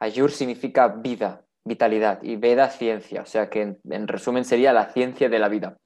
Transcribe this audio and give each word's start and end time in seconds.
Ayur 0.00 0.32
significa 0.32 0.88
vida, 0.88 1.44
vitalidad 1.64 2.22
y 2.22 2.36
Veda 2.36 2.70
ciencia, 2.70 3.22
o 3.22 3.26
sea 3.26 3.50
que 3.50 3.78
en, 3.88 4.08
resumen 4.08 4.44
sería 4.44 4.72
la 4.72 4.92
ciencia 4.92 5.28
de 5.28 5.38
la 5.38 5.48
vida. 5.48 5.76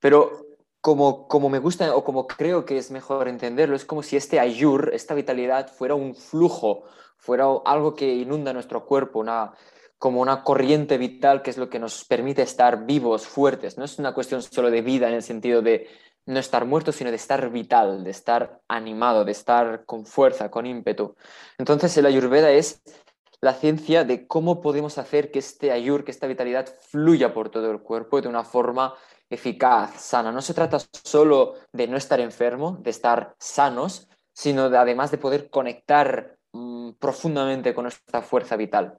Pero 0.00 0.46
como, 0.80 1.26
como 1.26 1.48
me 1.48 1.58
gusta 1.58 1.94
o 1.94 2.04
como 2.04 2.26
creo 2.26 2.64
que 2.64 2.78
es 2.78 2.90
mejor 2.90 3.28
entenderlo, 3.28 3.74
es 3.74 3.84
como 3.84 4.02
si 4.02 4.16
este 4.16 4.38
Ayur, 4.38 4.90
esta 4.94 5.14
vitalidad, 5.14 5.68
fuera 5.68 5.96
un 5.96 6.14
flujo, 6.14 6.84
fuera 7.18 7.46
algo 7.64 7.94
que 7.94 8.14
inunda 8.14 8.52
nuestro 8.52 8.86
cuerpo, 8.86 9.18
una, 9.18 9.52
como 9.98 10.20
una 10.20 10.44
corriente 10.44 10.96
vital 10.96 11.42
que 11.42 11.50
es 11.50 11.58
lo 11.58 11.68
que 11.68 11.80
nos 11.80 12.04
permite 12.04 12.42
estar 12.42 12.86
vivos, 12.86 13.26
fuertes. 13.26 13.76
No 13.78 13.84
es 13.84 13.98
una 13.98 14.14
cuestión 14.14 14.42
solo 14.42 14.70
de 14.70 14.82
vida 14.82 15.08
en 15.08 15.14
el 15.14 15.22
sentido 15.22 15.60
de 15.60 15.88
no 16.26 16.38
estar 16.38 16.64
muerto, 16.66 16.92
sino 16.92 17.10
de 17.10 17.16
estar 17.16 17.50
vital, 17.50 18.04
de 18.04 18.10
estar 18.10 18.60
animado, 18.68 19.24
de 19.24 19.32
estar 19.32 19.84
con 19.84 20.06
fuerza, 20.06 20.50
con 20.50 20.66
ímpetu. 20.66 21.14
Entonces 21.58 21.96
el 21.96 22.06
Ayurveda 22.06 22.50
es 22.50 22.82
la 23.46 23.54
ciencia 23.54 24.02
de 24.02 24.26
cómo 24.26 24.60
podemos 24.60 24.98
hacer 24.98 25.30
que 25.30 25.38
este 25.38 25.70
ayur, 25.70 26.02
que 26.02 26.10
esta 26.10 26.26
vitalidad 26.26 26.66
fluya 26.90 27.32
por 27.32 27.48
todo 27.48 27.70
el 27.70 27.78
cuerpo 27.78 28.20
de 28.20 28.26
una 28.26 28.42
forma 28.42 28.94
eficaz, 29.30 30.00
sana. 30.00 30.32
No 30.32 30.42
se 30.42 30.52
trata 30.52 30.78
solo 31.04 31.54
de 31.72 31.86
no 31.86 31.96
estar 31.96 32.18
enfermo, 32.18 32.78
de 32.80 32.90
estar 32.90 33.36
sanos, 33.38 34.08
sino 34.32 34.64
además 34.64 35.12
de 35.12 35.18
poder 35.18 35.48
conectar 35.48 36.36
mm, 36.52 36.94
profundamente 36.98 37.72
con 37.72 37.84
nuestra 37.84 38.20
fuerza 38.20 38.56
vital. 38.56 38.98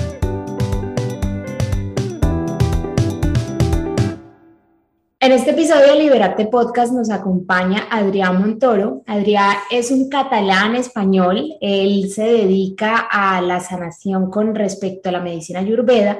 En 5.23 5.33
este 5.33 5.51
episodio 5.51 5.93
de 5.93 5.99
Liberate 5.99 6.47
Podcast 6.47 6.91
nos 6.93 7.11
acompaña 7.11 7.85
Adrián 7.91 8.39
Montoro. 8.39 9.03
Adrián 9.05 9.55
es 9.69 9.91
un 9.91 10.09
catalán 10.09 10.75
español. 10.75 11.57
Él 11.61 12.09
se 12.09 12.23
dedica 12.23 12.97
a 12.97 13.39
la 13.39 13.59
sanación 13.59 14.31
con 14.31 14.55
respecto 14.55 15.09
a 15.09 15.11
la 15.11 15.21
medicina 15.21 15.59
ayurveda. 15.59 16.17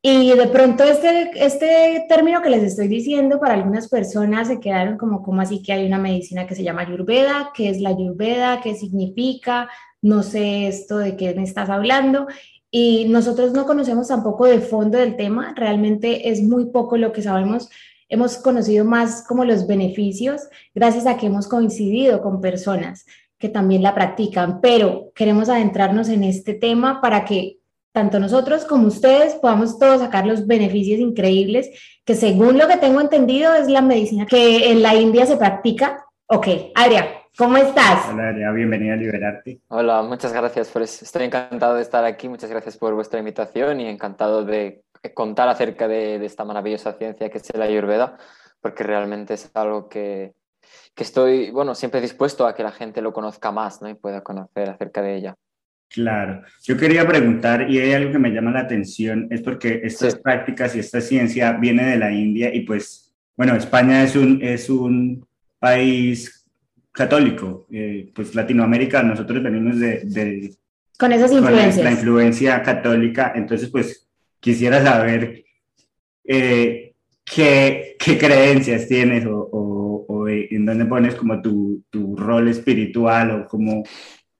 Y 0.00 0.30
de 0.30 0.46
pronto 0.46 0.84
este, 0.84 1.32
este 1.34 2.06
término 2.08 2.40
que 2.40 2.50
les 2.50 2.62
estoy 2.62 2.86
diciendo 2.86 3.40
para 3.40 3.54
algunas 3.54 3.88
personas 3.88 4.46
se 4.46 4.60
quedaron 4.60 4.96
como, 4.96 5.24
como 5.24 5.40
así 5.40 5.60
que 5.60 5.72
hay 5.72 5.84
una 5.84 5.98
medicina 5.98 6.46
que 6.46 6.54
se 6.54 6.62
llama 6.62 6.82
ayurveda? 6.82 7.50
¿Qué 7.52 7.68
es 7.68 7.80
la 7.80 7.88
ayurveda? 7.88 8.60
¿Qué 8.60 8.76
significa? 8.76 9.68
No 10.02 10.22
sé 10.22 10.68
esto 10.68 10.98
de 10.98 11.16
qué 11.16 11.34
me 11.34 11.42
estás 11.42 11.68
hablando. 11.68 12.28
Y 12.70 13.06
nosotros 13.08 13.50
no 13.54 13.66
conocemos 13.66 14.06
tampoco 14.06 14.46
de 14.46 14.60
fondo 14.60 14.98
del 14.98 15.16
tema. 15.16 15.52
Realmente 15.56 16.30
es 16.30 16.40
muy 16.40 16.66
poco 16.66 16.96
lo 16.96 17.12
que 17.12 17.22
sabemos 17.22 17.68
hemos 18.10 18.36
conocido 18.36 18.84
más 18.84 19.24
como 19.26 19.44
los 19.44 19.66
beneficios 19.66 20.42
gracias 20.74 21.06
a 21.06 21.16
que 21.16 21.26
hemos 21.26 21.48
coincidido 21.48 22.20
con 22.20 22.40
personas 22.40 23.06
que 23.38 23.48
también 23.48 23.82
la 23.82 23.94
practican, 23.94 24.60
pero 24.60 25.12
queremos 25.14 25.48
adentrarnos 25.48 26.10
en 26.10 26.24
este 26.24 26.52
tema 26.52 27.00
para 27.00 27.24
que 27.24 27.56
tanto 27.92 28.20
nosotros 28.20 28.66
como 28.66 28.86
ustedes 28.86 29.34
podamos 29.36 29.78
todos 29.78 30.00
sacar 30.00 30.26
los 30.26 30.46
beneficios 30.46 31.00
increíbles 31.00 31.70
que 32.04 32.14
según 32.14 32.58
lo 32.58 32.68
que 32.68 32.76
tengo 32.76 33.00
entendido 33.00 33.54
es 33.54 33.68
la 33.68 33.80
medicina 33.80 34.26
que 34.26 34.70
en 34.70 34.82
la 34.82 34.94
India 34.94 35.24
se 35.24 35.36
practica. 35.36 36.04
Ok, 36.26 36.46
Adria, 36.74 37.08
¿cómo 37.36 37.56
estás? 37.56 38.08
Hola 38.10 38.28
Adria, 38.28 38.52
bienvenida 38.52 38.92
a 38.92 38.96
Liberarte. 38.96 39.60
Hola, 39.68 40.02
muchas 40.02 40.32
gracias 40.32 40.68
por 40.68 40.82
eso. 40.82 41.04
Estoy 41.04 41.24
encantado 41.24 41.74
de 41.74 41.82
estar 41.82 42.04
aquí, 42.04 42.28
muchas 42.28 42.50
gracias 42.50 42.76
por 42.76 42.94
vuestra 42.94 43.18
invitación 43.18 43.80
y 43.80 43.88
encantado 43.88 44.44
de 44.44 44.82
contar 45.14 45.48
acerca 45.48 45.88
de, 45.88 46.24
esta 46.24 46.44
maravillosa 46.44 46.92
ciencia 46.94 47.30
que 47.30 47.38
es 47.38 47.54
la 47.54 47.64
Ayurveda, 47.64 48.18
porque 48.60 48.84
realmente 48.84 49.34
es 49.34 49.50
algo 49.54 49.88
que, 49.88 50.34
que, 50.94 51.02
estoy, 51.02 51.50
bueno, 51.50 51.74
siempre 51.74 52.00
dispuesto 52.00 52.46
a 52.46 52.54
que 52.54 52.62
la 52.62 52.72
gente 52.72 53.00
lo 53.00 53.12
conozca 53.12 53.50
más 53.50 53.80
¿no? 53.80 53.88
y 53.88 53.94
pueda 53.94 54.22
conocer 54.22 54.68
acerca 54.68 55.02
de 55.02 55.16
ella. 55.16 55.34
Claro, 55.88 56.42
yo 56.62 56.76
quería 56.76 57.06
preguntar, 57.06 57.68
y 57.68 57.78
hay 57.80 57.92
algo 57.94 58.12
que 58.12 58.18
me 58.20 58.30
llama 58.30 58.52
la 58.52 58.60
atención, 58.60 59.26
es 59.30 59.42
porque 59.42 59.80
estas 59.82 60.14
prácticas 60.14 60.76
y 60.76 60.78
esta 60.78 61.00
ciencia 61.00 61.52
viene 61.52 61.84
de 61.84 61.96
la 61.96 62.12
India 62.12 62.54
y 62.54 62.60
pues, 62.60 63.12
bueno, 63.36 63.56
España 63.56 64.04
es 64.04 64.14
un, 64.14 64.40
es 64.40 64.70
un 64.70 65.26
país 65.58 66.46
católico, 66.92 67.66
eh, 67.72 68.08
pues 68.14 68.36
Latinoamérica, 68.36 69.02
nosotros 69.02 69.42
venimos 69.42 69.80
de... 69.80 70.02
de 70.04 70.54
con 70.96 71.12
esas 71.12 71.32
influencias. 71.32 71.84
la 71.84 71.92
influencia 71.92 72.62
católica, 72.62 73.32
entonces 73.34 73.68
pues 73.70 74.09
quisiera 74.40 74.82
saber 74.82 75.44
eh, 76.24 76.94
qué, 77.24 77.96
qué, 77.98 78.18
creencias 78.18 78.88
tienes 78.88 79.26
o, 79.26 79.48
o, 79.52 80.28
en 80.28 80.66
dónde 80.66 80.86
pones 80.86 81.14
como 81.14 81.40
tu, 81.40 81.84
tu 81.90 82.16
rol 82.16 82.48
espiritual 82.48 83.30
o 83.30 83.46
como, 83.46 83.84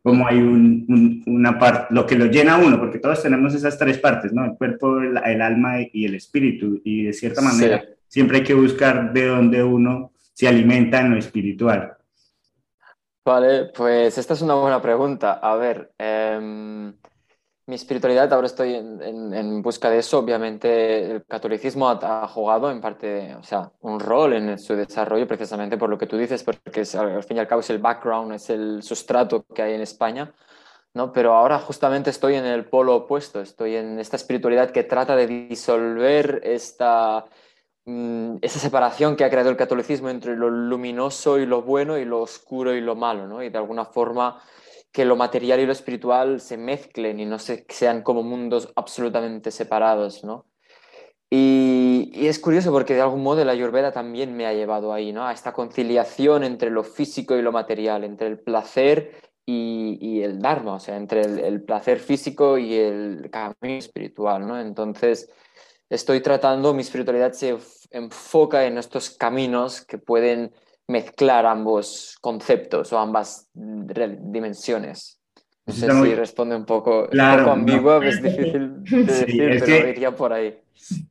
como 0.03 0.27
hay 0.27 0.39
un, 0.39 1.23
una 1.27 1.59
parte, 1.59 1.95
lo 1.95 2.07
que 2.07 2.17
lo 2.17 2.27
llena 2.27 2.59
uno, 2.59 2.79
porque 2.79 2.99
todos 2.99 3.23
tenemos 3.23 3.55
esas 3.55 3.79
tres 3.79 3.99
partes, 3.99 4.33
¿no? 4.33 4.45
El 4.45 4.57
cuerpo, 4.57 5.01
el, 5.01 5.17
alma 5.43 5.77
y 5.93 6.05
el 6.05 6.15
espíritu, 6.15 6.81
y 6.85 7.05
de 7.05 7.13
cierta 7.13 7.43
manera 7.43 7.85
siempre 8.09 8.39
hay 8.39 8.45
que 8.45 8.55
buscar 8.55 9.13
de 9.13 9.27
dónde 9.27 9.63
uno 9.63 10.13
se 10.33 10.49
alimenta 10.49 11.01
en 11.01 11.11
lo 11.11 11.19
espiritual. 11.19 11.97
Vale, 13.25 13.67
pues 13.77 14.17
esta 14.17 14.35
es 14.35 14.43
una 14.43 14.55
buena 14.55 14.81
pregunta. 14.81 15.35
A 15.35 15.55
ver, 15.57 15.93
eh, 15.99 16.93
mi 17.71 17.77
espiritualidad, 17.77 18.33
ahora 18.33 18.49
estoy 18.49 18.75
en, 18.75 19.63
busca 19.63 19.89
de 19.89 19.99
eso. 19.99 20.19
Obviamente 20.19 21.09
el 21.09 21.25
catolicismo 21.25 21.89
ha, 21.89 22.27
jugado 22.27 22.69
en 22.71 22.81
parte, 22.81 23.37
o 23.37 23.45
sea, 23.45 23.71
un 23.83 24.01
rol 24.01 24.33
en 24.33 24.59
su 24.59 24.75
desarrollo 24.75 25.27
precisamente 25.29 25.79
por 25.79 25.89
lo 25.89 25.97
que 25.97 26.07
tú 26.09 26.19
dices, 26.19 26.43
porque 26.43 26.83
al 26.99 27.23
fin 27.23 27.37
y 27.37 27.41
al 27.41 27.47
cabo 27.47 27.61
es 27.61 27.71
el 27.71 27.79
background, 27.79 28.33
es 28.33 28.51
el 28.51 28.83
sustrato 28.83 29.45
que 29.55 29.63
hay 29.63 29.75
en 29.75 29.83
España, 29.83 30.33
¿no? 30.95 31.13
Pero 31.13 31.35
ahora 31.35 31.61
justamente 31.61 32.11
estoy 32.11 32.35
en 32.35 32.45
el 32.45 32.65
polo 32.65 32.97
opuesto, 32.97 33.41
estoy 33.41 33.77
en 33.77 34.01
esta 34.01 34.17
espiritualidad 34.17 34.73
que 34.73 34.83
trata 34.83 35.15
de 35.15 35.29
disolver 35.29 36.41
esta, 36.43 37.25
mm, 37.85 38.39
esa 38.43 38.59
separación 38.59 39.15
que 39.15 39.25
ha 39.25 39.31
creado 39.31 39.51
el 39.51 39.57
catolicismo 39.57 40.11
entre 40.11 40.37
lo 40.37 40.51
luminoso 40.51 41.39
y 41.39 41.47
lo 41.47 41.63
bueno 41.63 41.97
y 41.99 42.05
lo 42.05 42.21
oscuro 42.21 42.75
y 42.75 42.81
lo 42.81 42.97
malo, 42.97 43.29
¿no? 43.29 43.45
Y 43.45 43.49
de 43.49 43.59
alguna 43.59 43.85
forma 43.85 44.43
que 44.93 45.05
lo 45.05 45.17
material 45.17 45.61
y 45.61 45.67
lo 45.67 45.73
espiritual 45.73 46.41
se 46.41 46.57
mezclen 46.57 47.21
y 47.21 47.27
no 47.27 47.39
se, 47.39 47.65
sean 47.69 48.03
como 48.03 48.23
mundos 48.23 48.73
absolutamente 48.75 49.51
separados, 49.51 50.25
¿no? 50.25 50.47
Y, 51.31 52.11
es 52.27 52.41
curioso 52.41 52.73
porque 52.73 52.95
de 52.95 53.03
algún 53.03 53.23
modo 53.23 53.45
la 53.45 53.53
Ayurveda 53.53 53.93
también 53.93 54.37
me 54.37 54.47
ha 54.47 54.53
llevado 54.53 54.93
ahí, 54.93 55.13
¿no? 55.13 55.27
A 55.27 55.33
esta 55.33 55.53
conciliación 55.53 56.43
entre 56.43 56.71
lo 56.71 56.83
físico 56.83 57.37
y 57.37 57.43
lo 57.43 57.53
material, 57.53 58.03
entre 58.03 58.27
el 58.27 58.41
placer 58.41 59.13
y, 59.47 60.23
el 60.23 60.41
Dharma, 60.41 60.75
o 60.75 60.81
sea, 60.81 60.97
entre 60.97 61.23
el, 61.23 61.39
el, 61.39 61.63
placer 61.63 61.99
físico 62.01 62.59
y 62.59 62.75
el 62.75 63.31
camino 63.31 63.79
espiritual, 63.79 64.47
¿no? 64.47 64.61
Entonces, 64.61 65.31
estoy 65.89 66.21
tratando, 66.21 66.75
mi 66.75 66.83
espiritualidad 66.83 67.33
se 67.33 67.57
enfoca 67.91 68.65
en 68.67 68.79
estos 68.79 69.11
caminos 69.11 69.85
que 69.85 69.99
pueden 69.99 70.53
mezclar 70.91 71.47
ambos 71.47 72.17
conceptos 72.21 72.93
o 72.93 72.99
ambas 72.99 73.49
dimensiones. 73.55 75.21
No 75.67 75.73
sé 75.73 75.89
si 75.89 76.15
responde 76.15 76.57
un 76.57 76.65
poco, 76.65 77.09
claro, 77.09 77.53
ambiguo, 77.53 78.03
es 78.03 78.21
difícil 78.21 78.83
de 78.85 79.05
decir, 79.05 79.63
pero 79.65 79.89
iría 79.89 80.15
por 80.15 80.33
ahí. 80.33 80.59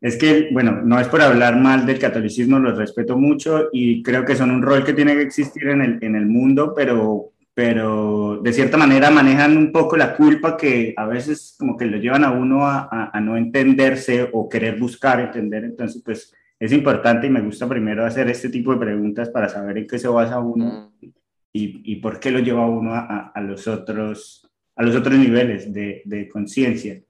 Es 0.01 0.17
que, 0.17 0.49
bueno, 0.51 0.81
no 0.83 0.99
es 0.99 1.07
por 1.07 1.21
hablar 1.21 1.55
mal 1.55 1.85
del 1.85 1.99
catolicismo, 1.99 2.59
lo 2.59 2.75
respeto 2.75 3.17
mucho 3.17 3.69
y 3.71 4.03
creo 4.03 4.25
que 4.25 4.35
son 4.35 4.51
un 4.51 4.61
rol 4.61 4.83
que 4.83 4.93
tiene 4.93 5.15
que 5.15 5.21
existir 5.21 5.69
en 5.69 5.81
el, 5.81 6.03
en 6.03 6.15
el 6.15 6.25
mundo, 6.25 6.73
pero, 6.75 7.31
pero 7.53 8.41
de 8.43 8.51
cierta 8.51 8.75
manera 8.75 9.09
manejan 9.11 9.55
un 9.55 9.71
poco 9.71 9.95
la 9.95 10.15
culpa 10.15 10.57
que 10.57 10.93
a 10.97 11.05
veces 11.05 11.55
como 11.57 11.77
que 11.77 11.85
lo 11.85 11.97
llevan 11.97 12.25
a 12.25 12.31
uno 12.31 12.65
a, 12.67 13.11
a 13.13 13.21
no 13.21 13.37
entenderse 13.37 14.29
o 14.33 14.49
querer 14.49 14.77
buscar 14.77 15.21
entender. 15.21 15.63
Entonces, 15.63 16.01
pues 16.03 16.33
es 16.59 16.73
importante 16.73 17.27
y 17.27 17.29
me 17.29 17.41
gusta 17.41 17.67
primero 17.67 18.05
hacer 18.05 18.29
este 18.29 18.49
tipo 18.49 18.73
de 18.73 18.79
preguntas 18.79 19.29
para 19.29 19.47
saber 19.47 19.77
en 19.77 19.87
qué 19.87 19.97
se 19.97 20.09
basa 20.09 20.39
uno 20.39 20.91
mm. 21.01 21.05
y, 21.53 21.93
y, 21.93 21.95
por 21.97 22.19
qué 22.19 22.31
lo 22.31 22.39
lleva 22.39 22.69
uno 22.69 22.93
a, 22.93 23.31
a, 23.33 23.41
los, 23.41 23.67
otros, 23.67 24.47
a 24.75 24.83
los 24.83 24.95
otros 24.95 25.17
niveles 25.17 25.73
de, 25.73 26.01
de 26.05 26.27
conciencia. 26.27 27.01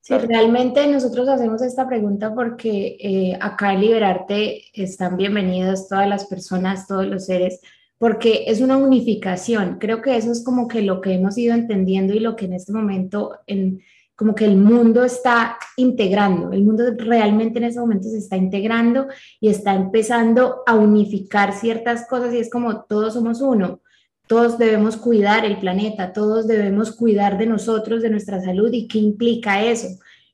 Sí, 0.00 0.14
realmente 0.16 0.86
nosotros 0.86 1.28
hacemos 1.28 1.60
esta 1.60 1.86
pregunta 1.86 2.34
porque 2.34 2.96
eh, 3.00 3.38
acá 3.40 3.74
en 3.74 3.80
Liberarte 3.80 4.62
están 4.72 5.16
bienvenidas 5.16 5.88
todas 5.88 6.08
las 6.08 6.26
personas, 6.26 6.86
todos 6.86 7.06
los 7.06 7.26
seres, 7.26 7.60
porque 7.98 8.44
es 8.46 8.60
una 8.60 8.76
unificación. 8.76 9.78
Creo 9.78 10.00
que 10.00 10.16
eso 10.16 10.30
es 10.30 10.44
como 10.44 10.68
que 10.68 10.80
lo 10.80 11.00
que 11.00 11.12
hemos 11.12 11.36
ido 11.36 11.54
entendiendo 11.54 12.14
y 12.14 12.20
lo 12.20 12.36
que 12.36 12.46
en 12.46 12.54
este 12.54 12.72
momento, 12.72 13.40
en, 13.46 13.82
como 14.18 14.34
que 14.34 14.44
el 14.44 14.56
mundo 14.56 15.04
está 15.04 15.56
integrando, 15.76 16.50
el 16.50 16.64
mundo 16.64 16.82
realmente 16.98 17.60
en 17.60 17.66
ese 17.66 17.78
momento 17.78 18.08
se 18.08 18.18
está 18.18 18.36
integrando 18.36 19.06
y 19.40 19.48
está 19.48 19.74
empezando 19.74 20.62
a 20.66 20.74
unificar 20.74 21.52
ciertas 21.52 22.08
cosas 22.08 22.34
y 22.34 22.38
es 22.38 22.50
como 22.50 22.82
todos 22.82 23.14
somos 23.14 23.40
uno 23.40 23.80
todos 24.28 24.58
debemos 24.58 24.98
cuidar 24.98 25.44
el 25.44 25.58
planeta, 25.58 26.12
todos 26.12 26.46
debemos 26.46 26.92
cuidar 26.94 27.38
de 27.38 27.46
nosotros, 27.46 28.02
de 28.02 28.10
nuestra 28.10 28.40
salud 28.42 28.70
y 28.72 28.86
qué 28.86 28.98
implica 28.98 29.64
eso, 29.64 29.88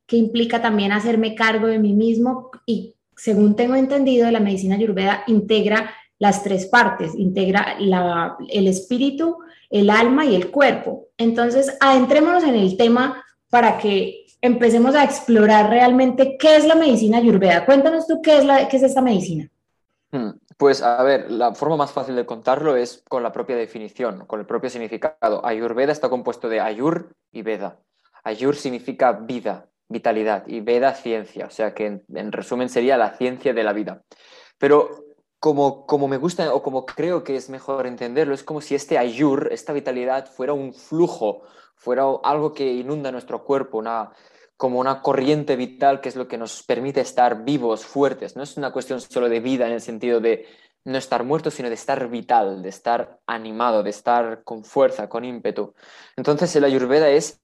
qué 0.06 0.16
implica 0.16 0.60
también 0.60 0.90
hacerme 0.90 1.36
cargo 1.36 1.68
de 1.68 1.78
mí 1.78 1.92
mismo 1.92 2.50
y 2.66 2.96
según 3.16 3.54
tengo 3.54 3.76
entendido, 3.76 4.28
la 4.30 4.40
medicina 4.40 4.74
ayurveda 4.74 5.22
integra 5.28 5.94
las 6.18 6.42
tres 6.42 6.66
partes, 6.66 7.14
integra 7.14 7.76
el 7.78 8.66
espíritu, 8.66 9.36
el 9.70 9.88
alma 9.90 10.26
y 10.26 10.34
el 10.34 10.50
cuerpo. 10.50 11.08
Entonces, 11.16 11.76
adentrémonos 11.80 12.42
en 12.42 12.56
el 12.56 12.76
tema 12.76 13.23
para 13.54 13.78
que 13.78 14.26
empecemos 14.40 14.96
a 14.96 15.04
explorar 15.04 15.70
realmente 15.70 16.36
qué 16.36 16.56
es 16.56 16.66
la 16.66 16.74
medicina 16.74 17.18
ayurveda. 17.18 17.64
Cuéntanos 17.64 18.04
tú 18.04 18.20
qué 18.20 18.38
es, 18.38 18.44
la, 18.44 18.66
qué 18.66 18.78
es 18.78 18.82
esta 18.82 19.00
medicina. 19.00 19.48
Hmm. 20.10 20.30
Pues 20.56 20.82
a 20.82 21.00
ver, 21.04 21.30
la 21.30 21.54
forma 21.54 21.76
más 21.76 21.92
fácil 21.92 22.16
de 22.16 22.26
contarlo 22.26 22.74
es 22.74 23.04
con 23.08 23.22
la 23.22 23.30
propia 23.30 23.54
definición, 23.54 24.26
con 24.26 24.40
el 24.40 24.46
propio 24.46 24.70
significado. 24.70 25.46
Ayurveda 25.46 25.92
está 25.92 26.08
compuesto 26.08 26.48
de 26.48 26.58
Ayur 26.58 27.14
y 27.30 27.42
Veda. 27.42 27.78
Ayur 28.24 28.56
significa 28.56 29.12
vida, 29.12 29.68
vitalidad 29.88 30.48
y 30.48 30.60
Veda 30.60 30.92
ciencia, 30.94 31.46
o 31.46 31.50
sea 31.50 31.74
que 31.74 32.02
en, 32.12 32.32
resumen 32.32 32.68
sería 32.68 32.96
la 32.96 33.10
ciencia 33.10 33.54
de 33.54 33.62
la 33.62 33.72
vida. 33.72 34.02
Pero 34.58 35.03
como, 35.44 35.84
como 35.84 36.08
me 36.08 36.16
gusta 36.16 36.54
o 36.54 36.62
como 36.62 36.86
creo 36.86 37.22
que 37.22 37.36
es 37.36 37.50
mejor 37.50 37.86
entenderlo, 37.86 38.32
es 38.32 38.42
como 38.42 38.62
si 38.62 38.74
este 38.74 38.96
Ayur, 38.96 39.50
esta 39.52 39.74
vitalidad, 39.74 40.26
fuera 40.26 40.54
un 40.54 40.72
flujo, 40.72 41.42
fuera 41.76 42.04
algo 42.22 42.54
que 42.54 42.72
inunda 42.72 43.12
nuestro 43.12 43.44
cuerpo, 43.44 43.76
una, 43.76 44.10
como 44.56 44.80
una 44.80 45.02
corriente 45.02 45.54
vital 45.56 46.00
que 46.00 46.08
es 46.08 46.16
lo 46.16 46.28
que 46.28 46.38
nos 46.38 46.62
permite 46.62 47.02
estar 47.02 47.44
vivos, 47.44 47.84
fuertes. 47.84 48.36
No 48.36 48.42
es 48.42 48.56
una 48.56 48.72
cuestión 48.72 49.02
solo 49.02 49.28
de 49.28 49.40
vida 49.40 49.66
en 49.66 49.74
el 49.74 49.82
sentido 49.82 50.18
de 50.18 50.46
no 50.84 50.96
estar 50.96 51.24
muerto, 51.24 51.50
sino 51.50 51.68
de 51.68 51.74
estar 51.74 52.08
vital, 52.08 52.62
de 52.62 52.70
estar 52.70 53.20
animado, 53.26 53.82
de 53.82 53.90
estar 53.90 54.44
con 54.44 54.64
fuerza, 54.64 55.10
con 55.10 55.26
ímpetu. 55.26 55.74
Entonces 56.16 56.56
el 56.56 56.64
ayurveda 56.64 57.10
es 57.10 57.42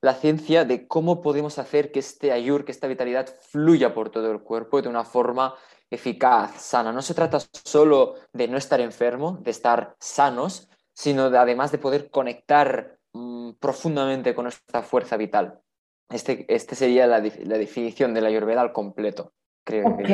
la 0.00 0.14
ciencia 0.14 0.64
de 0.64 0.88
cómo 0.88 1.22
podemos 1.22 1.60
hacer 1.60 1.92
que 1.92 2.00
este 2.00 2.32
ayur, 2.32 2.64
que 2.64 2.72
esta 2.72 2.88
vitalidad 2.88 3.32
fluya 3.40 3.94
por 3.94 4.10
todo 4.10 4.32
el 4.32 4.40
cuerpo 4.40 4.82
de 4.82 4.88
una 4.88 5.04
forma 5.04 5.54
eficaz, 5.90 6.60
sana. 6.60 6.92
No 6.92 7.02
se 7.02 7.14
trata 7.14 7.38
solo 7.64 8.14
de 8.32 8.48
no 8.48 8.56
estar 8.56 8.80
enfermo, 8.80 9.38
de 9.42 9.50
estar 9.50 9.96
sanos, 9.98 10.68
sino 10.92 11.24
además 11.24 11.72
de 11.72 11.78
poder 11.78 12.10
conectar 12.10 12.98
mm, 13.12 13.52
profundamente 13.60 14.34
con 14.34 14.44
nuestra 14.44 14.82
fuerza 14.82 15.16
vital. 15.16 15.60
Este, 16.08 16.46
este 16.48 16.74
sería 16.74 17.06
la, 17.06 17.20
definición 17.20 18.14
de 18.14 18.20
la 18.20 18.28
Ayurveda 18.28 18.60
al 18.60 18.72
completo, 18.72 19.32
creo. 19.64 19.88
Ok, 19.88 20.08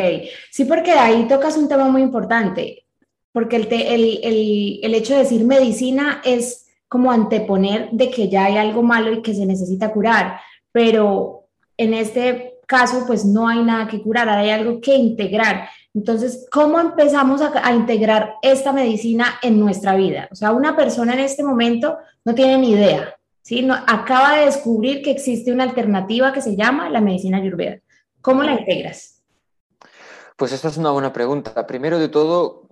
sí, 0.50 0.64
porque 0.64 0.92
ahí 0.92 1.28
tocas 1.28 1.56
un 1.56 1.68
tema 1.68 1.84
muy 1.88 2.02
importante, 2.02 2.86
porque 3.30 3.56
el, 3.56 3.72
el, 3.72 4.80
el, 4.82 4.94
hecho 4.94 5.12
de 5.12 5.20
decir 5.20 5.44
medicina 5.44 6.22
es 6.24 6.66
como 6.88 7.12
anteponer 7.12 7.90
de 7.92 8.10
que 8.10 8.28
ya 8.28 8.46
hay 8.46 8.56
algo 8.56 8.82
malo 8.82 9.12
y 9.12 9.22
que 9.22 9.34
se 9.34 9.44
necesita 9.44 9.92
curar, 9.92 10.40
pero 10.72 11.48
en 11.76 11.92
este 11.92 12.51
caso 12.72 13.04
pues 13.06 13.26
no 13.26 13.46
hay 13.46 13.62
nada 13.62 13.86
que 13.86 14.00
curar, 14.00 14.26
hay 14.30 14.48
algo 14.48 14.80
que 14.80 14.96
integrar. 14.96 15.68
Entonces, 15.92 16.48
¿cómo 16.50 16.80
empezamos 16.80 17.42
a, 17.42 17.72
integrar 17.74 18.36
esta 18.40 18.72
medicina 18.72 19.38
en 19.42 19.60
nuestra 19.60 19.94
vida? 19.94 20.26
O 20.32 20.34
sea, 20.34 20.52
una 20.52 20.74
persona 20.74 21.12
en 21.12 21.20
este 21.20 21.42
momento 21.42 21.98
no 22.24 22.34
tiene 22.34 22.56
ni 22.56 22.70
idea, 22.72 23.14
¿sí? 23.42 23.60
No, 23.60 23.74
acaba 23.74 24.36
de 24.36 24.46
descubrir 24.46 25.02
que 25.02 25.10
existe 25.10 25.52
una 25.52 25.64
alternativa 25.64 26.32
que 26.32 26.40
se 26.40 26.56
llama 26.56 26.88
la 26.88 27.02
medicina 27.02 27.36
ayurveda. 27.36 27.76
¿Cómo 28.22 28.42
la 28.42 28.52
integras? 28.52 29.22
Pues 30.38 30.52
esta 30.52 30.68
es 30.68 30.78
una 30.78 30.92
buena 30.92 31.12
pregunta. 31.12 31.66
Primero 31.66 31.98
de 31.98 32.08
todo, 32.08 32.68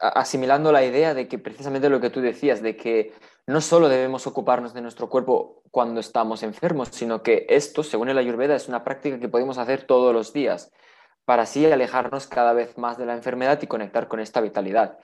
asimilando 0.00 0.70
la 0.70 0.84
idea 0.84 1.12
de 1.12 1.26
que 1.26 1.38
precisamente 1.40 1.90
lo 1.90 2.00
que 2.00 2.10
tú 2.10 2.20
decías, 2.20 2.62
de 2.62 2.76
que 2.76 3.12
no 3.46 3.60
solo 3.60 3.88
debemos 3.88 4.26
ocuparnos 4.26 4.74
de 4.74 4.80
nuestro 4.80 5.08
cuerpo 5.08 5.62
cuando 5.70 6.00
estamos 6.00 6.42
enfermos, 6.42 6.88
sino 6.92 7.22
que 7.22 7.46
esto, 7.48 7.82
según 7.82 8.08
el 8.08 8.18
Ayurveda, 8.18 8.56
es 8.56 8.68
una 8.68 8.84
práctica 8.84 9.18
que 9.18 9.28
podemos 9.28 9.58
hacer 9.58 9.82
todos 9.82 10.14
los 10.14 10.32
días 10.32 10.72
para 11.24 11.42
así 11.42 11.64
alejarnos 11.70 12.26
cada 12.26 12.52
vez 12.52 12.76
más 12.78 12.98
de 12.98 13.06
la 13.06 13.14
enfermedad 13.14 13.60
y 13.62 13.66
conectar 13.66 14.08
con 14.08 14.20
esta 14.20 14.40
vitalidad. 14.40 14.98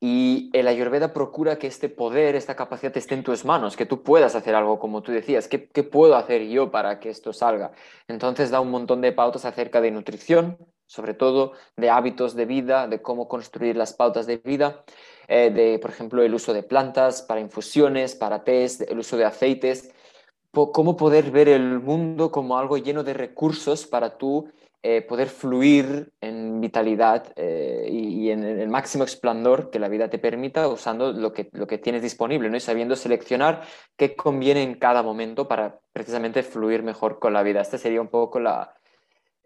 Y 0.00 0.50
el 0.52 0.68
Ayurveda 0.68 1.12
procura 1.14 1.56
que 1.58 1.66
este 1.66 1.88
poder, 1.88 2.34
esta 2.34 2.56
capacidad 2.56 2.94
esté 2.96 3.14
en 3.14 3.22
tus 3.22 3.44
manos, 3.44 3.76
que 3.76 3.86
tú 3.86 4.02
puedas 4.02 4.34
hacer 4.34 4.54
algo 4.54 4.78
como 4.78 5.02
tú 5.02 5.12
decías. 5.12 5.48
¿Qué, 5.48 5.58
puedo 5.82 6.16
hacer 6.16 6.46
yo 6.48 6.70
para 6.70 7.00
que 7.00 7.08
esto 7.08 7.32
salga? 7.32 7.72
Entonces 8.08 8.50
da 8.50 8.60
un 8.60 8.70
montón 8.70 9.00
de 9.00 9.12
pautas 9.12 9.44
acerca 9.44 9.80
de 9.80 9.90
nutrición, 9.90 10.58
sobre 10.86 11.14
todo 11.14 11.52
de 11.76 11.88
hábitos 11.90 12.34
de 12.34 12.44
vida, 12.44 12.86
de 12.86 13.00
cómo 13.00 13.28
construir 13.28 13.76
las 13.76 13.94
pautas 13.94 14.26
de 14.26 14.36
vida, 14.38 14.84
eh, 15.28 15.50
de, 15.50 15.78
por 15.78 15.90
ejemplo, 15.90 16.22
el 16.22 16.34
uso 16.34 16.52
de 16.52 16.62
plantas 16.62 17.22
para 17.22 17.40
infusiones, 17.40 18.14
para 18.14 18.44
test, 18.44 18.82
el 18.82 18.98
uso 18.98 19.16
de 19.16 19.24
aceites, 19.24 19.90
cómo 20.52 20.96
poder 20.96 21.30
ver 21.30 21.48
el 21.48 21.80
mundo 21.80 22.30
como 22.30 22.58
algo 22.58 22.76
lleno 22.78 23.02
de 23.02 23.14
recursos 23.14 23.86
para 23.86 24.16
tú 24.16 24.48
eh, 24.82 25.02
poder 25.02 25.28
fluir 25.28 26.12
en 26.20 26.60
vitalidad 26.60 27.32
eh, 27.36 27.88
y, 27.90 28.30
en, 28.30 28.44
el 28.44 28.68
máximo 28.68 29.04
esplendor 29.04 29.70
que 29.70 29.78
la 29.78 29.88
vida 29.88 30.10
te 30.10 30.18
permita 30.18 30.68
usando 30.68 31.12
lo 31.12 31.32
que, 31.32 31.48
lo 31.52 31.66
que 31.66 31.78
tienes 31.78 32.02
disponible 32.02 32.50
¿no? 32.50 32.56
y 32.56 32.60
sabiendo 32.60 32.94
seleccionar 32.94 33.62
qué 33.96 34.14
conviene 34.14 34.62
en 34.62 34.74
cada 34.74 35.02
momento 35.02 35.48
para 35.48 35.80
precisamente 35.92 36.42
fluir 36.42 36.82
mejor 36.82 37.18
con 37.18 37.32
la 37.32 37.42
vida. 37.42 37.62
Esta 37.62 37.78
sería 37.78 38.00
un 38.00 38.08
poco 38.08 38.38
la, 38.40 38.74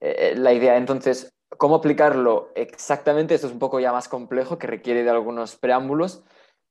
la 0.00 0.52
idea. 0.52 0.76
Entonces, 0.76 1.32
¿cómo 1.56 1.76
aplicarlo 1.76 2.50
exactamente? 2.54 3.34
Esto 3.34 3.46
es 3.46 3.52
un 3.52 3.58
poco 3.58 3.80
ya 3.80 3.92
más 3.92 4.08
complejo, 4.08 4.58
que 4.58 4.66
requiere 4.66 5.02
de 5.02 5.10
algunos 5.10 5.56
preámbulos, 5.56 6.24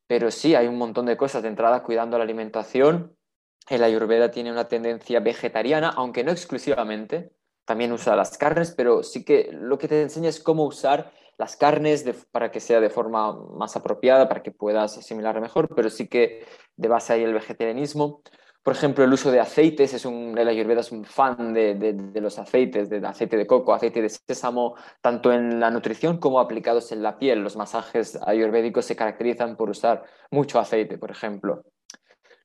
pero 0.07 0.31
sí, 0.31 0.55
hay 0.55 0.67
un 0.67 0.77
montón 0.77 1.05
de 1.05 1.17
cosas 1.17 1.43
de 1.43 1.49
entrada 1.49 1.83
cuidando 1.83 2.17
la 2.17 2.23
alimentación. 2.23 3.15
El 3.69 3.83
ayurveda 3.83 4.31
tiene 4.31 4.51
una 4.51 4.67
tendencia 4.67 5.19
vegetariana, 5.19 5.89
aunque 5.89 6.23
no 6.23 6.31
exclusivamente 6.31 7.33
también 7.65 7.91
usa 7.91 8.15
las 8.15 8.37
carnes, 8.37 8.71
pero 8.71 9.03
sí 9.03 9.25
que 9.25 9.49
lo 9.51 9.77
que 9.77 9.89
te 9.89 10.01
enseña 10.01 10.29
es 10.29 10.39
cómo 10.39 10.63
usar 10.63 11.11
las 11.37 11.57
carnes 11.57 12.05
para 12.31 12.49
que 12.49 12.61
sea 12.61 12.79
de 12.79 12.89
forma 12.89 13.33
más 13.33 13.75
apropiada, 13.75 14.29
para 14.29 14.41
que 14.41 14.51
puedas 14.51 14.97
asimilar 14.97 15.39
mejor, 15.41 15.75
pero 15.75 15.89
sí 15.89 16.07
que 16.07 16.45
de 16.77 16.87
base 16.87 17.11
ahí 17.11 17.23
el 17.23 17.33
vegetarianismo. 17.33 18.21
Por 18.67 18.75
ejemplo, 18.75 19.05
el 19.05 19.13
uso 19.13 19.31
de 19.31 19.39
aceites, 19.39 19.93
es 19.93 20.03
un, 20.03 20.37
el 20.37 20.45
Ayurveda 20.45 20.81
es 20.81 20.91
un 20.91 21.05
fan 21.05 21.53
de, 21.53 21.73
de, 21.73 22.19
los 22.19 22.37
aceites, 22.37 22.89
de 22.89 22.97
aceite 22.97 23.37
de 23.37 23.47
coco, 23.47 23.73
aceite 23.73 24.01
de 24.01 24.09
sésamo, 24.09 24.75
tanto 24.99 25.31
en 25.31 25.61
la 25.61 25.71
nutrición 25.71 26.17
como 26.17 26.41
aplicados 26.41 26.91
en 26.91 27.01
la 27.01 27.17
piel. 27.17 27.39
Los 27.39 27.55
masajes 27.55 28.19
ayurvédicos 28.27 28.83
se 28.83 28.97
caracterizan 28.97 29.55
por 29.55 29.69
usar 29.69 30.03
mucho 30.31 30.59
aceite, 30.59 30.97
por 30.97 31.11
ejemplo. 31.11 31.63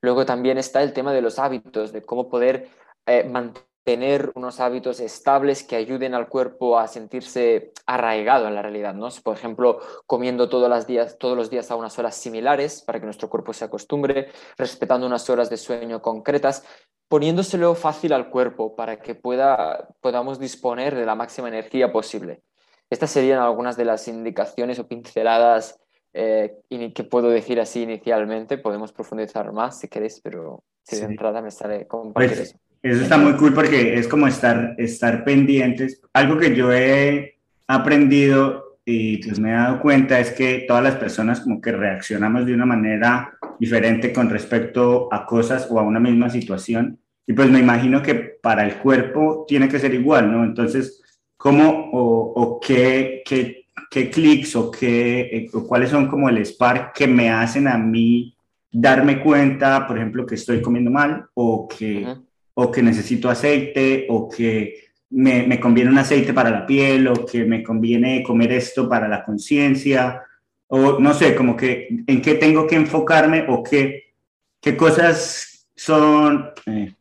Luego 0.01 0.25
también 0.25 0.59
está 0.59 0.85
el 0.85 0.93
tema 0.93 1.13
de 1.13 1.23
los 1.23 1.41
hábitos, 1.41 1.91
de 1.91 2.03
cómo 2.03 2.29
poder 2.29 2.69
eh, 3.05 3.25
mantener 3.25 3.72
tener 3.85 4.31
unos 4.35 4.61
hábitos 4.61 5.01
estables 5.01 5.65
que 5.65 5.77
ayuden 5.77 6.15
al 6.15 6.29
cuerpo 6.29 6.79
a 6.79 6.87
sentirse 6.87 7.73
arraigado 7.87 8.47
en 8.47 8.55
la 8.55 8.63
realidad, 8.63 8.95
¿no? 8.95 9.09
Por 9.25 9.37
ejemplo, 9.37 9.81
comiendo 10.07 10.49
todos 10.49 10.69
los 10.69 10.87
días, 10.87 11.19
todos 11.19 11.37
los 11.37 11.51
días 11.51 11.71
a 11.71 11.77
unas 11.77 11.99
horas 11.99 12.15
similares 12.17 12.83
para 12.83 13.01
que 13.01 13.07
nuestro 13.07 13.29
cuerpo 13.29 13.53
se 13.53 13.65
acostumbre, 13.65 14.29
respetando 14.57 15.07
unas 15.07 15.29
horas 15.31 15.51
de 15.51 15.57
sueño 15.57 16.01
concretas, 16.01 16.65
poniéndoselo 17.09 17.75
fácil 17.75 18.13
al 18.13 18.31
cuerpo 18.31 18.77
para 18.77 19.01
que 19.01 19.15
pueda, 19.15 19.89
podamos 20.01 20.39
disponer 20.39 20.95
de 20.95 21.05
la 21.05 21.15
máxima 21.15 21.49
energía 21.49 21.93
posible. 21.93 22.43
Estas 22.89 23.11
serían 23.11 23.41
algunas 23.41 23.77
de 23.77 23.85
las 23.85 24.07
indicaciones 24.07 24.79
o 24.79 24.87
pinceladas 24.87 25.81
eh, 26.13 26.59
que 26.95 27.05
puedo 27.05 27.31
decir 27.31 27.59
así 27.59 27.83
inicialmente. 27.83 28.59
Podemos 28.59 28.93
profundizar 28.93 29.51
más 29.53 29.81
si 29.81 29.89
queréis, 29.89 30.21
pero 30.23 30.63
si 30.83 30.97
de 30.97 31.07
entrada 31.07 31.43
me 31.43 31.51
sale 31.51 31.87
compartir 31.87 32.37
pues, 32.37 32.49
eso. 32.51 32.59
Eso 32.83 33.03
está 33.03 33.17
muy 33.17 33.35
cool 33.35 33.55
porque 33.55 33.95
es 33.95 34.09
como 34.09 34.27
estar, 34.27 34.75
estar 34.77 35.23
pendientes. 35.25 36.03
Algo 36.13 36.37
que 36.37 36.55
yo 36.55 36.73
he 36.73 37.37
aprendido 37.69 38.79
y 38.85 39.19
pues 39.19 39.39
me 39.39 39.51
he 39.51 39.55
dado 39.55 39.81
cuenta 39.81 40.19
es 40.19 40.33
que 40.33 40.65
todas 40.67 40.83
las 40.83 40.97
personas 40.97 41.41
como 41.41 41.61
que 41.61 41.71
reaccionamos 41.71 42.45
de 42.45 42.55
una 42.55 42.67
manera 42.67 43.39
diferente 43.61 44.13
con 44.13 44.29
respecto 44.29 45.09
a 45.13 45.25
cosas 45.25 45.69
o 45.71 45.79
a 45.79 45.83
una 45.83 46.01
misma 46.01 46.29
situación. 46.29 46.99
Y 47.25 47.33
pues 47.35 47.49
me 47.49 47.61
imagino 47.61 48.03
que 48.03 48.15
para 48.15 48.65
el 48.65 48.75
cuerpo 48.79 49.45
tiene 49.47 49.69
que 49.69 49.79
ser 49.79 49.95
igual, 49.95 50.33
¿no? 50.33 50.43
Entonces, 50.43 51.01
¿cómo 51.37 51.91
o, 51.93 52.59
qué, 52.61 53.23
qué, 53.25 54.11
clics 54.11 54.57
o, 54.57 54.73
qué, 54.73 55.49
o 55.53 55.65
cuáles 55.65 55.91
son 55.91 56.09
como 56.09 56.29
el 56.29 56.39
spark 56.45 56.93
que 56.93 57.07
me 57.07 57.31
hacen 57.31 57.69
a 57.69 57.79
mí 57.79 58.37
darme 58.73 59.21
cuenta, 59.21 59.87
por 59.87 59.97
ejemplo, 59.97 60.27
que 60.27 60.35
estoy 60.35 60.61
comiendo 60.61 60.91
mal 60.91 61.27
o 61.35 61.69
que 61.69 62.07
o 62.55 62.71
que 62.71 62.83
necesito 62.83 63.31
aceite, 63.31 64.07
o 64.09 64.29
que 64.29 64.85
me, 65.11 65.47
me, 65.47 65.61
conviene 65.61 65.91
un 65.91 65.99
aceite 65.99 66.33
para 66.33 66.51
la 66.51 66.67
piel, 66.67 67.09
o 67.09 67.27
que 67.27 67.45
me 67.45 67.63
conviene 67.63 68.23
comer 68.23 68.53
esto 68.53 68.89
para 68.89 69.09
la 69.09 69.25
conciencia, 69.25 70.23
o 70.69 70.99
no 70.99 71.13
sé, 71.13 71.35
como 71.35 71.57
que 71.57 71.89
en 72.07 72.23
qué 72.23 72.35
tengo 72.35 72.67
que 72.67 72.77
enfocarme 72.77 73.45
o 73.49 73.63
qué, 73.63 74.15
qué 74.61 74.77
cosas 74.77 75.67
son, 75.75 76.51
eh, 76.67 76.95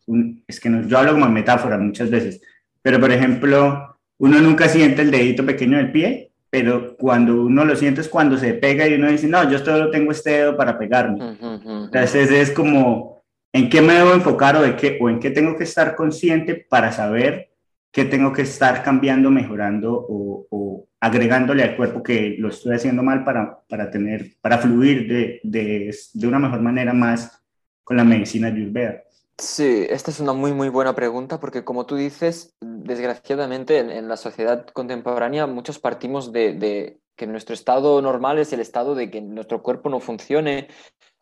es 0.48 0.60
que 0.60 0.70
no, 0.70 0.88
yo 0.88 0.98
hablo 0.98 1.13
como 1.13 1.29
metáfora 1.29 1.77
muchas 1.77 2.10
veces, 2.10 2.41
pero 2.81 3.00
por 3.00 3.12
ejemplo, 3.12 3.98
uno 4.17 4.41
nunca 4.41 4.67
siente 4.67 5.03
el 5.03 5.12
dedito 5.12 5.46
pequeño 5.46 5.77
del 5.77 5.91
pie, 5.91 6.31
pero 6.50 6.98
cuando 6.98 7.43
uno 7.43 7.63
lo 7.63 7.75
siente 7.77 8.01
es 8.01 8.10
cuando 8.10 8.38
se 8.38 8.53
pega 8.55 8.88
y 8.88 8.96
uno 8.96 9.10
dice, 9.10 9.27
no, 9.27 9.50
yo 9.50 9.58
solo 9.60 9.89
tengo 9.89 10.12
este 10.12 10.31
dedo 10.31 10.58
para 10.58 10.77
pegarme. 10.77 11.38
Entonces 11.39 12.29
es 12.29 12.51
como, 12.51 13.10
¿en 13.53 13.70
qué 13.70 13.81
me 13.81 13.93
debo 13.93 14.13
enfocar 14.13 14.55
o, 14.55 14.62
de 14.62 14.75
qué, 14.75 14.98
o 15.01 15.10
en 15.10 15.20
qué 15.20 15.31
tengo 15.31 15.55
que 15.58 15.63
estar 15.63 15.96
consciente 15.96 16.55
para 16.55 16.91
saber 16.91 17.51
qué 17.91 18.05
tengo 18.05 18.31
que 18.31 18.43
estar 18.43 18.84
cambiando, 18.84 19.29
mejorando 19.29 19.93
o, 19.93 20.48
o 20.50 20.88
agregándole 21.00 21.63
al 21.63 21.75
cuerpo 21.75 22.03
que 22.03 22.36
lo 22.39 22.50
estoy 22.50 22.75
haciendo 22.75 23.03
mal 23.03 23.24
para, 23.24 23.60
para, 23.67 23.89
tener, 23.89 24.34
para 24.41 24.58
fluir 24.58 25.08
de, 25.08 25.39
de, 25.43 25.96
de 26.13 26.27
una 26.27 26.39
mejor 26.39 26.62
manera 26.62 26.93
más 26.93 27.41
con 27.84 27.98
la 27.98 28.03
medicina 28.03 28.48
ayurveda? 28.48 29.03
Sí, 29.38 29.88
esta 29.89 30.12
es 30.12 30.20
una 30.20 30.34
muy, 30.34 30.53
muy 30.53 30.70
buena 30.70 30.93
pregunta 30.93 31.39
porque 31.39 31.63
como 31.63 31.86
tú 31.86 31.96
dices, 31.96 32.55
desgraciadamente 32.62 33.79
en, 33.79 33.89
en 33.89 34.08
la 34.08 34.15
sociedad 34.15 34.67
contemporánea 34.67 35.48
muchos 35.48 35.79
partimos 35.79 36.31
de, 36.31 36.53
de, 36.53 37.00
que 37.15 37.27
nuestro 37.27 37.53
estado 37.53 38.01
normal 38.01 38.39
es 38.39 38.53
el 38.53 38.60
estado 38.60 38.96
de 38.96 39.10
que 39.10 39.22
nuestro 39.22 39.62
cuerpo 39.63 39.89
no 39.89 40.00
funcione 40.00 40.67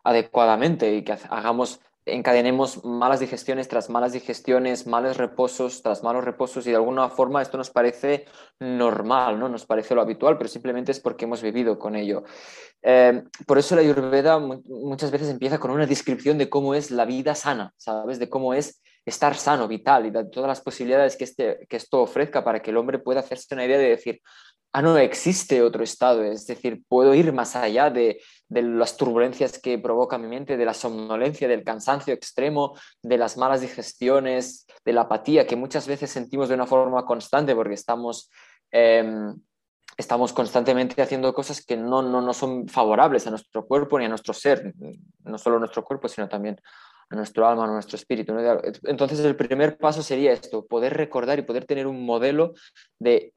adecuadamente 0.04 0.94
y 0.96 1.04
que 1.04 1.18
hagamos 1.30 1.82
encadenemos 2.14 2.84
malas 2.84 3.20
digestiones 3.20 3.68
tras 3.68 3.90
malas 3.90 4.14
digestiones, 4.14 4.88
malos 4.88 5.18
reposos 5.18 5.82
tras 5.82 6.04
malos 6.04 6.24
reposos 6.24 6.66
y 6.68 6.72
de 6.72 6.76
alguna 6.76 7.10
forma 7.10 7.42
esto 7.42 7.58
nos 7.58 7.70
parece 7.70 8.26
normal, 8.60 9.40
¿no? 9.40 9.50
Nos 9.50 9.66
parece 9.66 9.96
lo 9.96 10.02
habitual, 10.02 10.38
pero 10.38 10.50
simplemente 10.50 10.92
es 10.92 11.00
porque 11.00 11.26
hemos 11.26 11.42
vivido 11.42 11.78
con 11.78 11.96
ello. 11.96 12.24
Eh, 12.82 13.24
por 13.46 13.58
eso 13.58 13.76
la 13.76 13.82
Ayurveda 13.82 14.40
muchas 14.40 15.12
veces 15.12 15.30
empieza 15.30 15.60
con 15.60 15.72
una 15.72 15.86
descripción 15.86 16.38
de 16.38 16.50
cómo 16.50 16.74
es 16.76 16.92
la 16.92 17.06
vida 17.06 17.36
sana, 17.36 17.74
¿sabes? 17.78 18.20
De 18.20 18.30
cómo 18.30 18.54
es 18.54 18.82
estar 19.06 19.36
sano, 19.36 19.68
vital 19.68 20.06
y 20.06 20.12
de 20.12 20.26
todas 20.26 20.48
las 20.48 20.62
posibilidades 20.62 21.16
que, 21.16 21.24
este, 21.24 21.66
que 21.68 21.78
esto 21.78 22.02
ofrezca 22.02 22.44
para 22.44 22.62
que 22.62 22.72
el 22.72 22.78
hombre 22.78 23.00
pueda 23.00 23.22
hacerse 23.22 23.54
una 23.54 23.66
idea 23.66 23.78
de 23.78 23.90
decir, 23.90 24.22
ah, 24.74 24.82
no, 24.82 24.98
existe 24.98 25.62
otro 25.62 25.84
estado, 25.84 26.24
es 26.24 26.46
decir, 26.46 26.84
puedo 26.88 27.14
ir 27.14 27.34
más 27.34 27.56
allá 27.56 27.90
de, 27.90 28.22
de, 28.50 28.62
las 28.62 28.98
turbulencias 28.98 29.60
que 29.60 29.80
provoca 29.80 30.18
mi 30.18 30.28
mente, 30.28 30.58
de 30.58 30.66
la 30.66 30.74
somnolencia, 30.74 31.48
del 31.48 31.64
cansancio 31.64 32.14
extremo, 32.14 32.76
de 33.02 33.18
las 33.18 33.38
malas 33.38 33.62
digestiones, 33.62 34.68
de 34.84 34.94
la 34.94 35.02
apatía 35.02 35.48
que 35.48 35.56
muchas 35.56 35.88
veces 35.88 36.12
sentimos 36.12 36.50
de 36.50 36.56
una 36.56 36.66
forma 36.66 37.06
constante 37.06 37.56
porque 37.56 37.76
estamos... 37.76 38.30
Eh, 38.72 39.34
estamos 39.98 40.32
constantemente 40.32 41.02
haciendo 41.02 41.34
cosas 41.34 41.66
que 41.66 41.76
no, 41.76 42.02
no, 42.02 42.22
no, 42.22 42.34
son 42.34 42.70
favorables 42.70 43.28
a 43.28 43.32
nuestro 43.32 43.68
cuerpo 43.68 44.00
ni 44.00 44.06
a 44.06 44.08
nuestro 44.10 44.34
ser, 44.34 44.74
no 45.26 45.38
solo 45.38 45.58
a 45.58 45.60
nuestro 45.60 45.84
cuerpo, 45.84 46.08
sino 46.08 46.30
también 46.30 46.58
a 47.10 47.16
nuestro 47.16 47.46
alma, 47.46 47.66
a 47.66 47.68
nuestro 47.68 47.98
espíritu. 47.98 48.34
Entonces 48.84 49.20
el 49.20 49.36
primer 49.36 49.78
paso 49.78 50.02
sería 50.02 50.32
esto, 50.32 50.66
poder 50.66 50.96
recordar 50.96 51.38
y 51.40 51.44
poder 51.44 51.66
tener 51.66 51.86
un 51.86 52.06
modelo 52.06 52.54
de 52.98 53.34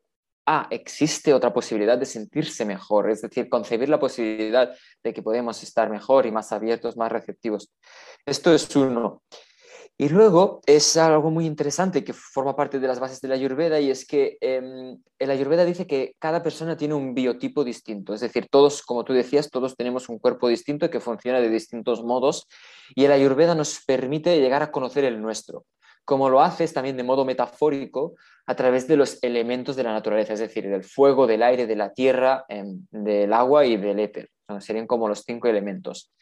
ah, 0.46 0.66
existe 0.70 1.34
otra 1.34 1.52
posibilidad 1.52 1.98
de 1.98 2.06
sentirse 2.06 2.64
mejor, 2.64 3.10
es 3.10 3.22
decir, 3.22 3.48
concebir 3.48 3.88
la 3.88 4.00
posibilidad 4.00 4.74
de 5.02 5.12
que 5.12 5.22
podemos 5.22 5.62
estar 5.62 5.90
mejor 5.90 6.26
y 6.26 6.32
más 6.32 6.52
abiertos, 6.52 6.96
más 6.96 7.12
receptivos. 7.12 7.72
Esto 8.26 8.54
es 8.54 8.74
uno. 8.76 9.22
Y 9.98 10.08
luego 10.08 10.62
es 10.66 10.96
algo 10.96 11.30
muy 11.30 11.46
interesante 11.46 12.02
que 12.02 12.12
forma 12.12 12.56
parte 12.56 12.80
de 12.80 12.88
las 12.88 12.98
bases 12.98 13.20
de 13.20 13.28
la 13.28 13.34
Ayurveda 13.34 13.78
y 13.78 13.90
es 13.90 14.06
que 14.06 14.38
eh, 14.40 14.96
el 15.18 15.30
Ayurveda 15.30 15.64
dice 15.64 15.86
que 15.86 16.16
cada 16.18 16.42
persona 16.42 16.76
tiene 16.76 16.94
un 16.94 17.14
biotipo 17.14 17.62
distinto, 17.62 18.14
es 18.14 18.20
decir, 18.20 18.48
todos, 18.50 18.82
como 18.82 19.04
tú 19.04 19.12
decías, 19.12 19.50
todos 19.50 19.76
tenemos 19.76 20.08
un 20.08 20.18
cuerpo 20.18 20.48
distinto 20.48 20.90
que 20.90 20.98
funciona 20.98 21.40
de 21.40 21.50
distintos 21.50 22.02
modos 22.02 22.48
y 22.94 23.04
el 23.04 23.12
Ayurveda 23.12 23.54
nos 23.54 23.84
permite 23.84 24.40
llegar 24.40 24.62
a 24.62 24.72
conocer 24.72 25.04
el 25.04 25.20
nuestro 25.20 25.66
como 26.04 26.28
lo 26.28 26.40
haces 26.40 26.72
también 26.72 26.96
de 26.96 27.02
modo 27.02 27.24
metafórico 27.24 28.14
a 28.46 28.56
través 28.56 28.88
de 28.88 28.96
los 28.96 29.22
elementos 29.22 29.76
de 29.76 29.84
la 29.84 29.92
naturaleza, 29.92 30.32
es 30.32 30.40
decir, 30.40 30.68
del 30.68 30.84
fuego, 30.84 31.26
del 31.26 31.42
aire, 31.42 31.66
de 31.66 31.76
la 31.76 31.92
tierra, 31.92 32.44
em, 32.48 32.86
del 32.90 33.32
agua 33.32 33.64
y 33.66 33.76
del 33.76 34.00
éter. 34.00 34.28
serían 34.58 34.86
como 34.86 35.08
los 35.08 35.22
cinco 35.24 35.48
elementos. 35.48 36.12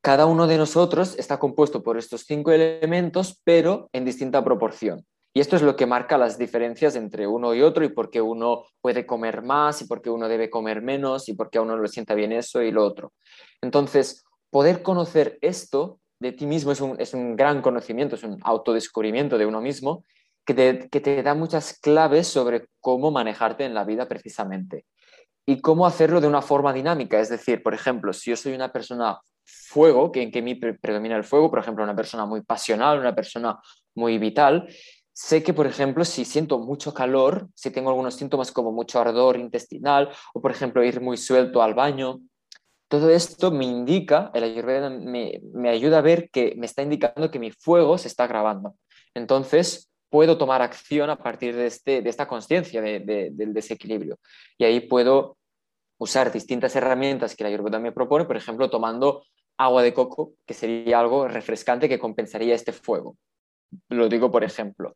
Cada 0.00 0.24
uno 0.24 0.46
de 0.46 0.56
nosotros 0.56 1.14
está 1.18 1.38
compuesto 1.38 1.82
por 1.82 1.98
estos 1.98 2.22
cinco 2.22 2.52
elementos, 2.52 3.38
pero 3.44 3.90
en 3.92 4.06
distinta 4.06 4.42
proporción. 4.42 5.04
Y 5.34 5.40
esto 5.40 5.56
es 5.56 5.62
lo 5.62 5.74
que 5.74 5.84
marca 5.84 6.16
las 6.16 6.38
diferencias 6.38 6.94
entre 6.94 7.26
uno 7.26 7.54
y 7.54 7.60
otro 7.60 7.84
y 7.84 7.88
por 7.88 8.08
qué 8.08 8.20
uno 8.20 8.64
puede 8.80 9.04
comer 9.04 9.42
más 9.42 9.82
y 9.82 9.86
por 9.86 10.00
qué 10.00 10.08
uno 10.08 10.28
debe 10.28 10.48
comer 10.48 10.80
menos 10.80 11.28
y 11.28 11.34
por 11.34 11.50
qué 11.50 11.58
a 11.58 11.62
uno 11.62 11.76
le 11.76 11.88
sienta 11.88 12.14
bien 12.14 12.32
eso 12.32 12.62
y 12.62 12.70
lo 12.70 12.84
otro. 12.84 13.12
Entonces, 13.60 14.24
poder 14.50 14.82
conocer 14.82 15.38
esto 15.40 15.98
de 16.18 16.32
ti 16.32 16.46
mismo 16.46 16.72
es 16.72 16.80
un, 16.80 17.00
es 17.00 17.14
un 17.14 17.36
gran 17.36 17.62
conocimiento, 17.62 18.16
es 18.16 18.22
un 18.22 18.38
autodescubrimiento 18.42 19.38
de 19.38 19.46
uno 19.46 19.60
mismo 19.60 20.04
que 20.44 20.54
te, 20.54 20.88
que 20.88 21.00
te 21.00 21.22
da 21.22 21.34
muchas 21.34 21.78
claves 21.80 22.28
sobre 22.28 22.68
cómo 22.80 23.10
manejarte 23.10 23.64
en 23.64 23.74
la 23.74 23.84
vida 23.84 24.06
precisamente 24.06 24.84
y 25.46 25.60
cómo 25.60 25.86
hacerlo 25.86 26.20
de 26.20 26.28
una 26.28 26.42
forma 26.42 26.72
dinámica. 26.72 27.20
Es 27.20 27.28
decir, 27.28 27.62
por 27.62 27.74
ejemplo, 27.74 28.12
si 28.12 28.30
yo 28.30 28.36
soy 28.36 28.54
una 28.54 28.72
persona 28.72 29.20
fuego, 29.44 30.10
que 30.10 30.22
en 30.22 30.30
que 30.30 30.42
mí 30.42 30.54
predomina 30.54 31.16
el 31.16 31.24
fuego, 31.24 31.50
por 31.50 31.58
ejemplo, 31.58 31.84
una 31.84 31.96
persona 31.96 32.24
muy 32.24 32.42
pasional, 32.42 32.98
una 32.98 33.14
persona 33.14 33.58
muy 33.94 34.18
vital, 34.18 34.68
sé 35.12 35.42
que, 35.42 35.52
por 35.52 35.66
ejemplo, 35.66 36.04
si 36.04 36.24
siento 36.24 36.58
mucho 36.58 36.92
calor, 36.92 37.48
si 37.54 37.70
tengo 37.70 37.90
algunos 37.90 38.14
síntomas 38.14 38.50
como 38.50 38.72
mucho 38.72 39.00
ardor 39.00 39.36
intestinal 39.36 40.10
o, 40.32 40.40
por 40.40 40.50
ejemplo, 40.50 40.82
ir 40.82 41.00
muy 41.00 41.16
suelto 41.16 41.62
al 41.62 41.74
baño, 41.74 42.20
todo 42.94 43.10
esto 43.10 43.50
me 43.50 43.64
indica, 43.64 44.30
el 44.34 44.44
Ayurveda 44.44 44.88
me, 44.88 45.40
ayuda 45.68 45.98
a 45.98 46.02
ver 46.02 46.30
que 46.30 46.54
me 46.56 46.66
está 46.66 46.82
indicando 46.82 47.30
que 47.30 47.40
mi 47.40 47.50
fuego 47.50 47.98
se 47.98 48.06
está 48.06 48.28
grabando. 48.28 48.76
Entonces, 49.14 49.90
puedo 50.10 50.38
tomar 50.38 50.62
acción 50.62 51.10
a 51.10 51.16
partir 51.16 51.56
de, 51.56 51.66
este, 51.66 52.02
de 52.02 52.10
esta 52.10 52.28
conciencia 52.28 52.80
de, 52.80 53.00
de, 53.00 53.30
del 53.32 53.52
desequilibrio. 53.52 54.18
Y 54.58 54.64
ahí 54.64 54.80
puedo 54.80 55.36
usar 55.98 56.30
distintas 56.30 56.76
herramientas 56.76 57.34
que 57.34 57.42
la 57.42 57.50
Ayurveda 57.50 57.80
me 57.80 57.90
propone, 57.90 58.26
por 58.26 58.36
ejemplo, 58.36 58.70
tomando 58.70 59.24
agua 59.56 59.82
de 59.82 59.92
coco, 59.92 60.34
que 60.46 60.54
sería 60.54 61.00
algo 61.00 61.26
refrescante 61.26 61.88
que 61.88 61.98
compensaría 61.98 62.54
este 62.54 62.72
fuego. 62.72 63.16
Lo 63.88 64.08
digo 64.08 64.30
por 64.30 64.44
ejemplo. 64.44 64.94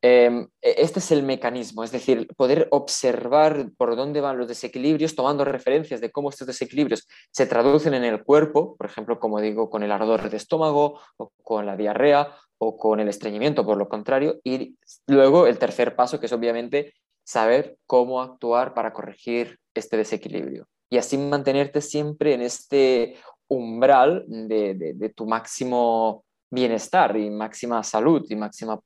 Em, 0.00 0.46
e, 0.62 0.74
este 0.78 1.00
es 1.00 1.10
el 1.10 1.22
mecanismo, 1.22 1.82
es 1.82 1.90
decir, 1.90 2.28
poder 2.36 2.68
observar 2.70 3.70
por 3.76 3.96
dónde 3.96 4.20
van 4.20 4.38
los 4.38 4.48
desequilibrios, 4.48 5.14
tomando 5.14 5.44
referencias 5.44 6.00
de 6.00 6.10
cómo 6.10 6.30
estos 6.30 6.46
desequilibrios 6.46 7.08
se 7.32 7.46
traducen 7.46 7.94
en 7.94 8.04
el 8.04 8.22
cuerpo, 8.22 8.76
por 8.76 8.86
ejemplo, 8.86 9.18
como 9.18 9.40
digo, 9.40 9.70
con 9.70 9.82
el 9.82 9.92
ardor 9.92 10.30
de 10.30 10.36
estómago 10.36 11.00
o 11.16 11.32
con 11.42 11.66
la 11.66 11.76
diarrea 11.76 12.36
o 12.58 12.76
con 12.76 13.00
el 13.00 13.08
estreñimiento, 13.08 13.64
por 13.64 13.76
lo 13.76 13.88
contrario, 13.88 14.40
y 14.44 14.76
luego 15.06 15.46
el 15.46 15.58
tercer 15.58 15.96
paso, 15.96 16.20
que 16.20 16.26
es 16.26 16.32
obviamente 16.32 16.94
saber 17.24 17.76
cómo 17.86 18.20
actuar 18.20 18.74
para 18.74 18.92
corregir 18.92 19.58
este 19.74 19.96
desequilibrio 19.96 20.66
y 20.90 20.98
así 20.98 21.18
mantenerte 21.18 21.80
siempre 21.80 22.34
en 22.34 22.42
este 22.42 23.16
umbral 23.48 24.24
de, 24.26 24.74
de, 24.74 24.94
de 24.94 25.08
tu 25.10 25.26
máximo 25.26 26.24
bienestar 26.50 27.16
y 27.16 27.30
máxima 27.30 27.82
salud 27.82 28.24
y 28.28 28.36
máxima 28.36 28.78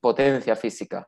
potencia 0.00 0.56
física. 0.56 1.06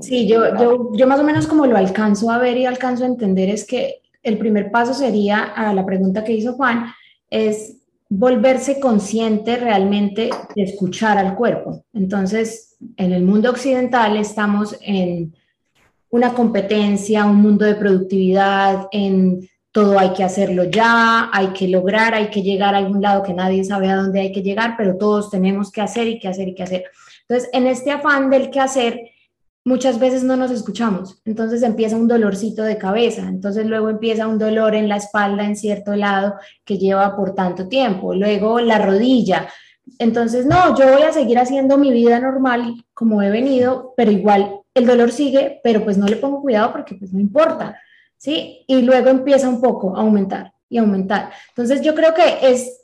Sí, 0.00 0.26
yo, 0.28 0.54
yo, 0.60 0.92
yo 0.94 1.06
más 1.06 1.20
o 1.20 1.24
menos 1.24 1.46
como 1.46 1.66
lo 1.66 1.76
alcanzo 1.76 2.30
a 2.30 2.38
ver 2.38 2.56
y 2.58 2.66
alcanzo 2.66 3.04
a 3.04 3.08
entender 3.08 3.48
es 3.48 3.66
que 3.66 4.02
el 4.22 4.38
primer 4.38 4.70
paso 4.70 4.92
sería 4.92 5.44
a 5.44 5.72
la 5.72 5.86
pregunta 5.86 6.24
que 6.24 6.32
hizo 6.32 6.54
Juan, 6.54 6.86
es 7.30 7.76
volverse 8.08 8.80
consciente 8.80 9.56
realmente 9.56 10.30
de 10.54 10.62
escuchar 10.62 11.18
al 11.18 11.34
cuerpo. 11.34 11.84
Entonces, 11.92 12.76
en 12.96 13.12
el 13.12 13.22
mundo 13.22 13.50
occidental 13.50 14.16
estamos 14.16 14.76
en 14.80 15.34
una 16.10 16.34
competencia, 16.34 17.24
un 17.24 17.36
mundo 17.36 17.64
de 17.64 17.74
productividad, 17.74 18.88
en 18.92 19.48
todo 19.76 19.98
hay 19.98 20.14
que 20.14 20.24
hacerlo 20.24 20.64
ya, 20.64 21.28
hay 21.30 21.48
que 21.48 21.68
lograr, 21.68 22.14
hay 22.14 22.30
que 22.30 22.40
llegar 22.40 22.74
a 22.74 22.78
algún 22.78 23.02
lado 23.02 23.22
que 23.22 23.34
nadie 23.34 23.62
sabe 23.62 23.90
a 23.90 23.96
dónde 23.96 24.20
hay 24.20 24.32
que 24.32 24.40
llegar, 24.40 24.74
pero 24.78 24.96
todos 24.96 25.28
tenemos 25.28 25.70
que 25.70 25.82
hacer 25.82 26.08
y 26.08 26.18
que 26.18 26.28
hacer 26.28 26.48
y 26.48 26.54
que 26.54 26.62
hacer. 26.62 26.84
Entonces, 27.28 27.50
en 27.52 27.66
este 27.66 27.90
afán 27.90 28.30
del 28.30 28.48
que 28.48 28.58
hacer, 28.58 28.98
muchas 29.66 29.98
veces 29.98 30.24
no 30.24 30.34
nos 30.34 30.50
escuchamos. 30.50 31.20
Entonces 31.26 31.62
empieza 31.62 31.94
un 31.94 32.08
dolorcito 32.08 32.62
de 32.62 32.78
cabeza, 32.78 33.28
entonces 33.28 33.66
luego 33.66 33.90
empieza 33.90 34.26
un 34.26 34.38
dolor 34.38 34.74
en 34.74 34.88
la 34.88 34.96
espalda 34.96 35.44
en 35.44 35.56
cierto 35.56 35.94
lado 35.94 36.36
que 36.64 36.78
lleva 36.78 37.14
por 37.14 37.34
tanto 37.34 37.68
tiempo, 37.68 38.14
luego 38.14 38.60
la 38.60 38.78
rodilla. 38.78 39.46
Entonces, 39.98 40.46
no, 40.46 40.74
yo 40.74 40.90
voy 40.90 41.02
a 41.02 41.12
seguir 41.12 41.38
haciendo 41.38 41.76
mi 41.76 41.92
vida 41.92 42.18
normal 42.18 42.82
como 42.94 43.20
he 43.20 43.28
venido, 43.28 43.92
pero 43.94 44.10
igual 44.10 44.60
el 44.72 44.86
dolor 44.86 45.12
sigue, 45.12 45.60
pero 45.62 45.84
pues 45.84 45.98
no 45.98 46.06
le 46.06 46.16
pongo 46.16 46.40
cuidado 46.40 46.72
porque 46.72 46.94
pues 46.94 47.12
no 47.12 47.20
importa, 47.20 47.76
¿sí? 48.16 48.64
Y 48.66 48.82
luego 48.82 49.08
empieza 49.08 49.48
un 49.48 49.60
poco 49.60 49.96
a 49.96 50.00
aumentar 50.00 50.52
y 50.68 50.78
aumentar. 50.78 51.30
Entonces, 51.48 51.80
yo 51.82 51.94
creo 51.94 52.14
que 52.14 52.38
es 52.42 52.80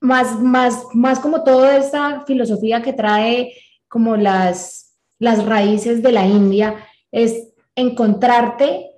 más, 0.00 0.40
más, 0.40 0.84
más 0.94 1.18
como 1.18 1.42
toda 1.42 1.76
esta 1.76 2.24
filosofía 2.26 2.82
que 2.82 2.92
trae 2.92 3.54
como 3.88 4.16
las, 4.16 4.94
las 5.18 5.44
raíces 5.44 6.02
de 6.02 6.12
la 6.12 6.26
India, 6.26 6.76
es 7.10 7.48
encontrarte 7.74 8.90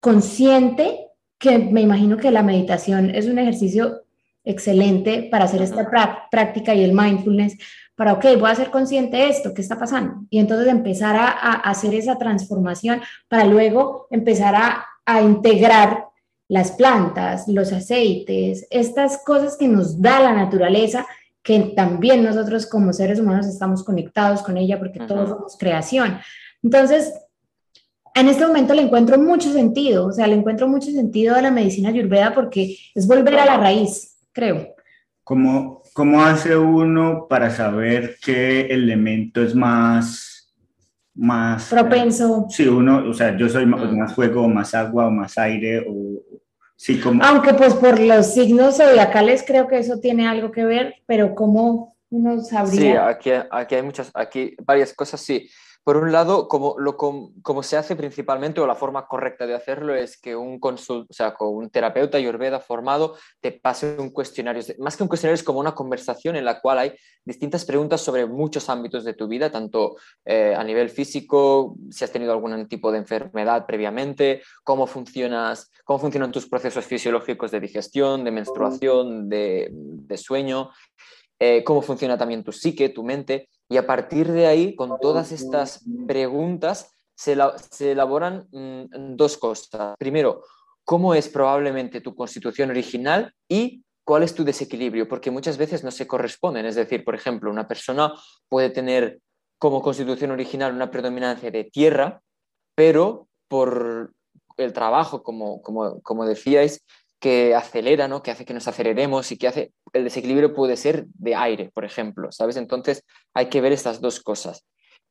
consciente, 0.00 1.08
que 1.38 1.58
me 1.58 1.80
imagino 1.80 2.16
que 2.16 2.30
la 2.30 2.42
meditación 2.42 3.14
es 3.14 3.26
un 3.26 3.38
ejercicio 3.38 4.02
excelente 4.44 5.28
para 5.30 5.44
hacer 5.44 5.62
esta 5.62 5.88
práctica 6.30 6.74
y 6.74 6.82
el 6.82 6.92
mindfulness, 6.92 7.56
para, 7.94 8.14
ok, 8.14 8.24
voy 8.38 8.50
a 8.50 8.54
ser 8.54 8.70
consciente 8.70 9.16
de 9.18 9.28
esto, 9.28 9.52
¿qué 9.54 9.62
está 9.62 9.78
pasando? 9.78 10.24
Y 10.30 10.38
entonces 10.38 10.66
empezar 10.66 11.14
a, 11.16 11.28
hacer 11.28 11.94
esa 11.94 12.18
transformación 12.18 13.00
para 13.28 13.44
luego 13.44 14.08
empezar 14.10 14.54
a, 14.56 14.86
a 15.06 15.20
integrar 15.20 16.06
las 16.48 16.72
plantas, 16.72 17.48
los 17.48 17.72
aceites, 17.72 18.66
estas 18.70 19.22
cosas 19.24 19.56
que 19.56 19.68
nos 19.68 20.00
da 20.00 20.20
la 20.20 20.34
naturaleza, 20.34 21.06
que 21.42 21.58
también 21.74 22.22
nosotros 22.22 22.66
como 22.66 22.92
seres 22.92 23.18
humanos 23.18 23.46
estamos 23.46 23.82
conectados 23.82 24.42
con 24.42 24.56
ella 24.56 24.78
porque 24.78 25.00
todos 25.00 25.30
somos 25.30 25.56
creación. 25.58 26.18
Entonces, 26.62 27.12
en 28.14 28.28
este 28.28 28.46
momento 28.46 28.74
le 28.74 28.82
encuentro 28.82 29.18
mucho 29.18 29.52
sentido, 29.52 30.06
o 30.06 30.12
sea, 30.12 30.26
le 30.26 30.34
encuentro 30.34 30.68
mucho 30.68 30.90
sentido 30.90 31.34
a 31.34 31.42
la 31.42 31.50
medicina 31.50 31.88
ayurveda 31.88 32.34
porque 32.34 32.76
es 32.94 33.06
volver 33.06 33.38
a 33.38 33.46
la 33.46 33.56
raíz, 33.56 34.18
creo. 34.32 34.74
¿Cómo, 35.24 35.82
cómo 35.94 36.22
hace 36.22 36.56
uno 36.56 37.26
para 37.28 37.50
saber 37.50 38.16
qué 38.22 38.66
elemento 38.66 39.42
es 39.42 39.54
más, 39.54 40.31
más 41.14 41.68
propenso? 41.68 42.46
sí, 42.48 42.66
uno, 42.66 43.08
o 43.08 43.12
sea, 43.12 43.36
yo 43.36 43.48
soy 43.48 43.66
más, 43.66 43.92
más 43.92 44.14
fuego, 44.14 44.48
más 44.48 44.74
agua, 44.74 45.06
o 45.06 45.10
más 45.10 45.36
aire, 45.38 45.84
o, 45.88 46.22
sí, 46.76 46.98
como... 46.98 47.22
Aunque 47.22 47.54
pues 47.54 47.74
por 47.74 48.00
los 48.00 48.32
signos 48.32 48.76
zodiacales 48.76 49.44
creo 49.46 49.68
que 49.68 49.78
eso 49.78 50.00
tiene 50.00 50.26
algo 50.26 50.50
que 50.50 50.64
ver, 50.64 50.96
pero 51.06 51.34
¿cómo 51.34 51.94
uno 52.10 52.40
sabría? 52.42 52.80
Sí, 53.20 53.30
aquí, 53.30 53.30
aquí 53.50 53.74
hay 53.74 53.82
muchas, 53.82 54.10
aquí 54.14 54.54
varias 54.64 54.92
cosas, 54.92 55.20
sí. 55.20 55.48
Por 55.84 55.96
un 55.96 56.12
lado, 56.12 56.46
como, 56.46 56.76
lo, 56.78 56.96
como, 56.96 57.62
se 57.64 57.76
hace 57.76 57.96
principalmente, 57.96 58.60
o 58.60 58.66
la 58.68 58.76
forma 58.76 59.08
correcta 59.08 59.48
de 59.48 59.54
hacerlo, 59.54 59.96
es 59.96 60.16
que 60.16 60.36
un 60.36 60.60
consult, 60.60 61.10
o 61.10 61.12
sea, 61.12 61.34
con 61.34 61.56
un 61.56 61.70
terapeuta 61.70 62.18
ayurveda 62.18 62.60
formado 62.60 63.16
te 63.40 63.50
pase 63.50 63.96
un 63.98 64.10
cuestionario. 64.10 64.62
Más 64.78 64.96
que 64.96 65.02
un 65.02 65.08
cuestionario, 65.08 65.34
es 65.34 65.42
como 65.42 65.58
una 65.58 65.74
conversación 65.74 66.36
en 66.36 66.44
la 66.44 66.60
cual 66.60 66.78
hay 66.78 66.94
distintas 67.24 67.64
preguntas 67.64 68.00
sobre 68.00 68.26
muchos 68.26 68.68
ámbitos 68.68 69.02
de 69.02 69.14
tu 69.14 69.26
vida, 69.26 69.50
tanto 69.50 69.96
eh, 70.24 70.54
a 70.56 70.62
nivel 70.62 70.88
físico, 70.88 71.74
si 71.90 72.04
has 72.04 72.12
tenido 72.12 72.32
algún 72.32 72.68
tipo 72.68 72.92
de 72.92 72.98
enfermedad 72.98 73.66
previamente, 73.66 74.42
cómo, 74.62 74.86
funcionas, 74.86 75.72
cómo 75.84 75.98
funcionan 75.98 76.30
tus 76.30 76.48
procesos 76.48 76.84
fisiológicos 76.84 77.50
de 77.50 77.58
digestión, 77.58 78.22
de 78.22 78.30
menstruación, 78.30 79.28
de, 79.28 79.72
sueño, 80.16 80.70
eh, 81.40 81.64
cómo 81.64 81.82
funciona 81.82 82.16
también 82.16 82.44
tu 82.44 82.52
psique, 82.52 82.90
tu 82.90 83.02
mente. 83.02 83.48
Y 83.72 83.78
a 83.78 83.86
partir 83.86 84.30
de 84.30 84.46
ahí, 84.46 84.76
con 84.76 85.00
todas 85.00 85.32
estas 85.32 85.82
preguntas, 86.06 86.92
se, 87.14 87.32
elaboran 87.90 88.46
mm, 88.52 89.16
dos 89.16 89.38
cosas. 89.38 89.94
Primero, 89.98 90.42
cómo 90.84 91.14
es 91.14 91.30
probablemente 91.30 92.02
tu 92.02 92.14
constitución 92.14 92.68
original 92.68 93.32
y 93.48 93.82
cuál 94.04 94.24
es 94.24 94.34
tu 94.34 94.44
desequilibrio, 94.44 95.08
porque 95.08 95.30
muchas 95.30 95.56
veces 95.56 95.82
no 95.82 95.90
se 95.90 96.06
corresponden. 96.06 96.66
Es 96.66 96.74
decir, 96.74 97.02
por 97.02 97.14
ejemplo, 97.14 97.50
una 97.50 97.66
persona 97.66 98.12
puede 98.46 98.68
tener 98.68 99.20
como 99.58 99.80
constitución 99.80 100.32
original 100.32 100.74
una 100.74 100.90
predominancia 100.90 101.50
de 101.50 101.64
tierra, 101.64 102.20
pero 102.74 103.28
por 103.48 104.12
el 104.58 104.74
trabajo, 104.74 105.22
como, 105.22 105.62
como, 105.62 106.02
como 106.02 106.26
decíais, 106.26 106.84
que 107.22 107.54
acelera, 107.54 108.08
¿no? 108.08 108.20
que 108.20 108.32
hace 108.32 108.44
que 108.44 108.52
nos 108.52 108.66
aceleremos 108.66 109.30
y 109.30 109.38
que 109.38 109.46
hace, 109.46 109.72
el 109.92 110.02
desequilibrio 110.02 110.52
puede 110.52 110.76
ser 110.76 111.06
de 111.14 111.36
aire, 111.36 111.70
por 111.72 111.84
ejemplo, 111.84 112.32
¿sabes? 112.32 112.56
Entonces 112.56 113.04
hay 113.32 113.48
que 113.48 113.60
ver 113.60 113.70
estas 113.70 114.00
dos 114.00 114.18
cosas. 114.20 114.66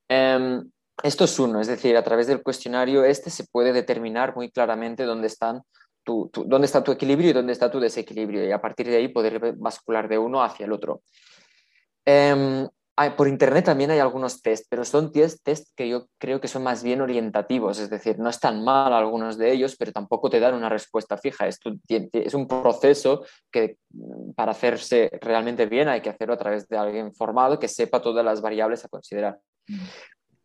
Em, 0.10 0.70
esto 1.04 1.24
es 1.24 1.40
uno, 1.40 1.62
es 1.62 1.68
decir, 1.68 1.96
a 1.96 2.04
través 2.04 2.28
del 2.28 2.44
cuestionario 2.44 3.06
este 3.06 3.30
se 3.30 3.46
puede 3.46 3.72
determinar 3.72 4.36
muy 4.36 4.52
claramente 4.52 5.06
dónde, 5.06 5.28
están 5.28 5.62
dónde 6.04 6.66
está 6.66 6.84
tu 6.84 6.92
equilibrio 6.92 7.30
y 7.30 7.34
dónde 7.34 7.54
está 7.54 7.72
tu 7.72 7.80
desequilibrio 7.80 8.46
y 8.46 8.52
a 8.52 8.60
partir 8.60 8.88
de 8.88 8.98
ahí 8.98 9.08
poder 9.08 9.54
bascular 9.56 10.10
de 10.10 10.18
uno 10.18 10.44
hacia 10.44 10.66
el 10.66 10.74
otro. 10.74 11.04
Em, 12.04 12.68
por 13.10 13.28
internet 13.28 13.66
también 13.66 13.92
hay 13.92 14.00
algunos 14.00 14.42
test, 14.42 14.66
pero 14.70 14.86
son 14.86 15.12
test, 15.12 15.44
test 15.44 15.68
que 15.76 15.90
yo 15.90 16.08
creo 16.18 16.40
que 16.40 16.48
son 16.48 16.64
más 16.64 16.84
bien 16.84 17.02
orientativos, 17.02 17.80
es 17.80 17.90
decir, 17.90 18.20
no 18.20 18.30
están 18.30 18.64
mal 18.64 18.94
algunos 18.94 19.38
de 19.38 19.52
ellos, 19.52 19.76
pero 19.78 19.92
tampoco 19.92 20.30
te 20.30 20.40
dan 20.40 20.54
una 20.54 20.70
respuesta 20.70 21.18
fija. 21.18 21.48
Esto 21.48 21.72
es 21.88 22.34
un 22.34 22.48
proceso 22.48 23.26
que 23.52 23.78
mm, 23.90 24.32
para 24.34 24.52
hacerse 24.52 25.10
realmente 25.22 25.66
bien 25.66 25.88
hay 25.90 26.02
que 26.02 26.10
hacerlo 26.10 26.36
a 26.36 26.38
través 26.38 26.68
de 26.68 26.78
alguien 26.78 27.14
formado 27.14 27.60
que 27.60 27.68
sepa 27.68 28.02
todas 28.02 28.24
las 28.24 28.42
variables 28.42 28.86
a 28.86 28.90
considerar. 28.90 29.40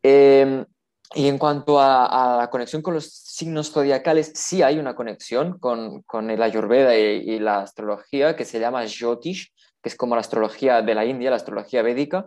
Em, 0.02 0.64
y 1.14 1.28
en 1.28 1.38
cuanto 1.38 1.80
a, 1.80 2.38
la 2.38 2.50
conexión 2.50 2.82
con 2.82 2.94
los 2.94 3.12
signos 3.12 3.70
zodiacales, 3.70 4.32
sí 4.34 4.62
hay 4.62 4.78
una 4.78 4.94
conexión 4.94 5.58
con, 5.58 6.02
con 6.02 6.30
el 6.30 6.42
Ayurveda 6.42 6.96
y, 6.96 7.30
y, 7.30 7.38
la 7.38 7.60
astrología 7.60 8.34
que 8.36 8.44
se 8.44 8.58
llama 8.58 8.86
Jyotish, 8.86 9.52
que 9.82 9.88
es 9.88 9.96
como 9.96 10.16
la 10.16 10.20
astrología 10.20 10.82
de 10.82 10.94
la 10.94 11.04
India, 11.04 11.30
la 11.30 11.36
astrología 11.36 11.82
védica, 11.82 12.26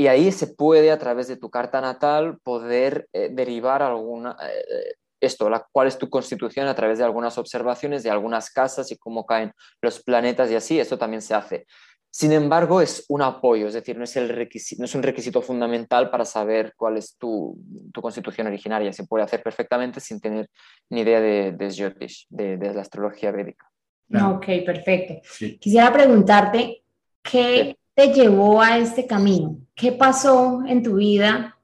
y 0.00 0.06
ahí 0.06 0.32
se 0.32 0.46
puede, 0.46 0.90
a 0.90 0.98
través 0.98 1.28
de 1.28 1.36
tu 1.36 1.50
carta 1.50 1.78
natal, 1.82 2.38
poder 2.42 3.06
eh, 3.12 3.28
derivar 3.30 3.82
alguna, 3.82 4.34
eh, 4.42 4.94
esto, 5.20 5.50
la, 5.50 5.66
cuál 5.70 5.88
es 5.88 5.98
tu 5.98 6.08
constitución 6.08 6.68
a 6.68 6.74
través 6.74 6.96
de 6.96 7.04
algunas 7.04 7.36
observaciones 7.36 8.02
de 8.02 8.08
algunas 8.08 8.48
casas 8.48 8.90
y 8.90 8.96
cómo 8.96 9.26
caen 9.26 9.52
los 9.82 10.02
planetas 10.02 10.50
y 10.50 10.54
así, 10.54 10.80
esto 10.80 10.96
también 10.96 11.20
se 11.20 11.34
hace. 11.34 11.66
Sin 12.08 12.32
embargo, 12.32 12.80
es 12.80 13.04
un 13.10 13.20
apoyo, 13.20 13.66
es 13.66 13.74
decir, 13.74 13.98
no 13.98 14.04
es, 14.04 14.16
el 14.16 14.30
requisito, 14.30 14.80
no 14.80 14.86
es 14.86 14.94
un 14.94 15.02
requisito 15.02 15.42
fundamental 15.42 16.08
para 16.08 16.24
saber 16.24 16.72
cuál 16.78 16.96
es 16.96 17.18
tu, 17.18 17.62
tu, 17.92 18.00
constitución 18.00 18.46
originaria. 18.46 18.94
Se 18.94 19.06
puede 19.06 19.24
hacer 19.24 19.42
perfectamente 19.42 20.00
sin 20.00 20.18
tener 20.18 20.48
ni 20.88 21.02
idea 21.02 21.20
de, 21.20 21.52
de 21.52 21.68
Jyotish, 21.68 22.26
de, 22.30 22.56
de 22.56 22.72
la 22.72 22.80
astrología 22.80 23.32
védica. 23.32 23.70
Ok, 24.14 24.46
perfecto. 24.64 25.20
Quisiera 25.60 25.92
preguntarte, 25.92 26.84
¿qué 27.22 27.76
te 28.00 28.14
llevó 28.14 28.62
a 28.62 28.78
este 28.78 29.06
camino? 29.06 29.58
¿Qué 29.74 29.92
pasó 29.92 30.62
en 30.66 30.82
tu 30.82 30.94
vida 30.94 31.58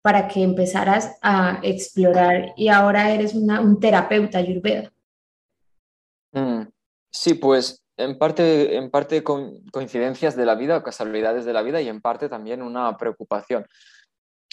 para 0.00 0.26
que 0.26 0.42
empezaras 0.42 1.18
a 1.20 1.60
explorar 1.62 2.54
y 2.56 2.68
ahora 2.68 3.10
eres 3.10 3.34
un 3.34 3.78
terapeuta 3.78 4.38
ayurveda? 4.38 4.90
Mm, 6.32 6.62
sí, 7.10 7.34
pues 7.34 7.84
en 7.98 8.16
parte, 8.16 8.76
en 8.76 8.90
parte 8.90 9.22
con 9.22 9.66
coincidencias 9.70 10.34
de 10.34 10.46
la 10.46 10.54
vida 10.54 10.78
o 10.78 10.82
casualidades 10.82 11.44
de 11.44 11.52
la 11.52 11.60
vida 11.60 11.82
y 11.82 11.88
en 11.88 12.00
parte 12.00 12.30
también 12.30 12.62
una 12.62 12.96
preocupación. 12.96 13.66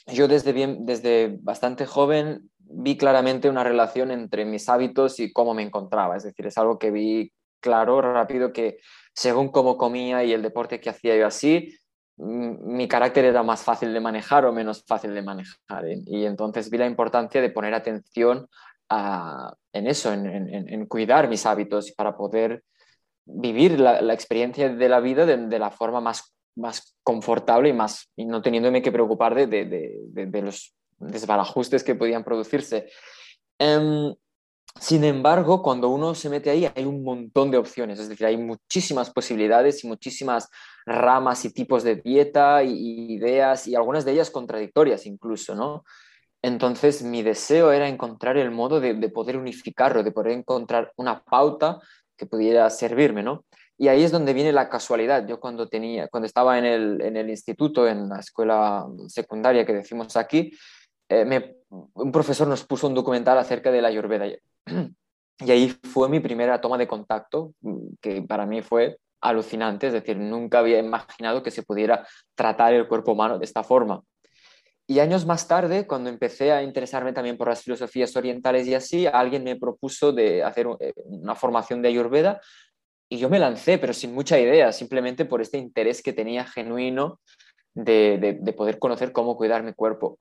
Yo 0.07 0.27
desde, 0.27 0.51
bien, 0.51 0.86
desde 0.86 1.38
bastante 1.41 1.86
joven 1.86 2.49
vi 2.57 2.97
claramente 2.97 3.49
una 3.49 3.63
relación 3.63 4.12
entre 4.12 4.43
mis 4.43 4.67
hábitos 4.67 5.21
y 5.21 5.31
cómo 5.31 5.53
me 5.53 5.63
encontraba. 5.63 6.17
Es 6.17 6.23
decir, 6.23 6.47
es 6.47 6.57
algo 6.57 6.77
que 6.77 6.91
vi 6.91 7.31
claro, 7.62 8.01
rápido, 8.01 8.51
que 8.51 8.79
según 9.13 9.49
cómo 9.49 9.78
comía 9.78 10.23
y 10.23 10.34
el 10.34 10.41
deporte 10.41 10.80
que 10.80 10.89
hacía 10.89 11.15
yo 11.15 11.28
así, 11.28 11.76
mi 12.17 12.88
carácter 12.88 13.26
era 13.26 13.43
más 13.43 13.63
fácil 13.63 13.93
de 13.93 13.99
manejar 13.99 14.45
o 14.45 14.54
menos 14.54 14.84
fácil 14.86 15.13
de 15.13 15.21
manejar. 15.21 15.86
Y 16.06 16.26
entonces 16.26 16.69
vi 16.69 16.78
la 16.78 16.86
importancia 16.86 17.41
de 17.41 17.49
poner 17.49 17.73
atención 17.73 18.47
en 19.73 19.88
eso, 19.88 20.13
en, 20.13 20.86
cuidar 20.86 21.28
mis 21.28 21.45
hábitos 21.45 21.91
para 21.91 22.15
poder 22.15 22.63
vivir 23.26 23.80
la, 23.80 24.13
experiencia 24.13 24.69
de 24.69 24.89
la 24.89 24.99
vida 24.99 25.26
de, 25.26 25.60
la 25.60 25.71
forma 25.71 26.02
más, 26.02 26.36
más 26.56 26.95
confortable 27.02 27.69
y, 27.69 27.73
más, 27.73 28.12
y 28.15 28.26
no 28.26 28.41
teniéndome 28.41 28.82
que 28.82 28.91
preocupar 28.91 29.34
de, 29.34 29.47
de 29.47 30.41
los 30.41 30.76
desbarajustes 30.99 31.84
que 31.84 31.95
podían 31.95 32.23
producirse. 32.23 32.88
Em, 33.58 34.13
sin 34.79 35.03
embargo, 35.03 35.62
cuando 35.62 35.89
uno 35.89 36.15
se 36.15 36.29
mete 36.29 36.49
ahí 36.49 36.69
hay 36.75 36.86
un 36.86 37.03
montón 37.03 37.51
de 37.51 37.57
opciones, 37.57 37.99
es 37.99 38.09
decir, 38.09 38.25
hay 38.25 38.38
muchísimas 38.38 39.12
posibilidades 39.12 39.83
y 39.83 39.88
muchísimas 39.88 40.49
ramas 40.86 41.45
y 41.45 41.53
tipos 41.53 41.83
de 41.83 41.95
dieta 41.97 42.63
y, 42.63 43.13
ideas 43.13 43.67
y 43.67 43.75
algunas 43.75 44.03
de 44.03 44.13
ellas 44.13 44.31
contradictorias 44.31 45.05
incluso, 45.05 45.55
¿no? 45.55 45.83
Entonces 46.41 47.03
mi 47.03 47.23
deseo 47.23 47.71
era 47.71 47.88
encontrar 47.88 48.38
el 48.38 48.51
modo 48.51 48.79
de, 48.81 48.93
poder 49.09 49.38
unificarlo, 49.38 50.03
de 50.03 50.12
poder 50.12 50.33
encontrar 50.33 50.91
una 50.97 51.23
pauta 51.23 51.79
que 52.17 52.25
pudiera 52.25 52.69
servirme, 52.69 53.23
¿no? 53.23 53.45
Y 53.77 53.88
ahí 53.88 54.03
es 54.03 54.12
donde 54.12 54.33
viene 54.33 54.51
la 54.51 54.69
casualidad. 54.69 55.25
Yo 55.27 55.39
cuando, 55.39 55.67
tenía, 55.69 56.07
cuando 56.09 56.27
estaba 56.27 56.57
en 56.59 56.65
el, 56.65 57.01
en 57.01 57.17
el 57.17 57.29
instituto, 57.29 57.88
en 57.88 58.09
la 58.09 58.19
escuela 58.19 58.86
secundaria 59.07 59.65
que 59.65 59.73
decimos 59.73 60.15
aquí, 60.17 60.51
eh, 61.21 61.56
un 61.69 62.12
profesor 62.12 62.47
nos 62.47 62.63
puso 62.63 62.88
un 62.88 62.93
documental 62.93 63.38
acerca 63.38 63.71
de 63.71 63.82
la 63.82 63.89
Ayurveda. 63.89 64.28
Y 64.28 64.38
ahí 65.52 65.69
fue 65.84 66.10
mi 66.10 66.19
primera 66.19 66.62
toma 66.62 66.78
de 66.78 66.88
contacto, 66.88 67.54
que 68.02 68.21
para 68.21 68.45
mí 68.45 68.62
fue 68.62 68.97
alucinante, 69.21 69.88
es 69.88 69.93
decir, 69.93 70.17
nunca 70.17 70.60
había 70.60 70.80
imaginado 70.80 71.41
que 71.41 71.52
se 71.52 71.63
pudiera 71.63 72.06
tratar 72.36 72.73
el 72.73 72.88
cuerpo 72.88 73.13
humano 73.13 73.39
de 73.39 73.45
esta 73.45 73.63
forma. 73.63 74.04
Y 74.86 74.99
años 74.99 75.26
más 75.26 75.47
tarde, 75.47 75.88
cuando 75.88 76.10
empecé 76.10 76.52
a 76.52 76.62
interesarme 76.62 77.13
también 77.13 77.38
por 77.38 77.47
las 77.47 77.63
filosofías 77.63 78.15
orientales 78.17 78.67
y 78.67 78.76
así, 78.76 79.08
alguien 79.08 79.45
me 79.45 79.56
propuso 79.56 80.12
de 80.12 80.43
hacer 80.43 80.67
eh, 80.80 80.93
una 81.06 81.36
formación 81.36 81.82
de 81.82 81.88
Ayurveda 81.88 82.41
y 83.08 83.17
yo 83.17 83.30
me 83.30 83.39
lancé, 83.39 83.78
pero 83.78 83.93
sin 83.93 84.13
mucha 84.13 84.39
idea, 84.39 84.71
simplemente 84.73 85.23
por 85.23 85.41
este 85.41 85.58
interés 85.58 86.02
que 86.02 86.13
tenía 86.13 86.45
genuino 86.45 87.19
de, 87.73 88.41
poder 88.58 88.80
conocer 88.80 89.12
cómo 89.12 89.38
cuidar 89.38 89.63
mi 89.63 89.73
cuerpo. 89.73 90.19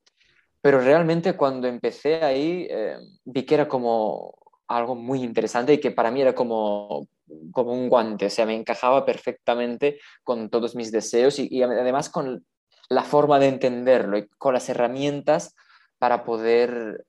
Pero 0.63 0.81
realmente 0.81 1.37
cuando 1.37 1.67
empecé 1.67 2.23
ahí, 2.23 2.67
eh, 2.71 2.97
vi 3.25 3.43
que 3.43 3.55
era 3.55 3.69
como 3.69 4.35
algo 4.69 4.95
muy 4.95 5.23
interesante 5.23 5.75
y 5.75 5.79
que 5.79 5.91
para 5.91 6.11
mí 6.11 6.23
era 6.23 6.35
como, 6.35 7.09
como 7.51 7.73
un 7.73 7.89
guante, 7.89 8.27
o 8.27 8.31
sea, 8.31 8.47
me 8.47 8.55
encajaba 8.55 9.05
perfectamente 9.05 9.99
con 10.23 10.49
todos 10.49 10.75
mis 10.75 10.93
deseos 10.93 11.39
y, 11.39 11.63
además 11.63 12.09
con 12.09 12.45
la 12.89 13.03
forma 13.03 13.39
de 13.39 13.49
entenderlo 13.49 14.19
y 14.19 14.29
con 14.39 14.55
las 14.55 14.69
herramientas 14.69 15.55
para 15.99 16.25
poder 16.25 17.05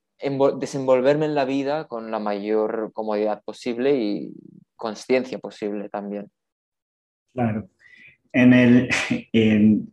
desenvolverme 0.60 1.26
en 1.26 1.36
la 1.36 1.46
vida 1.46 1.86
con 1.88 2.10
la 2.12 2.20
mayor 2.20 2.92
comodidad 2.94 3.44
posible 3.44 3.96
y 3.96 4.34
conciencia 4.76 5.38
posible 5.40 5.90
también. 5.90 6.30
Claro. 7.34 7.70
En, 8.32 8.54
el, 8.54 8.90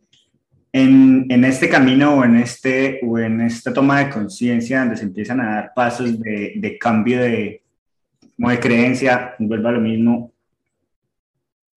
en, 0.73 1.43
este 1.43 1.69
camino 1.69 2.15
o 2.15 2.23
en, 2.23 2.37
este, 2.37 2.99
o 3.03 3.19
en 3.19 3.41
esta 3.41 3.73
toma 3.73 3.99
de 3.99 4.09
conciencia 4.09 4.79
donde 4.79 4.97
se 4.97 5.03
empiezan 5.03 5.41
a 5.41 5.55
dar 5.55 5.71
pasos 5.75 6.19
de, 6.19 6.53
de 6.55 6.77
cambio 6.77 7.19
de, 7.19 7.61
de 8.37 8.59
creencia, 8.59 9.35
vuelvo 9.39 9.67
a 9.67 9.73
lo 9.73 9.81
mismo, 9.81 10.31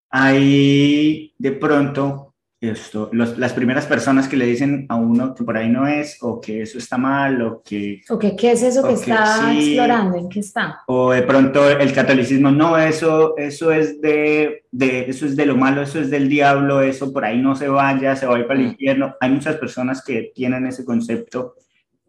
hay 0.09 1.33
de 1.37 1.51
pronto 1.51 2.34
esto, 2.69 3.09
las 3.13 3.53
primeras 3.53 3.85
personas 3.85 4.27
que 4.27 4.37
le 4.37 4.45
dicen 4.45 4.85
a 4.89 4.95
uno 4.95 5.33
que 5.33 5.43
por 5.43 5.57
ahí 5.57 5.69
no 5.69 5.87
es, 5.87 6.17
o 6.21 6.39
que 6.39 6.61
eso 6.61 6.77
está 6.77 6.97
mal, 6.97 7.41
o 7.41 7.61
que... 7.63 8.01
O 8.09 8.19
que 8.19 8.35
qué 8.35 8.51
es 8.51 8.63
eso 8.63 8.87
que 8.87 8.93
está 8.93 9.53
explorando, 9.53 10.17
en 10.17 10.29
qué 10.29 10.39
está. 10.39 10.81
O 10.87 11.11
de 11.11 11.23
pronto 11.23 11.69
el 11.69 11.93
catolicismo, 11.93 12.51
no, 12.51 12.77
eso, 12.77 13.37
eso, 13.37 13.71
es 13.71 14.01
de, 14.01 14.63
de, 14.71 15.09
eso 15.09 15.25
es 15.25 15.35
de 15.35 15.45
lo 15.45 15.55
malo, 15.55 15.81
eso 15.81 15.99
es 15.99 16.09
del 16.09 16.29
diablo, 16.29 16.81
eso 16.81 17.11
por 17.11 17.25
ahí 17.25 17.41
no 17.41 17.55
se 17.55 17.67
vaya, 17.67 18.15
se 18.15 18.25
va 18.25 18.35
a 18.35 18.39
ir 18.39 18.47
para 18.47 18.59
el 18.59 18.65
mm. 18.65 18.69
infierno. 18.69 19.15
Hay 19.19 19.31
muchas 19.31 19.55
personas 19.55 20.03
que 20.03 20.31
tienen 20.33 20.65
ese 20.67 20.85
concepto 20.85 21.55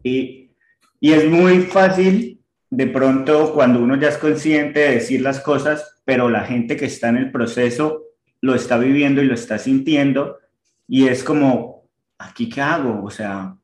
y, 0.03 0.51
y 0.99 1.11
es 1.11 1.29
muy 1.29 1.59
fácil 1.61 2.41
de 2.69 2.87
pronto 2.87 3.53
cuando 3.53 3.81
uno 3.81 3.95
ya 3.99 4.09
es 4.09 4.17
consciente 4.17 4.79
de 4.79 4.91
decir 4.95 5.21
las 5.21 5.39
cosas, 5.39 6.01
pero 6.05 6.29
la 6.29 6.43
gente 6.43 6.75
que 6.75 6.85
está 6.85 7.09
en 7.09 7.17
el 7.17 7.31
proceso 7.31 8.03
lo 8.41 8.55
está 8.55 8.77
viviendo 8.77 9.21
y 9.21 9.25
lo 9.25 9.33
está 9.33 9.57
sintiendo 9.57 10.37
y 10.87 11.07
es 11.07 11.23
como, 11.23 11.83
¿aquí 12.17 12.49
qué 12.49 12.61
hago? 12.61 13.03
O 13.03 13.09
sea, 13.09 13.55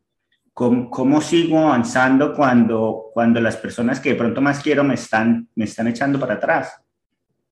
¿cómo, 0.53 0.89
cómo 0.89 1.21
sigo 1.21 1.59
avanzando 1.59 2.33
cuando, 2.33 3.09
cuando 3.13 3.39
las 3.39 3.57
personas 3.57 3.99
que 3.99 4.09
de 4.09 4.15
pronto 4.15 4.41
más 4.41 4.61
quiero 4.61 4.83
me 4.83 4.95
están, 4.95 5.47
me 5.55 5.65
están 5.65 5.87
echando 5.87 6.19
para 6.19 6.35
atrás? 6.35 6.81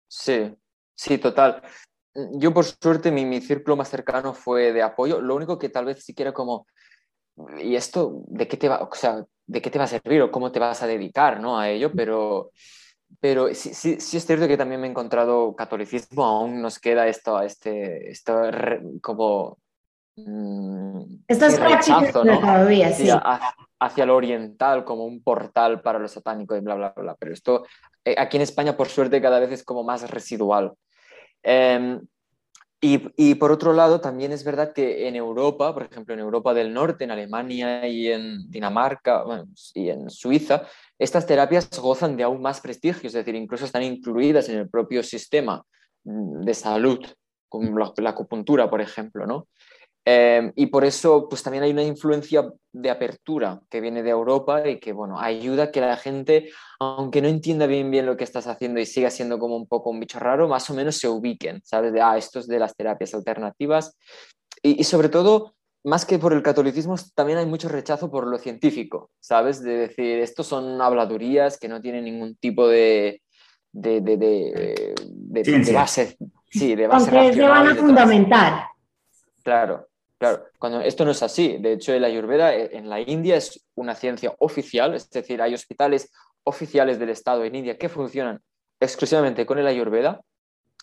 Sí, 0.07 0.53
sí, 0.93 1.17
total. 1.17 1.61
Yo 2.33 2.53
por 2.53 2.65
suerte 2.65 3.11
mi, 3.11 3.25
mi 3.25 3.39
círculo 3.39 3.77
más 3.77 3.89
cercano 3.89 4.33
fue 4.33 4.73
de 4.73 4.81
apoyo. 4.81 5.21
Lo 5.21 5.35
único 5.35 5.57
que 5.57 5.69
tal 5.69 5.85
vez 5.85 6.03
siquiera 6.03 6.33
como, 6.33 6.67
¿y 7.63 7.75
esto 7.75 8.23
de 8.27 8.47
qué 8.47 8.57
te 8.57 8.67
va, 8.67 8.81
o 8.81 8.93
sea, 8.93 9.25
de 9.47 9.61
qué 9.61 9.69
te 9.69 9.79
va 9.79 9.85
a 9.85 9.87
servir 9.87 10.21
o 10.21 10.31
cómo 10.31 10.51
te 10.51 10.59
vas 10.59 10.83
a 10.83 10.87
dedicar 10.87 11.39
¿no? 11.39 11.57
a 11.57 11.69
ello? 11.69 11.91
Pero 11.95 12.51
pero 13.19 13.53
sí, 13.53 13.73
sí, 13.73 13.99
sí, 13.99 14.17
es 14.17 14.25
cierto 14.25 14.47
que 14.47 14.57
también 14.57 14.79
me 14.79 14.87
he 14.87 14.89
encontrado 14.89 15.55
catolicismo, 15.55 16.23
aún 16.23 16.61
nos 16.61 16.79
queda 16.79 17.07
esto, 17.07 17.41
este, 17.41 18.09
esto 18.09 18.41
como... 19.01 19.57
Estas 21.27 21.59
prácticas 21.59 22.13
todavía, 22.13 22.91
sí. 22.91 23.09
Hacia, 23.79 24.05
lo 24.05 24.15
oriental 24.15 24.85
como 24.85 25.05
un 25.05 25.23
portal 25.23 25.81
para 25.81 25.97
lo 25.97 26.07
satánico 26.07 26.55
y 26.55 26.59
bla, 26.59 26.75
bla, 26.75 26.93
bla. 26.95 27.15
Pero 27.19 27.33
esto 27.33 27.65
eh, 28.05 28.15
aquí 28.17 28.37
en 28.37 28.43
España, 28.43 28.77
por 28.77 28.87
suerte, 28.87 29.21
cada 29.21 29.39
vez 29.39 29.51
es 29.51 29.63
como 29.63 29.83
más 29.83 30.09
residual. 30.09 30.73
Eh, 31.43 31.99
y, 32.83 32.99
y, 33.15 33.35
por 33.35 33.51
otro 33.51 33.73
lado, 33.73 34.01
también 34.01 34.31
es 34.31 34.43
verdad 34.43 34.73
que 34.73 35.07
en 35.07 35.15
Europa, 35.15 35.71
por 35.71 35.83
ejemplo, 35.83 36.15
en 36.15 36.19
Europa 36.19 36.51
del 36.51 36.73
Norte, 36.73 37.03
en 37.03 37.11
Alemania 37.11 37.87
y 37.87 38.07
en 38.07 38.49
Dinamarca 38.49 39.23
y 39.75 39.89
en 39.89 40.09
Suiza, 40.09 40.63
estas 40.97 41.27
terapias 41.27 41.69
gozan 41.79 42.17
de 42.17 42.23
aún 42.23 42.41
más 42.41 42.59
prestigio, 42.59 43.05
es 43.05 43.13
decir, 43.13 43.35
incluso 43.35 43.65
están 43.65 43.83
incluidas 43.83 44.49
en 44.49 44.57
el 44.57 44.69
propio 44.69 45.03
sistema 45.03 45.63
mm, 46.05 46.41
de 46.41 46.53
salud, 46.55 47.05
como 47.47 47.77
la, 47.77 47.93
la 47.97 48.09
acupuntura, 48.09 48.67
por 48.67 48.81
ejemplo, 48.81 49.27
¿no? 49.27 49.47
Em, 50.03 50.51
y 50.55 50.65
por 50.67 50.83
eso, 50.83 51.27
pues 51.29 51.43
también 51.43 51.63
hay 51.63 51.71
una 51.71 51.83
influencia 51.83 52.51
de 52.73 52.89
apertura 52.89 53.61
que 53.69 53.81
viene 53.81 54.01
de 54.01 54.09
Europa 54.09 54.67
y 54.67 54.79
que, 54.79 54.93
bueno, 54.93 55.19
ayuda 55.19 55.65
a 55.65 55.71
que 55.71 55.81
la 55.81 55.95
gente, 55.95 56.49
aunque 56.79 57.21
no 57.21 57.27
entienda 57.27 57.67
bien 57.67 57.91
bien 57.91 58.07
lo 58.07 58.17
que 58.17 58.23
estás 58.23 58.47
haciendo 58.47 58.79
y 58.79 58.85
siga 58.87 59.11
siendo 59.11 59.37
como 59.37 59.55
un 59.55 59.67
poco 59.67 59.91
un 59.91 59.99
bicho 59.99 60.19
raro, 60.19 60.47
más 60.47 60.69
o 60.69 60.73
menos 60.73 60.95
se 60.95 61.07
ubiquen, 61.07 61.61
¿sabes? 61.63 61.93
De, 61.93 62.01
ah, 62.01 62.17
esto 62.17 62.39
es 62.39 62.47
de 62.47 62.57
las 62.57 62.75
terapias 62.75 63.13
alternativas. 63.13 63.95
Y, 64.63 64.83
sobre 64.83 65.09
todo, 65.09 65.53
más 65.83 66.05
que 66.05 66.17
por 66.17 66.33
el 66.33 66.41
catolicismo, 66.41 66.95
también 67.15 67.37
hay 67.37 67.45
mucho 67.45 67.69
rechazo 67.69 68.09
por 68.09 68.25
lo 68.27 68.37
científico, 68.39 69.11
¿sabes? 69.19 69.61
De 69.61 69.77
decir, 69.77 70.19
estos 70.19 70.47
son 70.47 70.81
habladurías 70.81 71.59
que 71.59 71.67
no 71.67 71.79
tienen 71.79 72.05
ningún 72.05 72.35
tipo 72.35 72.67
de, 72.67 73.21
de, 73.71 74.01
de, 74.01 74.17
de, 74.17 75.73
base. 75.73 76.17
Sí, 76.49 76.75
de 76.75 76.87
base. 76.87 77.09
Aunque 77.17 77.33
se 77.33 77.41
van 77.41 77.67
a 77.67 77.75
fundamentar. 77.75 78.65
Claro, 79.43 79.87
Claro, 80.21 80.45
cuando 80.59 80.81
esto 80.81 81.03
no 81.03 81.09
es 81.09 81.23
así. 81.23 81.57
De 81.57 81.73
hecho, 81.73 81.97
la 81.97 82.05
ayurveda 82.05 82.53
eh, 82.53 82.69
en 82.73 82.87
la 82.87 82.99
India 82.99 83.37
es 83.37 83.65
una 83.73 83.95
ciencia 83.95 84.35
oficial, 84.37 84.93
es 84.93 85.09
decir, 85.09 85.41
hay 85.41 85.55
hospitales 85.55 86.11
oficiales 86.43 86.99
del 86.99 87.09
Estado 87.09 87.43
en 87.43 87.55
India 87.55 87.75
que 87.75 87.89
funcionan 87.89 88.39
exclusivamente 88.79 89.47
con 89.47 89.57
el 89.57 89.65
ayurveda. 89.65 90.21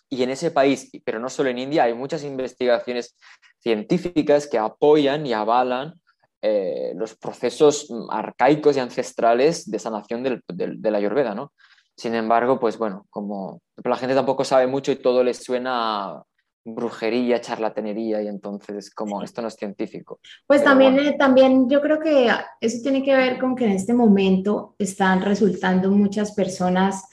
Y 0.09 0.25
en 0.25 0.31
ese 0.31 0.51
país, 0.51 0.91
pero 1.05 1.21
no 1.21 1.29
solo 1.29 1.51
en 1.51 1.59
India, 1.59 1.85
hay 1.85 1.95
muchas 1.95 2.25
investigaciones 2.25 3.17
científicas 3.61 4.49
que 4.49 4.59
apoyan 4.59 5.25
y 5.25 5.35
avalan 5.35 5.95
eh, 6.43 6.93
los 6.97 7.17
procesos 7.17 7.87
arcaicos 8.11 8.77
y 8.77 8.81
ancestrales 8.81 9.71
de 9.71 9.79
sanación 9.79 10.25
del, 10.25 10.43
del, 10.49 10.95
ayurveda, 10.97 11.37
¿no? 11.37 11.53
Sin 11.97 12.17
embargo, 12.17 12.59
pues 12.59 12.77
bueno, 12.77 13.07
como 13.09 13.63
la 13.77 13.97
gente 13.97 14.17
tampoco 14.17 14.43
sabe 14.43 14.67
mucho 14.67 14.91
y 14.91 14.97
todo 14.97 15.23
les 15.23 15.45
suena 15.45 16.25
brujería, 16.65 17.41
charlatanería 17.41 18.23
y 18.23 18.29
entonces 18.29 18.91
como 18.91 19.23
esto 19.23 19.43
no 19.43 19.49
es 19.49 19.55
científico. 19.55 20.21
Pues 20.47 20.63
también, 20.63 20.99
eh, 20.99 21.17
también 21.19 21.69
yo 21.69 21.81
creo 21.81 21.99
que 21.99 22.31
eso 22.61 22.79
tiene 22.83 23.03
que 23.03 23.17
ver 23.17 23.39
con 23.39 23.55
que 23.57 23.65
en 23.65 23.73
este 23.73 23.95
momento 23.95 24.75
están 24.79 25.23
resultando 25.23 25.91
muchas 25.91 26.33
personas 26.33 27.05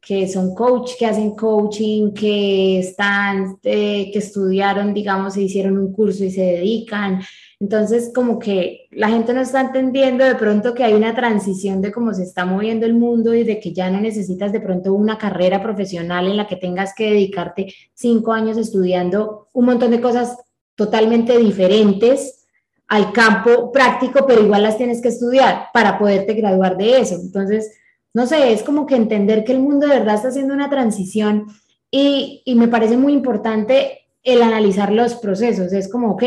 que 0.00 0.28
son 0.28 0.54
coach, 0.54 0.92
que 0.98 1.06
hacen 1.06 1.34
coaching, 1.34 2.12
que 2.12 2.80
están, 2.80 3.58
eh, 3.62 4.10
que 4.12 4.18
estudiaron, 4.18 4.92
digamos, 4.92 5.34
se 5.34 5.42
hicieron 5.42 5.78
un 5.78 5.92
curso 5.92 6.24
y 6.24 6.30
se 6.30 6.42
dedican. 6.42 7.22
Entonces, 7.60 8.10
como 8.14 8.38
que 8.38 8.88
la 8.90 9.08
gente 9.08 9.32
no 9.32 9.40
está 9.40 9.60
entendiendo 9.60 10.24
de 10.24 10.34
pronto 10.34 10.74
que 10.74 10.84
hay 10.84 10.92
una 10.94 11.14
transición 11.14 11.80
de 11.80 11.92
cómo 11.92 12.12
se 12.12 12.24
está 12.24 12.44
moviendo 12.44 12.84
el 12.84 12.94
mundo 12.94 13.34
y 13.34 13.44
de 13.44 13.60
que 13.60 13.72
ya 13.72 13.90
no 13.90 14.00
necesitas 14.00 14.52
de 14.52 14.60
pronto 14.60 14.92
una 14.92 15.18
carrera 15.18 15.62
profesional 15.62 16.26
en 16.26 16.36
la 16.36 16.46
que 16.46 16.56
tengas 16.56 16.94
que 16.94 17.10
dedicarte 17.10 17.72
cinco 17.94 18.32
años 18.32 18.56
estudiando 18.56 19.48
un 19.52 19.66
montón 19.66 19.90
de 19.92 20.00
cosas 20.00 20.36
totalmente 20.74 21.38
diferentes 21.38 22.46
al 22.88 23.12
campo 23.12 23.72
práctico, 23.72 24.26
pero 24.26 24.42
igual 24.42 24.62
las 24.62 24.76
tienes 24.76 25.00
que 25.00 25.08
estudiar 25.08 25.66
para 25.72 25.98
poderte 25.98 26.34
graduar 26.34 26.76
de 26.76 27.00
eso. 27.00 27.14
Entonces, 27.14 27.72
no 28.12 28.26
sé, 28.26 28.52
es 28.52 28.62
como 28.62 28.86
que 28.86 28.96
entender 28.96 29.44
que 29.44 29.52
el 29.52 29.60
mundo 29.60 29.86
de 29.86 29.98
verdad 29.98 30.16
está 30.16 30.28
haciendo 30.28 30.54
una 30.54 30.70
transición 30.70 31.46
y, 31.90 32.42
me 32.56 32.68
parece 32.68 32.96
muy 32.96 33.12
importante 33.12 34.06
el 34.22 34.42
analizar 34.42 34.92
los 34.92 35.14
procesos. 35.14 35.72
Es 35.72 35.88
como, 35.88 36.12
ok, 36.12 36.24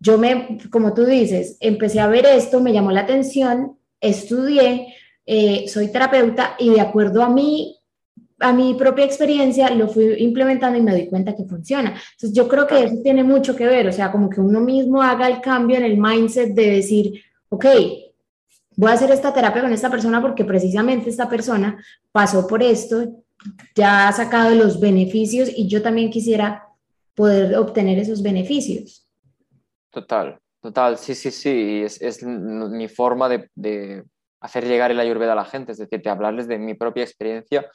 yo 0.00 0.16
me, 0.18 0.58
como 0.70 0.94
tú 0.94 1.04
dices, 1.04 1.58
empecé 1.60 2.00
a 2.00 2.08
ver 2.08 2.24
esto, 2.26 2.60
me 2.60 2.72
llamó 2.72 2.90
la 2.90 3.02
atención, 3.02 3.76
estudié, 4.00 4.94
eh, 5.26 5.68
soy 5.68 5.88
terapeuta 5.88 6.56
y 6.58 6.70
de 6.70 6.80
acuerdo 6.80 7.22
a 7.22 7.28
mí, 7.28 7.76
a 8.38 8.54
mi 8.54 8.72
propia 8.74 9.04
experiencia, 9.04 9.68
lo 9.70 9.88
fui 9.88 10.14
implementando 10.18 10.78
y 10.78 10.82
me 10.82 10.92
doy 10.92 11.06
cuenta 11.06 11.36
que 11.36 11.44
funciona. 11.44 11.90
Entonces 11.90 12.32
yo 12.32 12.48
creo 12.48 12.66
que 12.66 12.82
eso 12.82 12.96
tiene 13.02 13.22
mucho 13.22 13.54
que 13.54 13.66
ver, 13.66 13.86
o 13.88 13.92
sea, 13.92 14.10
como 14.10 14.30
que 14.30 14.40
uno 14.40 14.60
mismo 14.60 15.02
haga 15.02 15.28
el 15.28 15.42
cambio 15.42 15.76
en 15.76 15.84
el 15.84 15.98
mindset 15.98 16.54
de 16.54 16.70
decir, 16.70 17.22
ok, 17.50 17.66
voy 18.76 18.90
a 18.90 18.94
hacer 18.94 19.10
esta 19.10 19.34
terapia 19.34 19.60
con 19.60 19.72
esta 19.74 19.90
persona 19.90 20.22
porque 20.22 20.46
precisamente 20.46 21.10
esta 21.10 21.28
persona 21.28 21.84
pasó 22.10 22.46
por 22.46 22.62
esto, 22.62 23.22
ya 23.74 24.08
ha 24.08 24.12
sacado 24.12 24.54
los 24.54 24.80
beneficios 24.80 25.50
y 25.54 25.68
yo 25.68 25.82
también 25.82 26.10
quisiera 26.10 26.64
poder 27.14 27.54
obtener 27.56 27.98
esos 27.98 28.22
beneficios. 28.22 29.09
Total, 29.90 30.38
total, 30.60 30.98
sí, 30.98 31.14
sí, 31.14 31.30
sí, 31.30 31.82
es, 31.82 32.00
es 32.00 32.22
mi 32.22 32.88
forma 32.88 33.28
de, 33.28 33.50
de, 33.54 34.04
hacer 34.40 34.66
llegar 34.66 34.90
el 34.90 35.00
ayurveda 35.00 35.32
a 35.32 35.36
la 35.36 35.44
gente, 35.44 35.72
es 35.72 35.78
decir, 35.78 36.00
de 36.00 36.10
hablarles 36.10 36.48
de 36.48 36.58
mi 36.58 36.74
propia 36.74 37.02
experiencia 37.02 37.70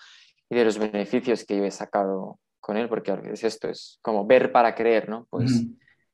y 0.50 0.56
de 0.56 0.66
los 0.66 0.78
beneficios 0.78 1.46
que 1.46 1.58
yo 1.58 1.66
he 1.66 1.72
sacado 1.72 2.40
con 2.60 2.78
él, 2.78 2.90
porque 2.90 3.18
es 3.32 3.44
esto, 3.44 3.70
es 3.70 4.00
como 4.02 4.26
ver 4.26 4.52
para 4.52 4.74
creer, 4.74 5.10
¿no? 5.10 5.28
Pues 5.30 5.66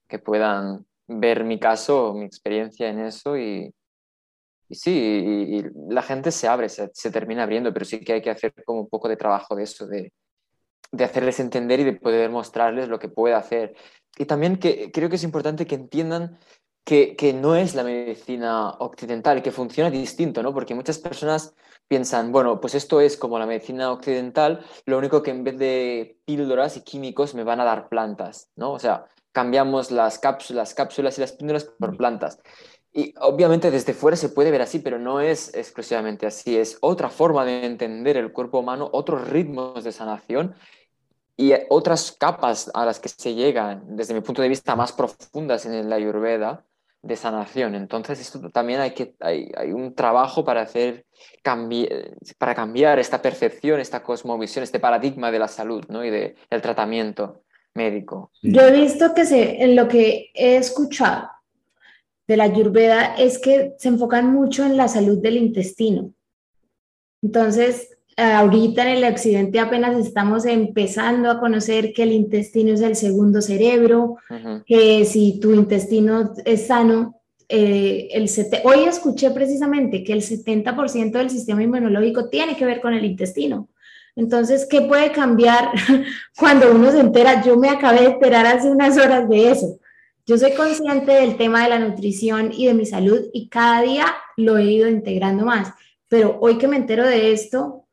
que 0.07 0.19
puedan 0.19 0.85
ver 1.07 1.43
mi 1.43 1.59
caso, 1.59 2.13
mi 2.13 2.25
experiencia 2.25 2.89
en 2.89 2.99
eso 2.99 3.37
y, 3.37 3.73
y 4.67 4.75
sí, 4.75 4.91
y, 4.91 5.63
la 5.89 6.01
gente 6.01 6.31
se 6.31 6.47
abre, 6.47 6.67
se, 6.67 6.89
se, 6.93 7.11
termina 7.11 7.43
abriendo, 7.43 7.71
pero 7.71 7.85
sí 7.85 8.01
que 8.01 8.13
hay 8.13 8.21
que 8.21 8.29
hacer 8.29 8.53
como 8.65 8.81
un 8.81 8.89
poco 8.89 9.07
de 9.07 9.15
trabajo 9.15 9.55
de 9.55 9.63
eso, 9.63 9.87
de, 9.87 10.11
de 10.91 11.03
hacerles 11.03 11.39
entender 11.39 11.79
y 11.79 11.83
de 11.83 11.93
poder 11.93 12.29
mostrarles 12.29 12.89
lo 12.89 12.99
que 12.99 13.09
puede 13.09 13.35
hacer. 13.35 13.75
Y 14.17 14.25
también 14.25 14.57
que, 14.57 14.91
creo 14.91 15.09
que 15.09 15.15
es 15.15 15.23
importante 15.23 15.65
que 15.65 15.75
entiendan 15.75 16.37
que, 16.83 17.15
que, 17.15 17.33
no 17.33 17.55
es 17.55 17.75
la 17.75 17.83
medicina 17.83 18.71
occidental, 18.79 19.41
que 19.41 19.51
funciona 19.51 19.89
distinto, 19.89 20.41
¿no? 20.43 20.53
Porque 20.53 20.75
muchas 20.75 20.97
personas 20.97 21.53
piensan, 21.87 22.31
bueno, 22.31 22.59
pues 22.59 22.73
esto 22.75 23.01
es 23.01 23.17
como 23.17 23.37
la 23.37 23.45
medicina 23.45 23.91
occidental, 23.91 24.65
lo 24.85 24.97
único 24.97 25.21
que 25.21 25.31
en 25.31 25.43
vez 25.43 25.57
de 25.57 26.17
píldoras 26.25 26.77
y 26.77 26.83
químicos 26.83 27.35
me 27.35 27.43
van 27.43 27.59
a 27.59 27.65
dar 27.65 27.89
plantas, 27.89 28.49
¿no? 28.55 28.71
O 28.71 28.79
sea, 28.79 29.05
cambiamos 29.31 29.91
las 29.91 30.19
cápsulas, 30.19 30.73
cápsulas 30.73 31.17
y 31.17 31.21
las 31.21 31.33
píldoras 31.33 31.65
por 31.65 31.97
plantas. 31.97 32.39
Y 32.93 33.13
obviamente 33.19 33.71
desde 33.71 33.93
fuera 33.93 34.17
se 34.17 34.29
puede 34.29 34.51
ver 34.51 34.61
así, 34.61 34.79
pero 34.79 34.99
no 34.99 35.21
es 35.21 35.53
exclusivamente 35.55 36.25
así. 36.25 36.57
Es 36.57 36.77
otra 36.81 37.09
forma 37.09 37.45
de 37.45 37.65
entender 37.65 38.17
el 38.17 38.33
cuerpo 38.33 38.59
humano, 38.59 38.89
otros 38.91 39.29
ritmos 39.29 39.83
de 39.83 39.91
sanación 39.91 40.55
y 41.37 41.53
otras 41.69 42.11
capas 42.11 42.69
a 42.73 42.85
las 42.85 42.99
que 42.99 43.09
se 43.09 43.33
llegan, 43.33 43.83
desde 43.95 44.13
mi 44.13 44.21
punto 44.21 44.41
de 44.41 44.49
vista, 44.49 44.75
más 44.75 44.91
profundas 44.91 45.65
en 45.65 45.89
la 45.89 45.95
ayurveda 45.95 46.65
de 47.01 47.15
sanación. 47.15 47.75
Entonces, 47.75 48.19
esto 48.19 48.49
también 48.49 48.81
hay, 48.81 48.91
que, 48.91 49.15
hay, 49.21 49.49
hay 49.55 49.71
un 49.71 49.95
trabajo 49.95 50.43
para, 50.43 50.61
hacer 50.61 51.05
para 52.37 52.53
cambiar 52.53 52.99
esta 52.99 53.21
percepción, 53.21 53.79
esta 53.79 54.03
cosmovisión, 54.03 54.63
este 54.63 54.79
paradigma 54.79 55.31
de 55.31 55.39
la 55.39 55.47
salud 55.47 55.83
¿no? 55.87 56.03
y 56.05 56.09
del 56.09 56.61
tratamiento 56.61 57.43
médico. 57.73 58.31
Yo 58.41 58.61
he 58.61 58.71
visto 58.71 59.13
que 59.13 59.25
se, 59.25 59.63
en 59.63 59.75
lo 59.75 59.87
que 59.87 60.29
he 60.33 60.57
escuchado 60.57 61.29
de 62.31 62.37
la 62.37 62.45
ayurveda 62.45 63.15
es 63.15 63.37
que 63.39 63.73
se 63.77 63.89
enfocan 63.89 64.31
mucho 64.31 64.65
en 64.65 64.77
la 64.77 64.87
salud 64.87 65.17
del 65.19 65.35
intestino. 65.35 66.13
Entonces, 67.21 67.89
ahorita 68.15 68.83
en 68.83 69.03
el 69.03 69.11
occidente 69.11 69.59
apenas 69.59 69.97
estamos 69.97 70.45
empezando 70.45 71.29
a 71.29 71.39
conocer 71.39 71.91
que 71.93 72.03
el 72.03 72.13
intestino 72.13 72.73
es 72.73 72.81
el 72.81 72.95
segundo 72.95 73.41
cerebro, 73.41 74.15
que 74.65 75.03
si 75.05 75.39
tu 75.39 75.53
intestino 75.53 76.33
es 76.45 76.67
sano, 76.67 77.21
eh, 77.49 78.07
el 78.13 78.29
hoy 78.63 78.85
escuché 78.85 79.29
precisamente 79.31 80.05
que 80.05 80.13
el 80.13 80.21
70% 80.21 81.11
del 81.11 81.29
sistema 81.29 81.61
inmunológico 81.61 82.29
tiene 82.29 82.55
que 82.55 82.65
ver 82.65 82.79
con 82.79 82.93
el 82.93 83.03
intestino. 83.03 83.67
Entonces, 84.15 84.65
¿qué 84.69 84.81
puede 84.81 85.11
cambiar 85.11 85.69
cuando 86.39 86.71
uno 86.73 86.91
se 86.91 87.01
entera? 87.01 87.43
Yo 87.43 87.57
me 87.57 87.69
acabé 87.69 88.01
de 88.01 88.11
enterar 88.11 88.45
hace 88.45 88.69
unas 88.69 88.97
horas 88.97 89.27
de 89.27 89.51
eso. 89.51 89.80
Yo 90.31 90.37
soy 90.37 90.53
consciente 90.53 91.11
del 91.11 91.35
tema 91.35 91.61
de 91.61 91.71
la 91.71 91.79
nutrición 91.79 92.51
y 92.53 92.65
de 92.65 92.73
mi 92.73 92.85
salud 92.85 93.19
y 93.33 93.49
cada 93.49 93.81
día 93.81 94.05
lo 94.37 94.57
he 94.57 94.63
ido 94.63 94.87
integrando 94.87 95.45
más. 95.45 95.73
Pero 96.07 96.37
hoy 96.39 96.57
que 96.57 96.69
me 96.69 96.77
entero 96.77 97.05
de 97.05 97.33
esto, 97.33 97.85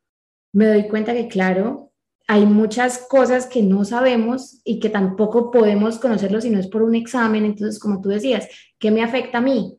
me 0.53 0.69
doy 0.69 0.87
cuenta 0.87 1.15
que, 1.15 1.27
claro, 1.27 1.91
hay 2.29 2.47
muchas 2.47 2.99
cosas 2.99 3.47
que 3.47 3.61
no 3.61 3.85
sabemos 3.85 4.61
y 4.63 4.79
que 4.79 4.89
tampoco 4.89 5.51
podemos 5.51 5.99
conocerlo 5.99 6.41
si 6.41 6.51
no 6.51 6.61
es 6.61 6.69
por 6.69 6.83
un 6.83 6.95
examen. 6.95 7.45
Entonces, 7.45 7.81
como 7.81 8.01
tú 8.01 8.11
decías, 8.11 8.47
¿qué 8.79 8.93
me 8.93 9.03
afecta 9.03 9.39
a 9.39 9.41
mí? 9.41 9.77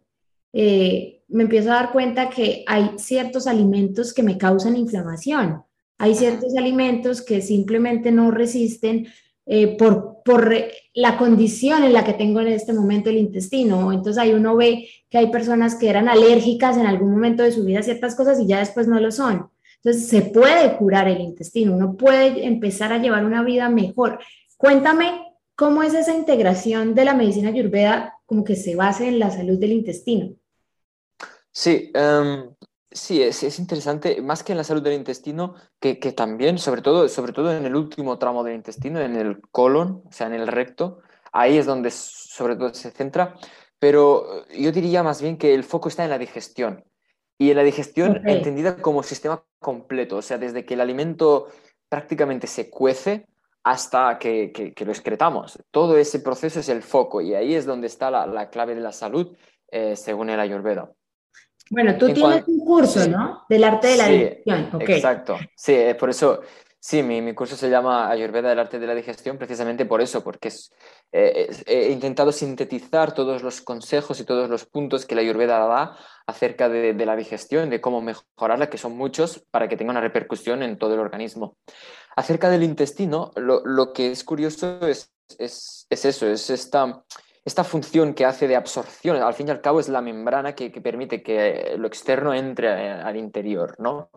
Eh, 0.51 1.23
me 1.29 1.43
empiezo 1.43 1.71
a 1.71 1.75
dar 1.75 1.93
cuenta 1.93 2.29
que 2.29 2.65
hay 2.67 2.91
ciertos 2.97 3.47
alimentos 3.47 4.13
que 4.13 4.21
me 4.23 4.37
causan 4.37 4.75
inflamación 4.75 5.63
hay 5.99 6.15
ciertos 6.15 6.55
alimentos 6.55 7.21
que 7.21 7.41
simplemente 7.41 8.09
no 8.11 8.31
resisten 8.31 9.07
eh, 9.51 9.75
por, 9.77 10.21
por 10.23 10.53
la 10.93 11.17
condición 11.17 11.83
en 11.83 11.91
la 11.91 12.03
que 12.03 12.13
tengo 12.13 12.39
en 12.39 12.49
este 12.49 12.71
momento 12.71 13.09
el 13.09 13.17
intestino. 13.17 13.91
Entonces 13.91 14.21
ahí 14.21 14.31
uno 14.31 14.55
ve 14.55 14.87
que 15.09 15.17
hay 15.17 15.31
personas 15.31 15.73
que 15.73 15.89
eran 15.89 16.07
alérgicas 16.07 16.77
en 16.77 16.85
algún 16.85 17.09
momento 17.09 17.41
de 17.41 17.51
su 17.51 17.65
vida 17.65 17.79
a 17.79 17.83
ciertas 17.83 18.13
cosas 18.15 18.39
y 18.39 18.45
ya 18.45 18.59
después 18.59 18.87
no 18.87 18.99
lo 18.99 19.11
son. 19.11 19.49
Entonces 19.77 20.07
se 20.07 20.21
puede 20.21 20.77
curar 20.77 21.07
el 21.07 21.19
intestino, 21.19 21.73
uno 21.73 21.97
puede 21.97 22.45
empezar 22.45 22.93
a 22.93 22.99
llevar 22.99 23.25
una 23.25 23.41
vida 23.41 23.69
mejor. 23.69 24.19
Cuéntame 24.55 25.33
cómo 25.55 25.81
es 25.81 25.95
esa 25.95 26.13
integración 26.13 26.93
de 26.93 27.05
la 27.05 27.15
medicina 27.15 27.49
ayurveda 27.49 28.13
como 28.27 28.43
que 28.43 28.55
se 28.55 28.75
base 28.75 29.07
en 29.07 29.17
la 29.17 29.31
salud 29.31 29.57
del 29.57 29.71
intestino. 29.71 30.35
Sí, 31.51 31.91
um, 31.95 32.53
Sí, 32.91 33.21
es, 33.21 33.59
interesante, 33.59 34.19
más 34.21 34.43
que 34.43 34.53
en 34.53 34.57
la 34.57 34.63
salud 34.63 34.81
del 34.81 34.93
intestino, 34.93 35.55
que, 35.79 35.95
también, 36.11 36.57
sobre 36.57 36.81
todo, 36.81 37.07
sobre 37.07 37.33
todo 37.33 37.55
en 37.55 37.65
el 37.65 37.75
último 37.75 38.17
tramo 38.17 38.43
del 38.43 38.55
intestino, 38.55 38.99
en 38.99 39.15
el 39.15 39.41
colon, 39.51 40.03
o 40.05 40.11
sea, 40.11 40.25
en 40.25 40.33
el 40.33 40.47
recto, 40.47 41.01
ahí 41.31 41.57
es 41.57 41.67
donde 41.67 41.91
sobre 41.91 42.55
todo 42.55 42.73
se 42.73 42.89
centra, 42.89 43.35
pero 43.77 44.47
yo 44.49 44.71
diría 44.71 45.03
más 45.03 45.21
bien 45.21 45.37
que 45.37 45.53
el 45.53 45.63
foco 45.63 45.89
está 45.89 46.03
en 46.03 46.09
la 46.09 46.17
digestión. 46.17 46.83
Y 47.37 47.51
en 47.51 47.57
la 47.57 47.63
digestión 47.63 48.27
entendida 48.27 48.77
como 48.81 49.03
sistema 49.03 49.43
completo, 49.59 50.17
o 50.17 50.21
sea, 50.21 50.37
desde 50.37 50.65
que 50.65 50.73
el 50.73 50.81
alimento 50.81 51.47
prácticamente 51.87 52.47
se 52.47 52.69
cuece 52.69 53.27
hasta 53.63 54.17
que, 54.19 54.73
lo 54.77 54.91
excretamos. 54.91 55.59
Todo 55.71 55.97
ese 55.97 56.19
proceso 56.19 56.59
es 56.59 56.69
el 56.69 56.81
foco 56.81 57.21
y 57.21 57.35
ahí 57.35 57.53
es 57.55 57.65
donde 57.65 57.87
está 57.87 58.09
la, 58.11 58.49
clave 58.49 58.75
de 58.75 58.81
la 58.81 58.91
salud, 58.91 59.37
eh, 59.71 59.95
según 59.95 60.29
el 60.29 60.39
Ayurveda. 60.39 60.91
Bueno, 61.69 61.97
tú 61.97 62.11
tienes 62.13 62.47
un 62.47 62.59
curso, 62.59 63.07
¿no? 63.07 63.45
Del 63.47 63.63
arte 63.63 63.87
de 63.87 63.97
la 63.97 64.07
digestión. 64.07 64.69
Exacto. 64.81 65.37
Sí, 65.55 65.77
por 65.99 66.09
eso, 66.09 66.41
sí, 66.79 67.03
mi, 67.03 67.21
mi, 67.21 67.33
curso 67.33 67.55
se 67.55 67.69
llama 67.69 68.09
Ayurveda 68.09 68.49
del 68.49 68.59
arte 68.59 68.79
de 68.79 68.87
la 68.87 68.95
digestión 68.95 69.37
precisamente 69.37 69.85
por 69.85 70.01
eso, 70.01 70.23
porque 70.23 70.47
es, 70.47 70.71
eh, 71.11 71.49
he 71.65 71.91
intentado 71.91 72.31
sintetizar 72.31 73.13
todos 73.13 73.43
los 73.43 73.61
consejos 73.61 74.19
y 74.19 74.23
todos 74.23 74.49
los 74.49 74.65
puntos 74.65 75.05
que 75.05 75.15
la 75.15 75.21
Ayurveda 75.21 75.59
da 75.59 75.97
acerca 76.25 76.69
de, 76.69 76.93
de, 76.93 77.05
la 77.05 77.15
digestión, 77.15 77.69
de 77.69 77.81
cómo 77.81 78.01
mejorarla, 78.01 78.69
que 78.69 78.77
son 78.77 78.97
muchos, 78.97 79.45
para 79.51 79.67
que 79.67 79.77
tenga 79.77 79.91
una 79.91 80.01
repercusión 80.01 80.63
en 80.63 80.77
todo 80.77 80.95
el 80.95 80.99
organismo. 80.99 81.57
Acerca 82.15 82.49
del 82.49 82.63
intestino, 82.63 83.31
lo, 83.35 83.61
lo 83.65 83.93
que 83.93 84.11
es 84.11 84.23
curioso 84.23 84.85
es, 84.87 85.11
es, 85.37 85.85
es 85.89 86.05
eso, 86.05 86.27
es 86.27 86.49
esta 86.49 87.03
esta 87.49 87.63
función 87.63 88.13
que 88.13 88.25
hace 88.25 88.47
de 88.47 88.55
absorción, 88.55 89.17
al 89.17 89.33
fin 89.33 89.47
y 89.47 89.51
al 89.51 89.59
cabo 89.59 89.79
es 89.79 89.89
la 89.89 90.01
membrana 90.01 90.53
que, 90.53 90.69
permite 90.69 91.21
que 91.21 91.75
lo 91.77 91.87
externo 91.87 92.33
entre 92.33 92.67
eh, 92.67 92.91
al 92.91 93.17
interior, 93.17 93.75
¿no? 93.79 94.11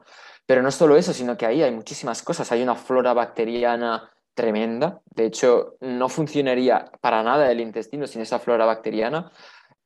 Pero 0.46 0.62
no 0.62 0.70
solo 0.70 0.96
eso, 0.96 1.12
sino 1.12 1.36
que 1.36 1.46
ahí 1.46 1.62
hay 1.62 1.72
muchísimas 1.72 2.22
cosas. 2.22 2.52
Hay 2.52 2.62
una 2.62 2.74
flora 2.74 3.14
bacteriana 3.14 4.10
tremenda. 4.34 5.00
De 5.06 5.24
hecho, 5.24 5.76
no 5.80 6.08
funcionaría 6.08 6.90
para 7.00 7.22
nada 7.22 7.50
el 7.50 7.60
intestino 7.60 8.06
sin 8.06 8.20
esa 8.20 8.38
flora 8.38 8.66
bacteriana. 8.66 9.32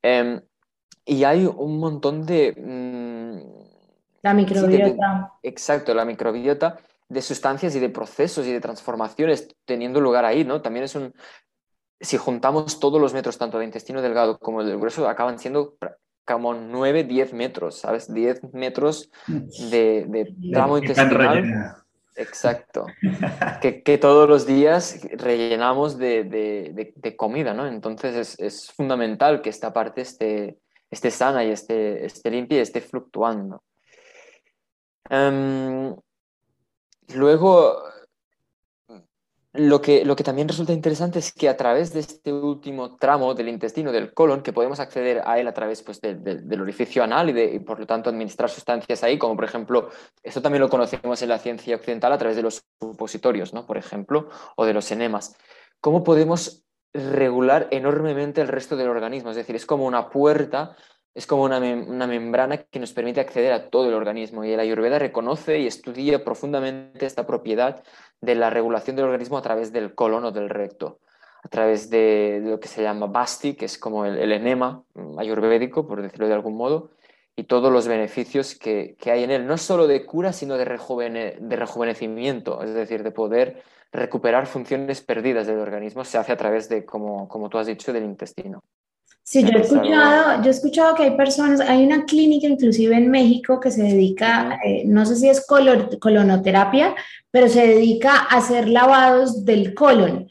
Em, 0.03 0.41
y 1.05 1.25
hay 1.25 1.47
un 1.47 1.79
montón 1.79 2.27
de... 2.27 2.53
Mm, 2.57 4.23
la 4.23 4.35
microbiota. 4.35 5.35
exacto, 5.43 5.95
la 5.95 6.05
microbiota 6.05 6.79
de 7.09 7.23
sustancias 7.23 7.77
y 7.77 7.81
de 7.81 7.91
procesos 7.91 8.45
y 8.47 8.53
de 8.53 8.61
transformaciones 8.61 9.49
teniendo 9.65 10.01
lugar 10.01 10.25
ahí, 10.25 10.45
¿no? 10.45 10.63
También 10.63 10.87
es 10.87 10.97
un, 10.97 11.15
si 12.01 12.17
juntamos 12.17 12.81
todos 12.81 13.01
los 13.01 13.15
metros, 13.15 13.39
tanto 13.39 13.59
de 13.59 13.65
intestino 13.65 14.03
delgado 14.03 14.39
como 14.39 14.63
del 14.63 14.79
grueso, 14.79 15.09
acaban 15.09 15.39
siendo 15.39 15.77
como 16.25 16.55
9, 16.55 17.05
10 17.05 17.33
metros, 17.35 17.77
¿sabes? 17.77 18.13
10 18.13 18.53
metros 18.53 19.11
de, 19.27 20.07
de 20.09 20.35
tramo 20.53 20.79
intestinal. 20.79 21.77
Exacto. 22.17 22.87
que, 23.61 23.99
todos 23.99 24.29
los 24.29 24.47
días 24.47 25.01
rellenamos 25.13 25.99
de, 25.99 26.95
comida, 27.17 27.55
¿no? 27.55 27.67
Entonces 27.67 28.37
es, 28.39 28.73
fundamental 28.73 29.43
que 29.43 29.51
esta 29.51 29.73
parte 29.73 30.01
esté, 30.01 30.59
esté 30.91 31.11
sana 31.11 31.45
y 31.45 31.51
esté, 31.51 32.05
esté 32.05 32.31
limpia 32.31 32.59
y 32.59 32.63
esté 32.63 32.81
fluctuando. 32.81 33.63
Em, 35.09 35.95
luego, 37.15 37.83
lo 39.59 39.81
que, 39.81 40.05
lo 40.05 40.17
que 40.17 40.25
también 40.25 40.49
resulta 40.49 40.73
interesante 40.73 41.19
es 41.19 41.33
que 41.33 41.49
a 41.49 41.57
través 41.57 41.93
de 41.93 42.01
este 42.01 42.33
último 42.33 42.97
tramo 42.97 43.35
del 43.35 43.49
intestino, 43.49 43.93
del 43.93 44.13
colon, 44.15 44.43
que 44.43 44.53
podemos 44.53 44.81
acceder 44.81 45.23
a 45.25 45.39
él 45.39 45.49
a 45.49 45.55
través 45.55 45.83
pues, 45.83 46.01
del 46.01 46.61
orificio 46.61 47.03
anal 47.03 47.37
y, 47.37 47.59
por 47.61 47.79
lo 47.81 47.87
tanto 47.87 48.11
administrar 48.11 48.49
sustancias 48.51 49.03
ahí, 49.03 49.19
como 49.19 49.37
por 49.37 49.45
ejemplo, 49.45 49.91
esto 50.23 50.43
también 50.43 50.63
lo 50.63 50.69
conocemos 50.69 51.21
en 51.23 51.29
la 51.29 51.39
ciencia 51.39 51.77
occidental 51.77 52.13
a 52.13 52.19
través 52.19 52.37
de 52.37 52.43
los 52.43 52.65
supositorios, 52.81 53.53
¿no? 53.53 53.67
por 53.67 53.77
ejemplo, 53.77 54.29
o 54.57 54.65
de 54.65 54.75
los 54.75 54.91
enemas. 54.91 55.37
¿Cómo 55.81 56.05
podemos 56.05 56.65
regular 56.93 57.69
enormemente 57.71 58.41
el 58.41 58.49
resto 58.49 58.77
del 58.77 58.89
organismo? 58.89 59.31
Es 59.31 59.37
decir, 59.37 59.57
es 59.57 59.67
como 59.67 59.87
una 59.87 60.09
puerta 60.09 60.77
es 61.17 61.27
como 61.27 61.45
una, 61.45 61.59
una, 61.59 62.07
membrana 62.07 62.59
que 62.59 62.79
nos 62.79 62.93
permite 62.93 63.21
acceder 63.21 63.51
a 63.55 63.71
todo 63.71 63.89
el 63.89 63.95
organismo 63.95 64.45
y 64.45 64.53
el 64.53 64.61
Ayurveda 64.61 64.99
reconoce 64.99 65.59
y 65.59 65.67
estudia 65.67 66.23
profundamente 66.23 67.07
esta 67.07 67.27
propiedad 67.27 67.83
de 68.21 68.35
la 68.35 68.51
regulación 68.51 68.97
del 68.97 69.07
organismo 69.07 69.39
a 69.39 69.43
través 69.43 69.73
del 69.73 69.95
colon 69.95 70.25
o 70.25 70.33
del 70.33 70.49
recto, 70.49 71.01
a 71.43 71.49
través 71.49 71.91
de, 71.91 72.41
lo 72.43 72.61
que 72.61 72.69
se 72.69 72.83
llama 72.83 73.07
basti, 73.07 73.55
que 73.55 73.67
es 73.67 73.79
como 73.79 74.05
el, 74.05 74.33
enema 74.33 74.83
ayurvédico, 75.19 75.87
por 75.87 76.03
decirlo 76.03 76.29
de 76.29 76.35
algún 76.35 76.57
modo, 76.57 76.91
y 77.37 77.45
todos 77.45 77.73
los 77.73 77.87
beneficios 77.87 78.55
que, 78.55 78.97
que 78.99 79.11
hay 79.11 79.25
en 79.25 79.31
él, 79.31 79.47
no 79.47 79.59
solo 79.59 79.87
de 79.87 80.07
cura, 80.07 80.33
sino 80.33 80.57
de, 80.57 80.65
de 80.65 81.57
rejuvenecimiento, 81.57 82.63
es 82.63 82.75
decir, 82.75 83.03
de 83.03 83.11
poder 83.11 83.63
recuperar 83.93 84.47
funciones 84.47 85.01
perdidas 85.03 85.47
del 85.47 85.59
organismo, 85.59 86.05
se 86.05 86.19
hace 86.19 86.33
a 86.33 86.37
través 86.37 86.69
de, 86.69 86.85
como, 86.85 87.29
como 87.29 87.49
tú 87.49 87.59
has 87.59 87.67
dicho, 87.67 87.93
del 87.93 88.05
intestino. 88.05 88.63
Sí, 89.29 89.43
yo 89.43 89.59
he, 89.59 89.61
escuchado, 89.61 90.41
yo 90.41 90.47
he 90.47 90.53
escuchado 90.53 90.95
que 90.95 91.03
hay 91.03 91.17
personas, 91.17 91.59
hay 91.59 91.85
una 91.85 92.05
clínica 92.05 92.47
inclusive 92.47 92.95
en 92.95 93.11
México 93.11 93.59
que 93.59 93.73
se 93.73 93.83
dedica, 93.83 94.61
eh, 94.65 94.85
no 94.87 95.05
sé 95.05 95.17
si 95.17 95.29
es 95.29 95.45
colonoterapia, 95.45 96.95
pero 97.33 97.49
se 97.49 97.67
dedica 97.67 98.13
a 98.13 98.37
hacer 98.37 98.69
lavados 98.69 99.45
del 99.45 99.75
colon 99.75 100.29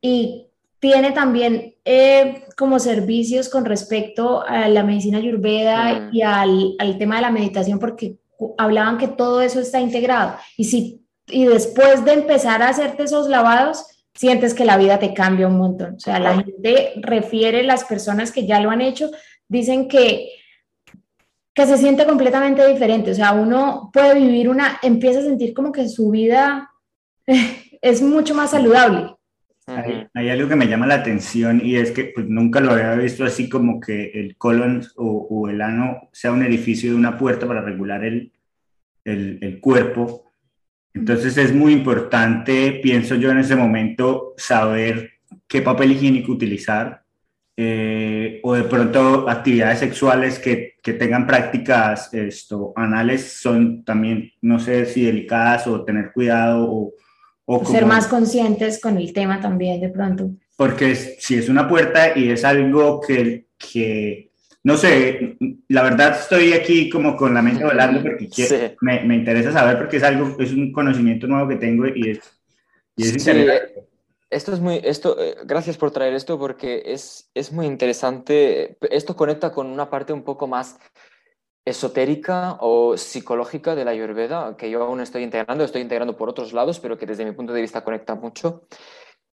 y 0.00 0.46
tiene 0.80 1.10
también 1.10 1.74
eh, 1.84 2.44
como 2.56 2.78
servicios 2.78 3.50
con 3.50 3.66
respecto 3.66 4.42
a 4.46 4.66
la 4.68 4.82
medicina 4.82 5.18
ayurveda 5.18 6.08
y 6.10 6.22
al, 6.22 6.74
al, 6.78 6.96
tema 6.96 7.16
de 7.16 7.22
la 7.22 7.30
meditación, 7.30 7.78
porque 7.78 8.16
hablaban 8.56 8.96
que 8.96 9.08
todo 9.08 9.42
eso 9.42 9.60
está 9.60 9.78
integrado. 9.78 10.36
Y, 10.56 10.64
si, 10.64 11.04
y 11.26 11.44
después 11.44 12.02
de 12.02 12.14
empezar 12.14 12.62
a 12.62 12.70
hacerte 12.70 13.02
esos 13.02 13.28
lavados, 13.28 13.84
sientes 14.18 14.52
que 14.52 14.64
la 14.64 14.76
vida 14.76 14.98
te 14.98 15.14
cambia 15.14 15.46
un 15.46 15.58
montón. 15.58 15.94
O 15.94 16.00
sea, 16.00 16.18
la 16.18 16.42
gente 16.42 16.94
refiere, 16.96 17.62
las 17.62 17.84
personas 17.84 18.32
que 18.32 18.46
ya 18.46 18.58
lo 18.58 18.70
han 18.70 18.80
hecho, 18.80 19.12
dicen 19.46 19.86
que, 19.86 20.30
que 21.54 21.66
se 21.66 21.78
siente 21.78 22.04
completamente 22.04 22.66
diferente. 22.66 23.12
O 23.12 23.14
sea, 23.14 23.30
uno 23.30 23.90
puede 23.92 24.16
vivir 24.16 24.48
una, 24.48 24.80
empieza 24.82 25.20
a 25.20 25.22
sentir 25.22 25.54
como 25.54 25.70
que 25.70 25.88
su 25.88 26.10
vida 26.10 26.68
es 27.80 28.02
mucho 28.02 28.34
más 28.34 28.50
saludable. 28.50 29.14
Hay, 30.14 30.30
algo 30.30 30.48
que 30.48 30.56
me 30.56 30.66
llama 30.66 30.86
la 30.88 30.94
atención 30.94 31.60
y 31.62 31.76
es 31.76 31.92
que 31.92 32.10
pues, 32.12 32.26
nunca 32.26 32.58
lo 32.58 32.72
había 32.72 32.94
visto 32.94 33.24
así 33.24 33.48
como 33.48 33.78
que 33.78 34.10
el 34.14 34.36
colon 34.36 34.82
o, 34.96 35.48
el 35.48 35.60
ano 35.60 36.08
sea 36.10 36.32
un 36.32 36.42
edificio 36.42 36.90
de 36.90 36.96
una 36.96 37.18
puerta 37.18 37.46
para 37.46 37.60
regular 37.60 38.02
el, 38.02 38.32
el, 39.04 39.38
el 39.42 39.60
cuerpo 39.60 40.27
entonces 40.98 41.36
es 41.38 41.54
muy 41.54 41.72
importante, 41.72 42.80
pienso 42.82 43.14
yo 43.14 43.30
en 43.30 43.38
ese 43.38 43.54
momento, 43.54 44.34
saber 44.36 45.12
qué 45.46 45.62
papel 45.62 45.92
higiénico 45.92 46.32
utilizar 46.32 47.02
eh, 47.56 48.40
o 48.42 48.54
de 48.54 48.64
pronto 48.64 49.28
actividades 49.28 49.78
sexuales 49.78 50.38
que, 50.38 50.74
que, 50.82 50.94
tengan 50.94 51.26
prácticas 51.26 52.12
esto, 52.12 52.72
anales 52.76 53.38
son 53.40 53.84
también, 53.84 54.32
no 54.42 54.58
sé 54.58 54.86
si 54.86 55.04
delicadas 55.04 55.66
o 55.66 55.84
tener 55.84 56.12
cuidado 56.12 56.68
o... 56.68 56.92
o 57.46 57.64
ser 57.64 57.86
más 57.86 58.06
conscientes 58.06 58.80
con 58.80 58.96
el 58.96 59.12
tema 59.12 59.40
también 59.40 59.80
de 59.80 59.88
pronto. 59.88 60.30
Porque 60.56 60.94
si 60.94 61.36
es 61.36 61.48
una 61.48 61.68
puerta 61.68 62.18
y 62.18 62.30
es 62.30 62.44
algo 62.44 63.00
que, 63.00 63.46
que 63.56 64.30
no 64.64 64.76
sé, 64.76 65.36
la 65.68 65.82
verdad 65.82 66.18
estoy 66.18 66.52
aquí 66.52 66.90
como 66.90 67.16
con 67.16 67.32
la 67.32 67.42
mente 67.42 67.64
volando 67.64 68.02
porque 68.02 68.28
me, 68.80 69.04
me, 69.04 69.16
interesa 69.16 69.52
saber 69.52 69.78
porque 69.78 69.98
es 69.98 70.02
algo, 70.02 70.36
es 70.38 70.52
un 70.52 70.72
conocimiento 70.72 71.26
nuevo 71.26 71.48
que 71.48 71.56
tengo 71.56 71.86
y 71.86 72.10
es, 72.10 72.20
y 72.96 73.02
es 73.02 73.26
interesante. 73.26 73.88
Esto 74.30 74.52
es 74.52 74.60
muy, 74.60 74.80
esto, 74.84 75.18
eh, 75.18 75.36
gracias 75.44 75.78
por 75.78 75.90
traer 75.90 76.12
esto 76.12 76.38
porque 76.38 76.82
es, 76.84 77.30
es 77.32 77.50
muy 77.50 77.64
interesante. 77.64 78.76
Esto 78.90 79.16
conecta 79.16 79.52
con 79.52 79.68
una 79.68 79.88
parte 79.88 80.12
un 80.12 80.22
poco 80.22 80.46
más 80.46 80.78
esotérica 81.64 82.58
o 82.60 82.96
psicológica 82.96 83.74
de 83.74 83.84
la 83.84 83.92
Ayurveda, 83.92 84.56
que 84.56 84.70
yo 84.70 84.82
aún 84.82 85.00
estoy 85.00 85.22
integrando, 85.22 85.64
estoy 85.64 85.82
integrando 85.82 86.16
por 86.16 86.28
otros 86.28 86.52
lados, 86.52 86.78
pero 86.80 86.98
que 86.98 87.06
desde 87.06 87.24
mi 87.24 87.32
punto 87.32 87.52
de 87.52 87.62
vista 87.62 87.84
conecta 87.84 88.14
mucho. 88.14 88.66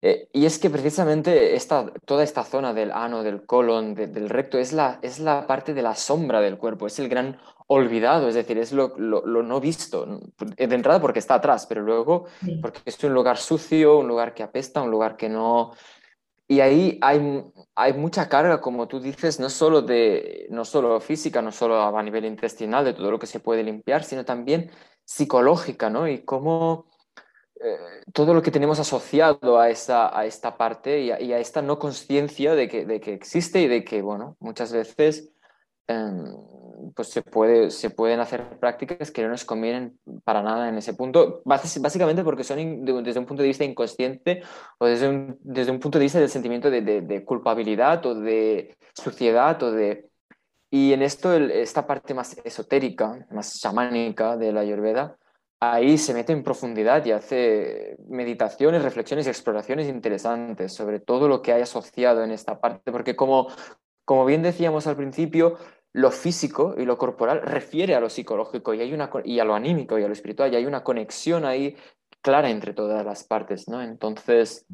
Eh, 0.07 0.29
y 0.35 0.45
es 0.45 0.59
que 0.59 0.69
precisamente 0.69 1.55
esta, 1.57 1.91
toda 2.05 2.25
esta 2.25 2.45
zona 2.45 2.75
del 2.75 2.93
ano, 2.93 3.23
del 3.23 3.47
colon, 3.47 3.95
del 3.95 4.29
recto, 4.29 4.59
es 4.59 4.75
la, 4.75 4.99
es 5.01 5.19
la 5.19 5.47
parte 5.47 5.73
de 5.73 5.81
la 5.81 5.95
sombra 5.95 6.43
del 6.43 6.59
cuerpo, 6.59 6.87
es 6.87 6.99
el 6.99 7.09
gran 7.09 7.39
olvidado, 7.69 8.29
es 8.29 8.35
decir, 8.35 8.59
es 8.59 8.73
lo, 8.73 8.99
lo, 8.99 9.43
no 9.43 9.61
visto. 9.61 10.21
De 10.37 10.75
entrada 10.75 11.01
porque 11.01 11.21
está 11.21 11.37
atrás, 11.37 11.65
pero 11.67 11.81
luego 11.81 12.27
porque 12.61 12.81
es 12.85 13.03
un 13.03 13.15
lugar 13.15 13.39
sucio, 13.39 13.99
un 13.99 14.07
lugar 14.07 14.35
que 14.35 14.43
apesta, 14.43 14.83
un 14.83 14.91
lugar 14.91 15.17
que 15.17 15.31
no... 15.31 15.73
Y 16.47 16.61
ahí 16.61 16.99
hay, 17.01 17.43
hay 17.75 17.95
mucha 17.95 18.29
carga, 18.29 18.61
como 18.61 18.87
tú 18.87 19.01
dices, 19.01 19.41
no 19.41 19.49
solo, 19.49 19.81
de, 19.81 20.47
no 20.51 20.67
solo 20.67 21.01
física, 21.01 21.41
no 21.41 21.51
solo 21.51 21.81
a 21.81 22.03
nivel 22.03 22.27
intestinal, 22.27 22.85
de 22.85 22.93
todo 22.93 23.11
lo 23.11 23.19
que 23.19 23.27
se 23.27 23.41
puede 23.41 23.63
limpiar, 23.63 24.05
sino 24.05 24.23
también 24.27 24.71
psicológica, 25.03 25.89
¿no? 25.89 26.07
Y 26.07 26.19
cómo 26.27 26.85
eh, 26.85 26.94
todo 28.13 28.35
lo 28.35 28.43
que 28.43 28.51
tenemos 28.51 28.79
asociado 28.79 29.59
a 29.59 29.71
esta, 29.71 30.17
a 30.17 30.27
esta 30.27 30.57
parte 30.57 31.01
y 31.01 31.11
a, 31.11 31.39
esta 31.39 31.63
no 31.63 31.79
conciencia 31.79 32.55
de 32.55 32.69
que, 32.69 32.85
de 32.85 33.01
que, 33.01 33.15
existe 33.15 33.61
y 33.61 33.69
de 33.69 33.85
que, 33.85 34.03
bueno, 34.03 34.37
muchas 34.41 34.73
veces 34.73 35.33
em, 35.87 36.25
pues 36.95 37.09
se, 37.09 37.23
puede, 37.23 37.71
se 37.71 37.91
pueden 37.91 38.21
hacer 38.21 38.59
prácticas 38.59 39.11
que 39.11 39.23
no 39.23 39.29
nos 39.29 39.45
convienen 39.45 39.99
para 40.25 40.43
nada 40.43 40.69
en 40.69 40.77
ese 40.77 40.95
punto, 40.95 41.43
básicamente 41.45 42.25
porque 42.25 42.45
son 42.45 42.85
desde 42.85 43.19
un 43.19 43.27
punto 43.27 43.43
de 43.43 43.49
vista 43.49 43.65
inconsciente 43.65 44.43
o 44.79 44.87
desde 44.87 45.09
un, 45.09 45.39
desde 45.41 45.73
un 45.73 45.81
punto 45.81 45.99
de 45.99 46.05
vista 46.05 46.19
del 46.19 46.29
sentimiento 46.29 46.71
de, 46.71 46.83
de, 46.83 47.25
culpabilidad 47.25 48.05
o 48.07 48.15
de 48.15 48.77
suciedad 48.95 49.63
o 49.63 49.73
de... 49.73 50.09
Y 50.71 50.93
en 50.93 51.03
esto, 51.03 51.33
esta 51.33 51.87
parte 51.87 52.15
más 52.15 52.37
esotérica, 52.45 53.27
más 53.31 53.61
chamánica 53.61 54.37
de 54.37 54.53
la 54.53 54.61
Ayurveda, 54.61 55.17
ahí 55.73 55.99
se 55.99 56.15
mete 56.15 56.33
en 56.33 56.43
profundidad 56.43 57.05
y 57.05 57.13
hace 57.13 57.97
meditaciones, 58.09 58.83
reflexiones 58.83 59.27
y 59.27 59.31
exploraciones 59.31 59.89
interesantes 59.89 60.73
sobre 60.73 61.01
todo 61.01 61.29
lo 61.29 61.43
que 61.43 61.53
hay 61.53 61.63
asociado 61.63 62.23
en 62.23 62.31
esta 62.31 62.61
parte, 62.61 62.93
porque 62.93 63.17
como, 63.17 63.49
como 64.05 64.25
bien 64.25 64.43
decíamos 64.43 64.87
al 64.87 64.97
principio, 64.97 65.59
lo 65.93 66.11
físico 66.11 66.75
y 66.77 66.85
lo 66.85 66.99
corporal 66.99 67.41
refiere 67.43 67.95
a 67.95 68.01
lo 68.01 68.11
psicológico 68.11 68.75
y, 68.75 68.81
hay 68.81 68.93
una, 68.93 69.11
y 69.25 69.39
a 69.39 69.45
lo 69.45 69.55
anímico 69.55 69.99
y 69.99 70.03
a 70.03 70.09
lo 70.09 70.13
espiritual, 70.13 70.53
y 70.53 70.57
hay 70.57 70.67
una 70.67 70.83
conexión 70.83 71.45
ahí 71.45 71.77
clara 72.21 72.51
entre 72.51 72.75
todas 72.75 73.05
las 73.05 73.25
partes, 73.25 73.69
¿no? 73.69 73.81
Entonces, 73.81 74.67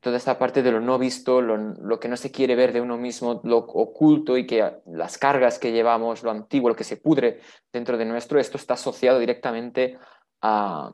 toda 0.00 0.16
esta 0.16 0.38
parte 0.38 0.62
de 0.62 0.72
lo 0.72 0.80
no 0.80 0.98
visto, 0.98 1.42
lo, 1.42 1.56
lo, 1.56 2.00
que 2.00 2.08
no 2.08 2.16
se 2.16 2.32
quiere 2.32 2.56
ver 2.56 2.72
de 2.72 2.80
uno 2.80 2.96
mismo, 2.96 3.40
lo 3.44 3.58
oculto 3.58 4.36
y 4.36 4.46
que 4.46 4.78
las 4.86 5.18
cargas 5.18 5.58
que 5.58 5.72
llevamos, 5.72 6.22
lo 6.22 6.30
antiguo, 6.30 6.70
lo 6.70 6.76
que 6.76 6.84
se 6.84 6.96
pudre 6.96 7.40
dentro 7.72 7.98
de 7.98 8.04
nuestro, 8.04 8.40
esto 8.40 8.56
está 8.56 8.74
asociado 8.74 9.18
directamente 9.18 9.98
a, 10.42 10.92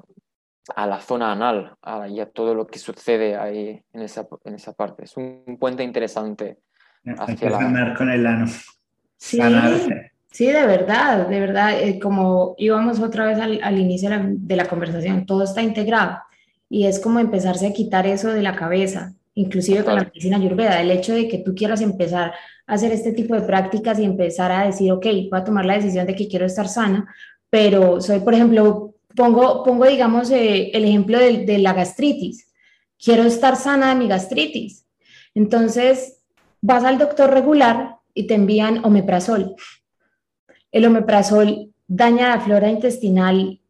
la 0.77 1.01
zona 1.01 1.33
anal 1.33 1.77
y 2.11 2.21
a 2.21 2.31
todo 2.31 2.55
lo 2.55 2.67
que 2.67 2.79
sucede 2.79 3.37
ahí 3.37 3.83
en 3.93 4.03
esa, 4.03 4.29
en 4.45 4.55
esa 4.55 4.73
parte. 4.73 5.05
Es 5.05 5.17
un 5.17 5.57
puente 5.59 5.83
interesante. 5.83 6.59
Hacia 7.19 7.51
la... 7.51 7.95
con 7.97 8.11
el 8.11 8.27
ano. 8.27 8.47
Sí, 9.17 9.41
sí, 10.31 10.47
de 10.47 10.67
verdad, 10.67 11.27
de 11.27 11.41
verdad. 11.41 11.81
Eh, 11.81 11.99
como 11.99 12.55
íbamos 12.59 13.01
otra 13.01 13.27
vez 13.27 13.39
al, 13.39 13.79
inicio 13.79 14.11
de 14.11 14.57
la, 14.57 14.67
conversación, 14.67 15.27
todo 15.27 15.45
está 15.45 15.63
integrado 15.63 16.19
y 16.69 16.87
es 16.87 17.01
como 17.01 17.19
empezarse 17.19 17.67
a 17.67 17.73
quitar 17.73 18.07
eso 18.07 18.29
de 18.29 18.43
la 18.43 18.55
cabeza, 18.55 19.15
inclusive 19.35 19.85
con 19.85 19.97
la 19.97 20.05
medicina 20.05 20.37
ayurveda, 20.37 20.81
el 20.81 20.91
hecho 20.91 21.15
de 21.15 21.29
que 21.29 21.39
tú 21.39 21.55
quieras 21.55 21.81
empezar 21.81 22.35
a 22.67 22.75
hacer 22.75 22.93
este 22.93 23.13
tipo 23.13 23.35
de 23.35 23.41
prácticas 23.41 23.99
y 23.99 24.05
empezar 24.05 24.53
a 24.53 24.67
decir, 24.67 24.93
ok, 24.93 25.07
voy 25.31 25.41
a 25.41 25.45
tomar 25.45 25.65
la 25.65 25.75
decisión 25.75 26.07
de 26.07 26.15
que 26.15 26.29
quiero 26.29 26.45
estar 26.45 26.69
sana, 26.69 27.13
pero 27.51 28.01
soy, 28.01 28.21
por 28.21 28.35
ejemplo, 28.35 28.95
Pongo, 29.18 29.64
pongo 29.64 29.85
digamos, 29.85 30.31
eh, 30.31 30.70
el 30.72 30.85
ejemplo 30.85 31.18
de, 31.18 31.59
la 31.59 31.72
gastritis. 31.72 32.52
Quiero 33.02 33.24
estar 33.24 33.57
sana 33.57 33.88
de 33.88 33.96
mi 33.96 34.07
gastritis. 34.07 34.87
Entonces, 35.35 36.20
vas 36.61 36.85
al 36.85 36.98
doctor 36.98 37.28
regular 37.28 37.96
y 38.14 38.28
te 38.28 38.35
envían 38.35 38.85
omeprazol. 38.85 39.57
El 40.70 40.87
omeprazol 40.87 41.74
daña 41.88 42.28
la 42.28 42.40
flora 42.40 42.70
intestinal, 42.70 43.61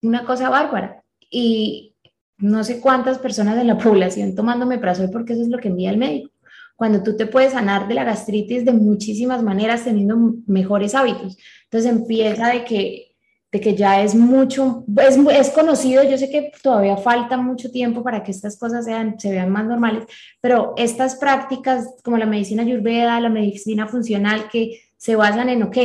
una 0.00 0.24
cosa 0.24 0.48
bárbara. 0.48 1.02
Y 1.28 1.96
no 2.38 2.62
sé 2.62 2.80
cuántas 2.80 3.18
personas 3.18 3.58
en 3.58 3.66
la 3.66 3.78
población 3.86 4.36
tomando 4.36 4.64
omeprazol 4.64 5.10
porque 5.10 5.32
eso 5.32 5.42
es 5.42 5.48
lo 5.48 5.58
que 5.58 5.70
envía 5.70 5.90
el 5.90 5.98
médico. 5.98 6.30
Cuando 6.76 7.02
tú 7.02 7.16
te 7.16 7.26
puedes 7.26 7.54
sanar 7.54 7.88
de 7.88 7.94
la 7.94 8.04
gastritis 8.04 8.64
de 8.64 8.72
muchísimas 8.72 9.42
maneras 9.42 9.82
teniendo 9.82 10.36
mejores 10.46 10.94
hábitos. 10.94 11.36
Entonces 11.64 11.90
empieza 11.90 12.50
de 12.50 12.64
que 12.64 13.13
de 13.54 13.60
que 13.60 13.76
ya 13.76 14.02
es 14.02 14.16
mucho, 14.16 14.84
es, 14.96 15.16
es, 15.16 15.50
conocido, 15.50 16.02
yo 16.02 16.18
sé 16.18 16.28
que 16.28 16.50
todavía 16.60 16.96
falta 16.96 17.36
mucho 17.36 17.70
tiempo 17.70 18.02
para 18.02 18.24
que 18.24 18.32
estas 18.32 18.58
cosas 18.58 18.84
sean, 18.84 19.14
se 19.20 19.30
vean 19.30 19.48
más 19.48 19.64
normales, 19.64 20.06
pero 20.40 20.74
estas 20.76 21.14
prácticas 21.14 21.94
como 22.02 22.18
la 22.18 22.26
medicina 22.26 22.64
ayurveda, 22.64 23.20
la 23.20 23.28
medicina 23.28 23.86
funcional, 23.86 24.48
que 24.50 24.80
se 24.96 25.14
basan 25.14 25.50
en, 25.50 25.62
ok, 25.62 25.76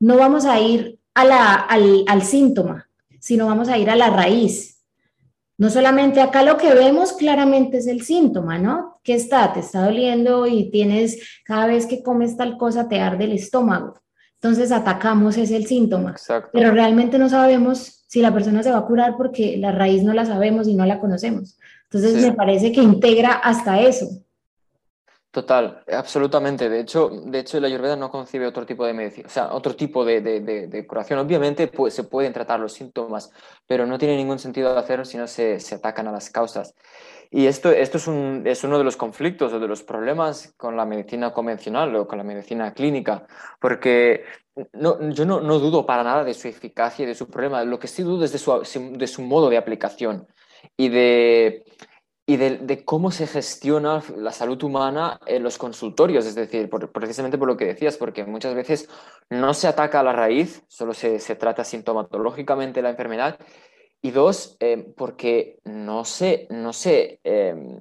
no 0.00 0.16
vamos 0.16 0.46
a 0.46 0.58
ir 0.58 0.98
a 1.14 1.24
la, 1.24 1.54
al, 1.54 2.02
al 2.08 2.22
síntoma, 2.22 2.90
sino 3.20 3.46
vamos 3.46 3.68
a 3.68 3.78
ir 3.78 3.88
a 3.88 3.94
la 3.94 4.10
raíz. 4.10 4.82
No 5.58 5.70
solamente 5.70 6.20
acá 6.20 6.42
lo 6.42 6.56
que 6.56 6.74
vemos 6.74 7.12
claramente 7.12 7.78
es 7.78 7.86
el 7.86 8.02
síntoma, 8.02 8.58
¿no? 8.58 8.98
¿Qué 9.04 9.14
está? 9.14 9.52
Te 9.52 9.60
está 9.60 9.84
doliendo 9.84 10.48
y 10.48 10.72
tienes, 10.72 11.20
cada 11.44 11.66
vez 11.66 11.86
que 11.86 12.02
comes 12.02 12.36
tal 12.36 12.58
cosa 12.58 12.88
te 12.88 12.98
arde 12.98 13.26
el 13.26 13.32
estómago 13.32 14.02
entonces 14.42 14.72
atacamos 14.72 15.36
es 15.36 15.52
el 15.52 15.66
síntoma, 15.66 16.16
pero 16.52 16.72
realmente 16.72 17.16
no 17.16 17.28
sabemos 17.28 18.04
si 18.08 18.20
la 18.20 18.34
persona 18.34 18.64
se 18.64 18.72
va 18.72 18.78
a 18.78 18.86
curar 18.86 19.16
porque 19.16 19.56
la 19.56 19.70
raíz 19.70 20.02
no 20.02 20.12
la 20.12 20.26
sabemos 20.26 20.66
y 20.66 20.74
no 20.74 20.84
la 20.84 20.98
conocemos. 20.98 21.56
Entonces 21.84 22.20
me 22.20 22.32
parece 22.32 22.72
que 22.72 22.82
integra 22.82 23.34
hasta 23.34 23.80
eso. 23.80 24.08
Total, 25.30 25.84
absolutamente. 25.92 26.68
De 26.68 26.80
hecho, 26.80 27.08
de 27.08 27.38
hecho, 27.38 27.60
la 27.60 27.68
Ayurveda 27.68 27.94
no 27.94 28.10
concibe 28.10 28.48
otro 28.48 28.66
tipo 28.66 28.84
de 28.84 28.92
medicina, 28.92 29.28
o 29.28 29.30
sea, 29.30 29.54
otro 29.54 29.76
tipo 29.76 30.04
de, 30.04 30.20
de, 30.20 30.86
curación. 30.88 31.20
Obviamente 31.20 31.68
pues, 31.68 31.94
se 31.94 32.02
pueden 32.02 32.32
tratar 32.32 32.58
los 32.58 32.72
síntomas, 32.72 33.30
pero 33.68 33.86
no 33.86 33.96
tiene 33.96 34.16
ningún 34.16 34.40
sentido 34.40 34.76
hacerlo 34.76 35.04
si 35.04 35.18
no 35.18 35.28
se, 35.28 35.60
se 35.60 35.76
atacan 35.76 36.08
a 36.08 36.12
las 36.12 36.30
causas. 36.30 36.74
Y 37.34 37.46
esto, 37.46 37.70
esto 37.70 37.96
es, 37.96 38.06
un, 38.06 38.42
es, 38.44 38.62
uno 38.62 38.76
de 38.76 38.84
los 38.84 38.98
conflictos 38.98 39.54
o 39.54 39.58
de 39.58 39.66
los 39.66 39.82
problemas 39.82 40.52
con 40.58 40.76
la 40.76 40.84
medicina 40.84 41.32
convencional 41.32 41.96
o 41.96 42.06
con 42.06 42.18
la 42.18 42.24
medicina 42.24 42.74
clínica, 42.74 43.26
porque 43.58 44.24
no, 44.74 45.10
yo 45.10 45.24
no, 45.24 45.40
no, 45.40 45.58
dudo 45.58 45.86
para 45.86 46.04
nada 46.04 46.24
de 46.24 46.34
su 46.34 46.46
eficacia 46.48 47.04
y 47.04 47.06
de 47.06 47.14
su 47.14 47.30
problema, 47.30 47.64
lo 47.64 47.78
que 47.78 47.88
sí 47.88 48.02
dudo 48.02 48.26
es 48.26 48.32
de 48.32 48.38
su, 48.38 48.52
de 48.98 49.06
su 49.06 49.22
modo 49.22 49.48
de 49.48 49.56
aplicación 49.56 50.28
y 50.76 50.90
de, 50.90 51.64
y 52.26 52.36
de, 52.36 52.84
cómo 52.84 53.10
se 53.10 53.26
gestiona 53.26 54.02
la 54.14 54.32
salud 54.32 54.62
humana 54.62 55.18
en 55.24 55.42
los 55.42 55.56
consultorios, 55.56 56.26
es 56.26 56.34
decir, 56.34 56.68
precisamente 56.92 57.38
por 57.38 57.48
lo 57.48 57.56
que 57.56 57.64
decías, 57.64 57.96
porque 57.96 58.26
muchas 58.26 58.54
veces 58.54 58.90
no 59.30 59.54
se 59.54 59.68
ataca 59.68 60.00
a 60.00 60.02
la 60.02 60.12
raíz, 60.12 60.64
solo 60.68 60.92
se, 60.92 61.18
se 61.18 61.34
trata 61.34 61.64
sintomatológicamente 61.64 62.82
la 62.82 62.90
enfermedad 62.90 63.38
y 64.02 64.10
dos, 64.10 64.56
eh, 64.60 64.92
porque 64.96 65.60
no 65.64 66.04
se, 66.04 66.48
no, 66.50 66.72
se, 66.72 67.20
em, 67.24 67.80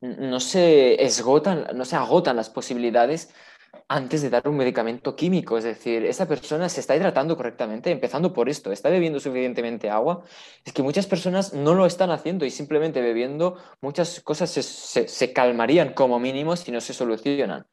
no 0.00 0.40
se 0.40 1.04
esgotan, 1.04 1.66
no 1.74 1.84
se 1.84 1.96
agotan 1.96 2.36
las 2.36 2.50
posibilidades 2.50 3.30
antes 3.88 4.22
de 4.22 4.30
dar 4.30 4.48
un 4.48 4.56
medicamento 4.56 5.16
químico. 5.16 5.58
Es 5.58 5.64
decir, 5.64 6.04
esa 6.04 6.26
persona 6.28 6.68
se 6.68 6.80
está 6.80 6.96
hidratando 6.96 7.36
correctamente, 7.36 7.90
empezando 7.90 8.32
por 8.32 8.48
esto, 8.48 8.72
está 8.72 8.90
bebiendo 8.90 9.20
suficientemente 9.20 9.90
agua. 9.90 10.24
Es 10.64 10.72
que 10.72 10.82
muchas 10.82 11.06
personas 11.06 11.52
no 11.52 11.74
lo 11.74 11.86
están 11.86 12.10
haciendo 12.10 12.44
y 12.44 12.50
simplemente 12.50 13.00
bebiendo 13.00 13.56
muchas 13.80 14.20
cosas 14.20 14.50
se, 14.50 14.62
se 14.62 15.32
calmarían 15.32 15.94
como 15.94 16.18
mínimo 16.20 16.56
si 16.56 16.70
no 16.72 16.80
se 16.80 16.94
solucionan. 16.94 17.66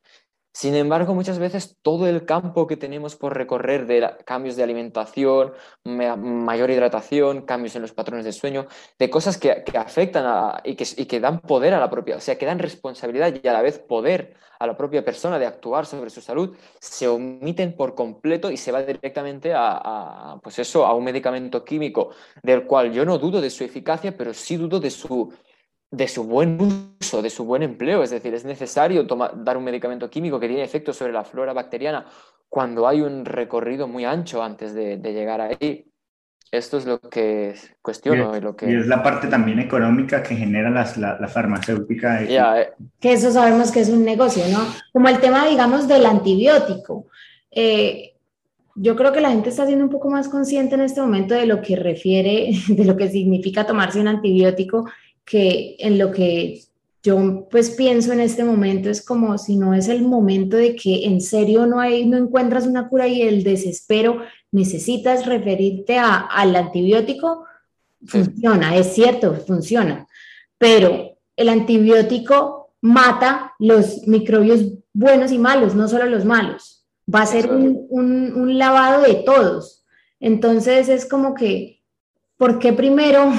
Sin 0.54 0.76
embargo, 0.76 1.16
muchas 1.16 1.40
veces 1.40 1.78
todo 1.82 2.08
el 2.08 2.26
campo 2.26 2.68
que 2.68 2.78
tenemos 2.78 3.16
por 3.16 3.36
recorrer 3.36 3.88
de 3.88 4.08
cambios 4.24 4.56
de 4.56 4.62
alimentación, 4.62 5.54
mayor 5.84 6.70
hidratación, 6.70 7.42
cambios 7.42 7.76
en 7.76 7.82
los 7.82 7.92
patrones 7.92 8.24
de 8.24 8.34
sueño, 8.34 8.68
de 9.00 9.10
cosas 9.10 9.40
que, 9.40 9.64
afectan 9.76 10.62
y, 10.64 10.76
que, 10.76 11.20
dan 11.20 11.40
poder 11.42 11.74
a 11.74 11.80
la 11.80 11.90
propia, 11.90 12.18
o 12.18 12.20
sea, 12.20 12.38
que 12.38 12.46
dan 12.46 12.60
responsabilidad 12.60 13.34
y 13.44 13.48
a 13.48 13.54
la 13.54 13.64
vez 13.64 13.80
poder 13.80 14.36
a 14.60 14.68
la 14.68 14.78
propia 14.78 15.04
persona 15.04 15.40
de 15.40 15.48
actuar 15.48 15.88
sobre 15.88 16.12
su 16.12 16.22
salud, 16.22 16.56
se 16.80 17.08
omiten 17.08 17.76
por 17.76 17.96
completo 17.96 18.52
y 18.52 18.58
se 18.58 18.72
va 18.72 18.84
directamente 18.84 19.54
a, 19.56 20.40
pues 20.44 20.60
eso, 20.60 20.86
a 20.86 20.94
un 20.94 21.04
medicamento 21.04 21.66
químico 21.66 22.12
del 22.44 22.66
cual 22.66 22.94
yo 22.94 23.06
no 23.06 23.18
dudo 23.18 23.42
de 23.42 23.50
su 23.50 23.64
eficacia, 23.64 24.16
pero 24.16 24.36
sí 24.36 24.56
dudo 24.58 24.80
de 24.80 24.92
su 24.92 25.34
de 25.94 26.08
su 26.08 26.24
buen 26.24 26.60
uso, 27.00 27.22
de 27.22 27.30
su 27.30 27.46
buen 27.46 27.62
empleo. 27.62 28.02
Es 28.02 28.10
decir, 28.10 28.34
es 28.34 28.44
necesario 28.44 29.04
dar 29.04 29.58
un 29.58 29.64
medicamento 29.64 30.10
químico 30.10 30.40
que 30.40 30.48
tiene 30.48 30.64
efecto 30.64 30.92
sobre 30.92 31.14
la 31.14 31.24
flora 31.24 31.54
bacteriana 31.54 32.04
cuando 32.50 32.88
hay 32.88 33.02
un 33.02 33.26
recorrido 33.26 33.88
muy 33.88 34.04
ancho 34.04 34.42
antes 34.42 34.74
de, 34.74 34.98
llegar 34.98 35.40
ahí. 35.40 35.86
Esto 36.52 36.78
es 36.78 36.88
lo 36.88 37.00
que 37.00 37.54
cuestiono. 37.82 38.34
Y 38.34 38.38
es, 38.38 38.44
lo 38.44 38.56
que... 38.56 38.76
es 38.76 38.88
la 38.88 39.04
parte 39.04 39.28
también 39.28 39.60
económica 39.60 40.24
que 40.24 40.36
genera 40.36 40.72
la, 40.72 41.28
farmacéutica. 41.28 42.24
Eh. 42.24 42.74
Que 43.00 43.14
eso 43.14 43.32
sabemos 43.32 43.72
que 43.72 43.82
es 43.82 43.90
un 43.90 44.04
negocio, 44.04 44.44
¿no? 44.52 44.66
Como 44.92 45.10
el 45.10 45.20
tema, 45.20 45.46
digamos, 45.46 45.88
del 45.88 46.08
antibiótico. 46.08 47.06
Eh, 47.52 48.16
yo 48.74 48.96
creo 48.96 49.12
que 49.12 49.22
la 49.22 49.30
gente 49.30 49.50
está 49.50 49.68
siendo 49.68 49.86
un 49.86 49.92
poco 49.92 50.10
más 50.10 50.28
consciente 50.28 50.74
en 50.74 50.82
este 50.82 51.02
momento 51.02 51.36
de 51.36 51.46
lo 51.46 51.62
que 51.62 51.76
refiere, 51.76 52.50
de 52.68 52.84
lo 52.84 52.98
que 52.98 53.10
significa 53.10 53.68
tomarse 53.68 54.00
un 54.00 54.08
antibiótico 54.08 54.86
que 55.26 55.76
en 55.80 55.98
lo 55.98 56.12
que 56.12 56.62
yo 57.02 57.48
pues 57.52 57.72
pienso 57.72 58.14
en 58.14 58.20
este 58.20 58.44
momento 58.44 58.90
es 58.90 59.06
como 59.06 59.38
si 59.38 59.58
no 59.58 59.74
es 59.74 59.88
el 59.88 60.04
momento 60.04 60.58
de 60.58 60.76
que 60.76 61.06
en 61.06 61.22
serio 61.22 61.66
no 61.66 61.80
hay 61.80 62.06
no 62.06 62.18
encuentras 62.18 62.66
una 62.66 62.88
cura 62.88 63.08
y 63.08 63.22
el 63.22 63.44
desespero 63.44 64.22
necesitas 64.52 65.26
referirte 65.26 65.98
a, 65.98 66.16
al 66.16 66.56
antibiótico 66.56 67.46
funciona 68.06 68.76
es 68.78 68.94
cierto 68.94 69.34
funciona 69.48 70.08
pero 70.58 71.18
el 71.36 71.50
antibiótico 71.50 72.72
mata 72.82 73.54
los 73.60 74.08
microbios 74.08 74.62
buenos 74.94 75.32
y 75.32 75.38
malos 75.38 75.76
no 75.76 75.88
solo 75.88 76.06
los 76.06 76.26
malos 76.26 76.84
va 77.14 77.22
a 77.22 77.26
ser 77.26 77.52
un, 77.52 77.86
un, 77.90 78.34
un 78.34 78.58
lavado 78.58 79.04
de 79.04 79.16
todos. 79.16 79.84
Entonces 80.20 80.90
es 80.90 81.06
como 81.06 81.34
que 81.34 81.82
¿por 82.38 82.60
qué 82.60 82.74
primero 82.74 83.32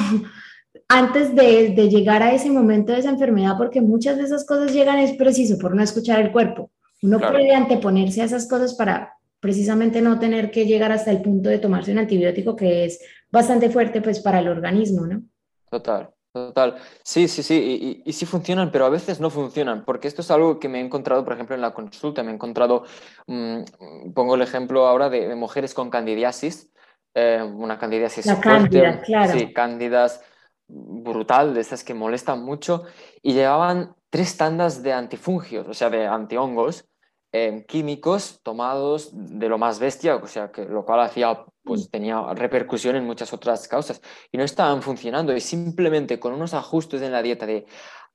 antes 0.89 1.35
de, 1.35 1.89
llegar 1.89 2.23
a 2.23 2.35
ese 2.35 2.51
momento 2.51 2.93
de 2.93 3.01
esa 3.01 3.11
enfermedad, 3.11 3.57
porque 3.57 3.81
muchas 3.81 4.17
de 4.17 4.25
esas 4.25 4.47
cosas 4.47 4.73
llegan 4.73 4.99
es 4.99 5.13
preciso 5.13 5.59
por 5.59 5.75
no 5.75 5.83
escuchar 5.83 6.21
el 6.21 6.33
cuerpo. 6.33 6.71
Uno 7.03 7.21
puede 7.21 7.55
anteponerse 7.55 8.23
a 8.23 8.25
esas 8.25 8.49
cosas 8.49 8.75
para 8.75 9.15
precisamente 9.41 10.01
no 10.01 10.19
tener 10.19 10.51
que 10.51 10.65
llegar 10.65 10.91
hasta 10.91 11.11
el 11.11 11.21
punto 11.21 11.51
de 11.51 11.59
tomarse 11.59 11.93
un 11.93 11.99
antibiótico 11.99 12.57
que 12.57 12.87
es 12.87 13.01
bastante 13.31 13.69
fuerte 13.69 14.01
pues 14.01 14.21
para 14.21 14.39
el 14.39 14.49
organismo, 14.49 15.07
¿no? 15.07 15.23
Total. 15.71 16.11
Total, 16.35 16.75
sí, 17.05 17.29
sí, 17.29 17.45
sí, 17.45 18.03
y, 18.05 18.13
sí 18.13 18.27
funcionan, 18.27 18.73
pero 18.73 18.87
a 18.87 18.89
veces 18.89 19.21
no 19.21 19.31
funcionan, 19.31 19.85
porque 19.85 20.09
esto 20.09 20.21
es 20.21 20.33
algo 20.33 20.59
que 20.59 20.69
me 20.69 20.81
he 20.81 20.85
encontrado, 20.85 21.23
por 21.23 21.35
ejemplo, 21.35 21.55
en 21.55 21.63
la 21.63 21.73
consulta, 21.73 22.25
me 22.25 22.33
he 22.33 22.35
encontrado, 22.35 22.83
mm, 23.29 24.11
pongo 24.13 24.35
el 24.35 24.43
ejemplo 24.43 24.89
ahora 24.89 25.09
de, 25.09 25.33
mujeres 25.37 25.75
con 25.75 25.91
candidiasis, 25.91 26.73
eh, 27.15 27.41
una 27.41 27.79
candidiasis 27.79 28.27
la 28.27 28.41
cándida, 28.41 29.01
claro. 29.03 29.39
sí, 29.39 29.53
cándidas, 29.53 30.25
brutal, 30.67 31.55
de 31.55 31.61
esas 31.61 31.85
que 31.85 31.95
molestan 31.95 32.43
mucho, 32.43 32.85
y 33.23 33.35
llevaban 33.35 33.95
tres 34.11 34.37
tandas 34.37 34.83
de 34.83 34.93
antifungios, 34.93 35.69
o 35.69 35.75
sea, 35.75 35.91
de 35.91 36.07
antihongos, 36.07 36.87
eh, 37.33 37.65
químicos 37.67 38.41
tomados 38.43 39.11
de 39.13 39.49
lo 39.49 39.59
más 39.59 39.79
bestia, 39.79 40.17
o 40.17 40.27
sea, 40.27 40.53
que 40.53 40.65
lo 40.65 40.85
cual 40.85 41.01
hacía, 41.01 41.45
pues 41.63 41.89
mm. 41.89 41.91
tenía 41.91 42.35
repercusión 42.35 42.97
en 42.97 43.05
muchas 43.05 43.33
otras 43.33 43.67
causas, 43.67 44.01
y 44.31 44.39
no 44.39 44.45
estaban 44.45 44.83
funcionando, 44.83 45.35
y 45.35 45.41
simplemente 45.41 46.21
con 46.21 46.33
unos 46.33 46.55
ajustes 46.55 47.03
en 47.03 47.13
la 47.13 47.23
dieta 47.23 47.45
de 47.47 47.67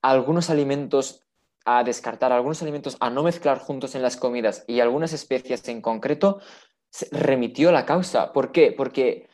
algunos 0.01 0.49
alimentos 0.49 1.25
a 1.65 1.83
descartar, 1.83 2.31
algunos 2.31 2.61
alimentos 2.61 2.97
a 2.99 3.09
no 3.09 3.23
mezclar 3.23 3.59
juntos 3.59 3.93
en 3.93 4.01
las 4.01 4.17
comidas 4.17 4.63
y 4.67 4.79
algunas 4.79 5.13
especias 5.13 5.67
en 5.67 5.81
concreto, 5.81 6.39
remitió 7.11 7.71
la 7.71 7.85
causa. 7.85 8.33
¿Por 8.33 8.51
qué? 8.51 8.71
Porque 8.71 9.28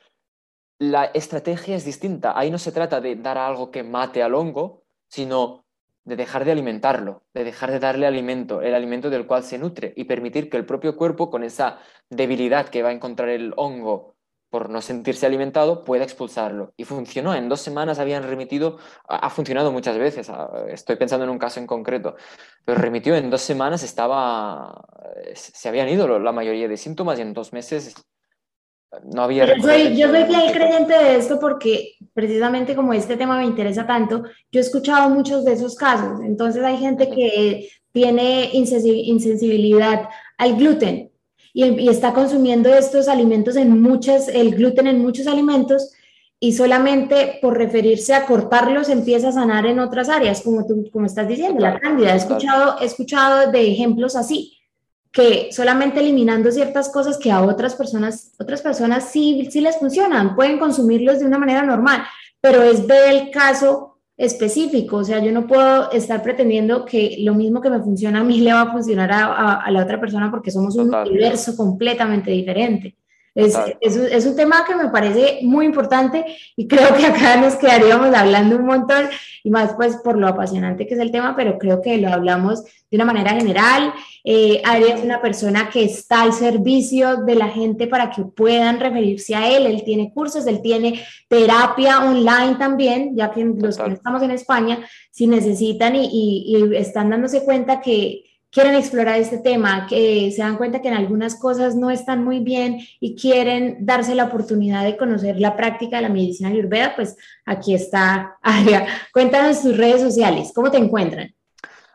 la 0.79 1.05
estrategia 1.05 1.75
es 1.75 1.85
distinta. 1.85 2.37
Ahí 2.37 2.51
no 2.51 2.57
se 2.57 2.71
trata 2.71 3.01
de 3.01 3.15
dar 3.15 3.37
algo 3.37 3.71
que 3.71 3.83
mate 3.83 4.21
al 4.23 4.35
hongo, 4.35 4.83
sino 5.07 5.65
de 6.03 6.15
dejar 6.15 6.45
de 6.45 6.51
alimentarlo, 6.51 7.23
de 7.33 7.43
dejar 7.43 7.71
de 7.71 7.79
darle 7.79 8.05
alimento, 8.05 8.61
el 8.61 8.75
alimento 8.75 9.09
del 9.09 9.25
cual 9.25 9.43
se 9.43 9.57
nutre, 9.57 9.93
y 9.95 10.03
permitir 10.03 10.49
que 10.49 10.57
el 10.57 10.65
propio 10.65 10.95
cuerpo, 10.95 11.31
con 11.31 11.43
esa 11.43 11.79
debilidad 12.09 12.69
que 12.69 12.83
va 12.83 12.89
a 12.89 12.93
encontrar 12.93 13.29
el 13.29 13.53
hongo 13.57 14.13
por 14.51 14.69
no 14.69 14.81
sentirse 14.81 15.25
alimentado, 15.25 15.83
pueda 15.83 16.03
expulsarlo. 16.03 16.73
Y 16.77 16.83
funcionó, 16.85 17.33
en 17.33 17.49
dos 17.49 17.61
semanas 17.61 17.97
habían 17.97 18.23
remitido, 18.23 18.77
ha 19.07 19.29
funcionado 19.31 19.71
muchas 19.71 19.97
veces, 19.97 20.31
estoy 20.67 20.95
pensando 20.95 21.25
en 21.25 21.31
un 21.31 21.39
caso 21.39 21.59
en 21.59 21.67
concreto, 21.67 22.15
pero 22.63 22.79
remitió 22.79 23.15
en 23.15 23.31
dos 23.31 23.41
semanas, 23.41 23.81
estaba, 23.81 24.85
se 25.33 25.67
habían 25.67 25.89
ido 25.89 26.19
la 26.19 26.31
mayoría 26.31 26.67
de 26.67 26.77
síntomas 26.77 27.17
y 27.17 27.23
en 27.23 27.33
dos 27.33 27.51
meses 27.51 27.95
no 29.03 29.23
había... 29.23 29.55
Yo 29.55 29.63
soy, 29.63 29.95
yo 29.95 30.09
soy 30.09 30.23
fiel 30.25 30.51
creyente 30.51 30.93
de 30.97 31.17
esto 31.17 31.39
porque 31.39 31.95
precisamente 32.13 32.75
como 32.75 32.93
este 32.93 33.17
tema 33.17 33.37
me 33.37 33.45
interesa 33.45 33.85
tanto, 33.85 34.23
yo 34.51 34.59
he 34.59 34.63
escuchado 34.63 35.09
muchos 35.09 35.43
de 35.45 35.53
esos 35.53 35.75
casos. 35.75 36.21
Entonces 36.21 36.63
hay 36.63 36.77
gente 36.77 37.09
que 37.09 37.69
tiene 37.91 38.49
insensibilidad 38.53 40.09
al 40.37 40.55
gluten 40.55 41.11
y, 41.53 41.89
está 41.89 42.13
consumiendo 42.13 42.69
estos 42.69 43.07
alimentos 43.07 43.55
en 43.55 43.81
muchas, 43.81 44.27
el 44.27 44.55
gluten 44.55 44.87
en 44.87 45.01
muchos 45.01 45.27
alimentos 45.27 45.93
y 46.39 46.51
solamente 46.51 47.39
por 47.41 47.57
referirse 47.57 48.13
a 48.13 48.25
cortarlos 48.25 48.89
empieza 48.89 49.29
a 49.29 49.31
sanar 49.31 49.65
en 49.65 49.79
otras 49.79 50.09
áreas, 50.09 50.41
como 50.41 50.65
tú 50.67 50.89
como 50.91 51.05
estás 51.05 51.27
diciendo, 51.27 51.61
la 51.61 51.79
cándida. 51.79 52.13
He 52.13 52.17
escuchado, 52.17 52.75
he 52.81 52.85
escuchado 52.85 53.51
de 53.51 53.71
ejemplos 53.71 54.15
así 54.15 54.54
que 55.15 55.47
solamente 55.49 56.01
eliminando 56.01 56.51
ciertas 56.51 56.89
cosas 56.89 57.17
que 57.17 57.31
a 57.31 57.41
otras 57.41 57.73
personas, 57.75 58.33
otras 58.37 58.61
personas 58.61 59.09
sí, 59.09 59.47
sí 59.49 59.61
les 59.61 59.77
funcionan, 59.77 60.35
pueden 60.35 60.59
consumirlos 60.59 61.19
de 61.19 61.25
una 61.25 61.39
manera 61.39 61.63
normal, 61.63 62.03
pero 62.41 62.61
es 62.61 62.85
ver 62.85 63.13
el 63.13 63.31
caso 63.31 64.01
específico, 64.17 64.97
o 64.97 65.03
sea, 65.05 65.19
yo 65.19 65.31
no 65.31 65.47
puedo 65.47 65.89
estar 65.91 66.21
pretendiendo 66.21 66.83
que 66.83 67.15
lo 67.21 67.33
mismo 67.33 67.61
que 67.61 67.69
me 67.69 67.79
funciona 67.81 68.19
a 68.19 68.23
mí 68.25 68.39
le 68.41 68.51
va 68.51 68.63
a 68.63 68.71
funcionar 68.73 69.09
a, 69.13 69.53
a, 69.61 69.71
la 69.71 69.83
otra 69.83 70.01
persona 70.01 70.29
porque 70.29 70.51
somos 70.51 70.75
un 70.75 70.93
universo 70.93 71.55
completamente 71.55 72.31
diferente. 72.31 72.97
Es, 73.35 73.53
es, 73.81 74.25
un 74.25 74.35
tema 74.37 74.63
que 74.65 74.75
me 74.75 74.87
parece 74.87 75.39
muy 75.43 75.65
importante 75.65 76.23
y 76.55 76.69
creo 76.69 76.95
que 76.95 77.05
acá 77.05 77.35
nos 77.35 77.55
quedaríamos 77.55 78.15
hablando 78.15 78.55
un 78.55 78.65
montón 78.65 79.09
y 79.43 79.49
más 79.49 79.73
pues 79.73 79.97
por 79.97 80.17
lo 80.17 80.29
apasionante 80.29 80.87
que 80.87 80.93
es 80.93 80.99
el 81.01 81.11
tema, 81.11 81.35
pero 81.35 81.59
creo 81.59 81.81
que 81.81 81.97
lo 81.97 82.07
hablamos 82.07 82.63
de 82.63 82.95
una 82.95 83.03
manera 83.03 83.31
general. 83.31 83.93
Eh, 84.23 84.61
Adri 84.63 84.85
es 84.85 85.03
una 85.03 85.21
persona 85.21 85.69
que 85.69 85.83
está 85.83 86.21
al 86.21 86.31
servicio 86.31 87.17
de 87.25 87.35
la 87.35 87.49
gente 87.49 87.87
para 87.87 88.09
que 88.09 88.23
puedan 88.23 88.79
referirse 88.79 89.35
a 89.35 89.49
él. 89.49 89.65
Él 89.65 89.83
tiene 89.83 90.13
cursos, 90.13 90.47
él 90.47 90.61
tiene 90.61 91.03
terapia 91.27 92.05
online 92.05 92.55
también, 92.57 93.17
ya 93.17 93.31
que 93.31 93.43
los 93.43 93.77
que 93.77 93.91
estamos 93.91 94.23
en 94.23 94.31
España, 94.31 94.79
si 95.11 95.27
necesitan 95.27 95.93
y, 95.97 96.07
y 96.47 96.75
están 96.77 97.09
dándose 97.09 97.43
cuenta 97.43 97.81
que 97.81 98.23
quieren 98.55 98.75
explorar 98.75 99.19
este 99.19 99.37
tema, 99.37 99.85
que 99.85 100.31
se 100.31 100.41
dan 100.41 100.55
cuenta 100.55 100.81
que 100.81 100.87
en 100.87 100.93
algunas 100.93 101.37
cosas 101.37 101.75
no 101.75 101.89
están 101.91 102.23
muy 102.23 102.39
bien 102.39 102.79
y 103.01 103.13
quieren 103.13 103.85
darse 103.85 104.15
la 104.15 104.23
oportunidad 104.23 104.85
de 104.85 104.95
conocer 104.95 105.37
la 105.41 105.57
práctica 105.57 105.97
de 105.97 106.03
la 106.03 106.09
medicina 106.09 106.47
ayurveda, 106.47 106.95
pues 106.95 107.17
aquí 107.45 107.75
está 107.75 108.37
Aria. 108.41 108.87
Cuéntanos 109.11 109.61
tus 109.61 109.75
redes 109.75 109.99
sociales, 109.99 110.53
¿cómo 110.55 110.71
te 110.71 110.77
encuentran? 110.77 111.35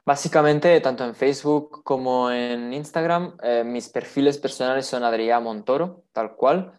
Básicamente, 0.04 0.78
tanto 0.82 1.02
en 1.06 1.14
Facebook 1.14 1.82
como 1.82 2.30
en 2.30 2.74
Instagram, 2.74 3.38
eh, 3.42 3.64
mis 3.64 3.88
perfiles 3.88 4.36
personales 4.36 4.84
son 4.84 5.02
Adrián 5.02 5.42
Montoro, 5.42 6.04
tal 6.12 6.36
cual. 6.36 6.78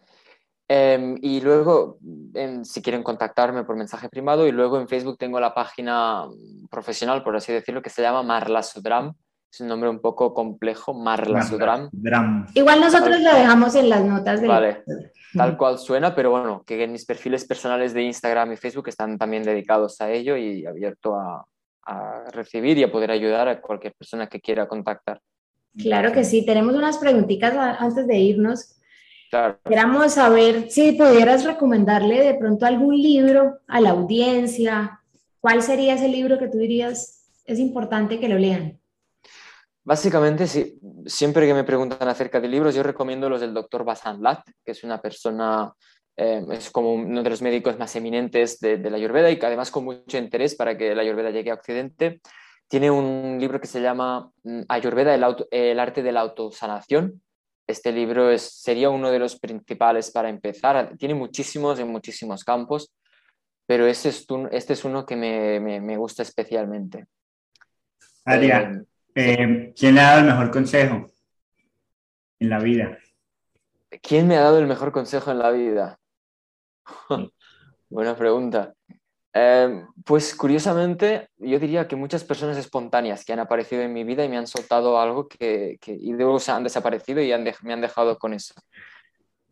Em, 0.68 1.18
y 1.22 1.40
luego, 1.40 1.98
si 2.62 2.82
quieren 2.82 3.02
contactarme 3.02 3.64
por 3.64 3.74
mensaje 3.74 4.08
privado, 4.08 4.46
y 4.46 4.52
luego 4.52 4.78
en 4.78 4.86
Facebook 4.86 5.18
tengo 5.18 5.40
la 5.40 5.52
página 5.52 6.28
profesional, 6.70 7.24
por 7.24 7.34
así 7.34 7.52
decirlo, 7.52 7.82
que 7.82 7.90
se 7.90 8.00
llama 8.00 8.22
Marla 8.22 8.62
Sudram, 8.62 9.12
es 9.52 9.60
un 9.60 9.68
nombre 9.68 9.90
un 9.90 10.00
poco 10.00 10.32
complejo, 10.32 10.94
Marla 10.94 11.42
Sudram. 11.42 11.90
Igual 12.54 12.80
nosotros 12.80 13.20
lo 13.20 13.34
dejamos 13.34 13.74
en 13.74 13.90
las 13.90 14.02
notas 14.02 14.40
de 14.40 14.48
Vale, 14.48 14.82
tal 15.34 15.58
cual 15.58 15.78
suena, 15.78 16.14
pero 16.14 16.30
bueno, 16.30 16.62
que 16.64 16.88
mis 16.88 17.04
perfiles 17.04 17.44
personales 17.44 17.92
de 17.92 18.02
Instagram 18.02 18.52
y 18.52 18.56
Facebook 18.56 18.88
están 18.88 19.18
también 19.18 19.42
dedicados 19.42 20.00
a 20.00 20.10
ello 20.10 20.38
y 20.38 20.64
abierto 20.64 21.16
a, 21.16 21.44
a 21.84 22.24
recibir 22.30 22.78
y 22.78 22.84
a 22.84 22.90
poder 22.90 23.10
ayudar 23.10 23.46
a 23.48 23.60
cualquier 23.60 23.92
persona 23.92 24.26
que 24.26 24.40
quiera 24.40 24.66
contactar. 24.66 25.20
Claro 25.76 26.12
que 26.12 26.24
sí, 26.24 26.46
tenemos 26.46 26.74
unas 26.74 26.96
preguntitas 26.96 27.54
antes 27.54 28.06
de 28.06 28.18
irnos. 28.18 28.78
Claro. 29.30 29.58
Queramos 29.68 30.12
saber 30.12 30.70
si 30.70 30.92
pudieras 30.92 31.44
recomendarle 31.44 32.24
de 32.24 32.34
pronto 32.34 32.64
algún 32.64 32.96
libro 32.96 33.58
a 33.66 33.80
la 33.82 33.90
audiencia. 33.90 35.00
¿Cuál 35.40 35.62
sería 35.62 35.94
ese 35.94 36.08
libro 36.08 36.38
que 36.38 36.48
tú 36.48 36.56
dirías 36.56 37.28
es 37.44 37.58
importante 37.58 38.18
que 38.18 38.28
lo 38.28 38.38
lean? 38.38 38.81
Básicamente, 39.84 40.46
sí, 40.46 40.78
siempre 41.06 41.46
que 41.46 41.54
me 41.54 41.64
preguntan 41.64 42.08
acerca 42.08 42.40
de 42.40 42.46
libros, 42.46 42.74
yo 42.74 42.84
recomiendo 42.84 43.28
los 43.28 43.40
del 43.40 43.52
doctor 43.52 43.84
Basan 43.84 44.22
Lat, 44.22 44.44
que 44.64 44.72
es 44.72 44.84
una 44.84 45.00
persona, 45.00 45.72
eh, 46.16 46.44
es 46.52 46.70
como 46.70 46.94
uno 46.94 47.22
de 47.22 47.30
los 47.30 47.42
médicos 47.42 47.76
más 47.78 47.94
eminentes 47.96 48.60
de, 48.60 48.78
la 48.78 48.96
Ayurveda 48.96 49.30
y 49.30 49.38
que 49.38 49.46
además 49.46 49.72
con 49.72 49.84
mucho 49.84 50.18
interés 50.18 50.54
para 50.54 50.78
que 50.78 50.94
la 50.94 51.02
Ayurveda 51.02 51.30
llegue 51.30 51.50
a 51.50 51.54
Occidente. 51.54 52.20
Tiene 52.68 52.92
un 52.92 53.38
libro 53.40 53.60
que 53.60 53.66
se 53.66 53.82
llama 53.82 54.30
mm, 54.44 54.62
Ayurveda, 54.68 55.14
el, 55.16 55.80
arte 55.80 56.02
de 56.04 56.12
la 56.12 56.20
autosanación. 56.20 57.20
Este 57.66 57.90
libro 57.90 58.30
es, 58.30 58.42
sería 58.42 58.88
uno 58.88 59.10
de 59.10 59.18
los 59.18 59.38
principales 59.40 60.12
para 60.12 60.28
empezar. 60.28 60.96
Tiene 60.96 61.14
muchísimos 61.14 61.80
en 61.80 61.88
muchísimos 61.88 62.44
campos, 62.44 62.94
pero 63.66 63.86
este 63.86 64.10
es, 64.10 64.26
este 64.52 64.74
es 64.74 64.84
uno 64.84 65.04
que 65.04 65.16
me, 65.16 65.58
me, 65.58 65.96
gusta 65.96 66.22
especialmente. 66.22 67.06
Adrián. 68.24 68.86
Eh, 68.86 68.91
¿Quién 69.14 69.94
le 69.94 70.00
ha 70.00 70.10
dado 70.10 70.20
el 70.20 70.26
mejor 70.26 70.50
consejo 70.50 71.06
en 72.38 72.50
la 72.50 72.58
vida? 72.58 72.98
¿Quién 74.00 74.26
me 74.26 74.36
ha 74.36 74.42
dado 74.42 74.58
el 74.58 74.66
mejor 74.66 74.90
consejo 74.90 75.30
en 75.30 75.38
la 75.38 75.50
vida? 75.50 75.98
Buena 77.90 78.16
pregunta. 78.16 78.72
Eh, 79.34 79.84
pues 80.04 80.34
curiosamente, 80.34 81.28
yo 81.36 81.58
diría 81.58 81.88
que 81.88 81.96
muchas 81.96 82.24
personas 82.24 82.56
espontáneas 82.56 83.24
que 83.24 83.32
han 83.32 83.38
aparecido 83.38 83.82
en 83.82 83.92
mi 83.92 84.04
vida 84.04 84.24
y 84.24 84.28
me 84.28 84.38
han 84.38 84.46
soltado 84.46 85.00
algo 85.00 85.28
que, 85.28 85.78
y 85.86 86.12
luego 86.12 86.38
se 86.38 86.52
han 86.52 86.64
desaparecido 86.64 87.22
y 87.22 87.32
me 87.62 87.72
han 87.72 87.80
dejado 87.80 88.18
con 88.18 88.34
eso. 88.34 88.54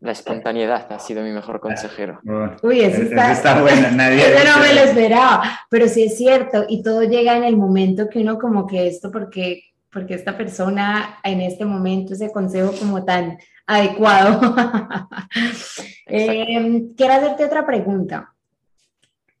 La 0.01 0.13
espontaneidad 0.13 0.91
ha 0.91 0.97
sido 0.97 1.23
mi 1.23 1.31
mejor 1.31 1.59
consejero. 1.59 2.19
Uy, 2.63 2.81
eso 2.81 3.03
está, 3.03 3.61
bueno, 3.61 3.91
nadie. 3.91 4.23
no 4.45 4.59
me 4.59 4.73
lo 4.73 4.81
esperaba, 4.81 5.43
pero 5.69 5.87
sí 5.87 6.03
es 6.03 6.17
cierto, 6.17 6.65
y 6.67 6.81
todo 6.81 7.03
llega 7.03 7.37
en 7.37 7.43
el 7.43 7.55
momento 7.55 8.09
que 8.09 8.19
uno 8.19 8.39
como 8.39 8.65
que 8.65 8.87
esto, 8.87 9.11
porque, 9.11 9.61
porque 9.91 10.15
esta 10.15 10.35
persona 10.35 11.19
en 11.23 11.41
este 11.41 11.65
momento, 11.65 12.15
ese 12.15 12.31
consejo 12.31 12.73
como 12.79 13.05
tan 13.05 13.37
adecuado. 13.67 14.55
eh, 16.07 16.87
quiero 16.97 17.13
hacerte 17.13 17.45
otra 17.45 17.63
pregunta. 17.63 18.33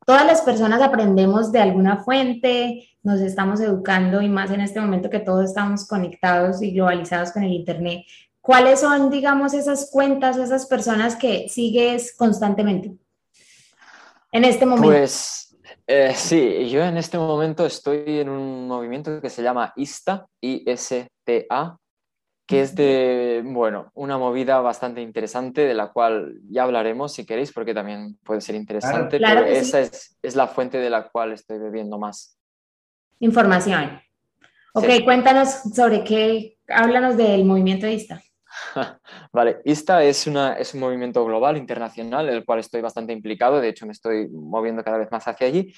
Todas 0.05 0.25
las 0.27 0.41
personas 0.41 0.81
aprendemos 0.81 1.51
de 1.51 1.59
alguna 1.59 2.03
fuente, 2.03 2.87
nos 3.01 3.19
estamos 3.19 3.61
educando 3.61 4.21
y 4.21 4.29
más 4.29 4.51
en 4.51 4.61
este 4.61 4.79
momento 4.79 5.09
que 5.09 5.19
todos 5.19 5.45
estamos 5.45 5.87
conectados 5.87 6.61
y 6.61 6.71
globalizados 6.71 7.31
con 7.31 7.41
el 7.43 7.51
Internet. 7.51 8.01
¿Cuáles 8.41 8.79
son, 8.79 9.11
digamos, 9.11 9.53
esas 9.53 9.89
cuentas 9.91 10.35
o 10.37 10.43
esas 10.43 10.65
personas 10.65 11.15
que 11.15 11.47
sigues 11.47 12.15
constantemente 12.17 12.97
en 14.31 14.45
este 14.45 14.65
momento? 14.65 14.89
Pues 14.89 15.55
eh, 15.85 16.13
sí, 16.15 16.67
yo 16.69 16.83
en 16.83 16.97
este 16.97 17.19
momento 17.19 17.65
estoy 17.65 18.19
en 18.19 18.29
un 18.29 18.67
movimiento 18.67 19.21
que 19.21 19.29
se 19.29 19.43
llama 19.43 19.73
ISTA, 19.75 20.25
I-S-T-A, 20.41 21.77
que 22.47 22.61
es 22.61 22.75
de, 22.75 23.43
bueno, 23.45 23.91
una 23.93 24.17
movida 24.17 24.59
bastante 24.59 25.01
interesante 25.01 25.61
de 25.61 25.73
la 25.75 25.91
cual 25.91 26.39
ya 26.49 26.63
hablaremos 26.63 27.13
si 27.13 27.25
queréis, 27.25 27.53
porque 27.53 27.75
también 27.75 28.17
puede 28.23 28.41
ser 28.41 28.55
interesante, 28.55 29.19
pero 29.19 29.45
esa 29.45 29.81
es, 29.81 30.17
es, 30.21 30.35
la 30.35 30.47
fuente 30.47 30.79
de 30.79 30.89
la 30.89 31.09
cual 31.09 31.31
estoy 31.31 31.59
bebiendo 31.59 31.99
más. 31.99 32.37
Información. 33.19 34.01
Ok, 34.73 35.03
cuéntanos 35.05 35.49
sobre 35.75 36.03
qué, 36.03 36.57
háblanos 36.67 37.15
del 37.17 37.45
movimiento 37.45 37.87
ISTA. 37.87 38.21
Vale, 39.33 39.61
ISTA 39.65 40.03
es, 40.03 40.27
una, 40.27 40.53
es 40.53 40.73
un 40.73 40.79
movimiento 40.79 41.23
global, 41.25 41.57
internacional, 41.57 42.29
en 42.29 42.35
el 42.35 42.45
cual 42.45 42.59
estoy 42.59 42.81
bastante 42.81 43.13
implicado, 43.13 43.59
de 43.59 43.69
hecho 43.69 43.85
me 43.85 43.91
estoy 43.91 44.27
moviendo 44.29 44.83
cada 44.83 44.97
vez 44.97 45.09
más 45.11 45.27
hacia 45.27 45.47
allí, 45.47 45.73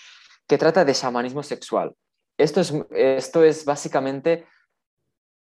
que 0.48 0.58
trata 0.58 0.86
de 0.86 0.94
shamanismo 0.94 1.44
sexual. 1.44 1.94
Esto 2.38 2.62
es, 2.62 2.74
esto 2.91 3.44
es 3.44 3.66
básicamente 3.66 4.46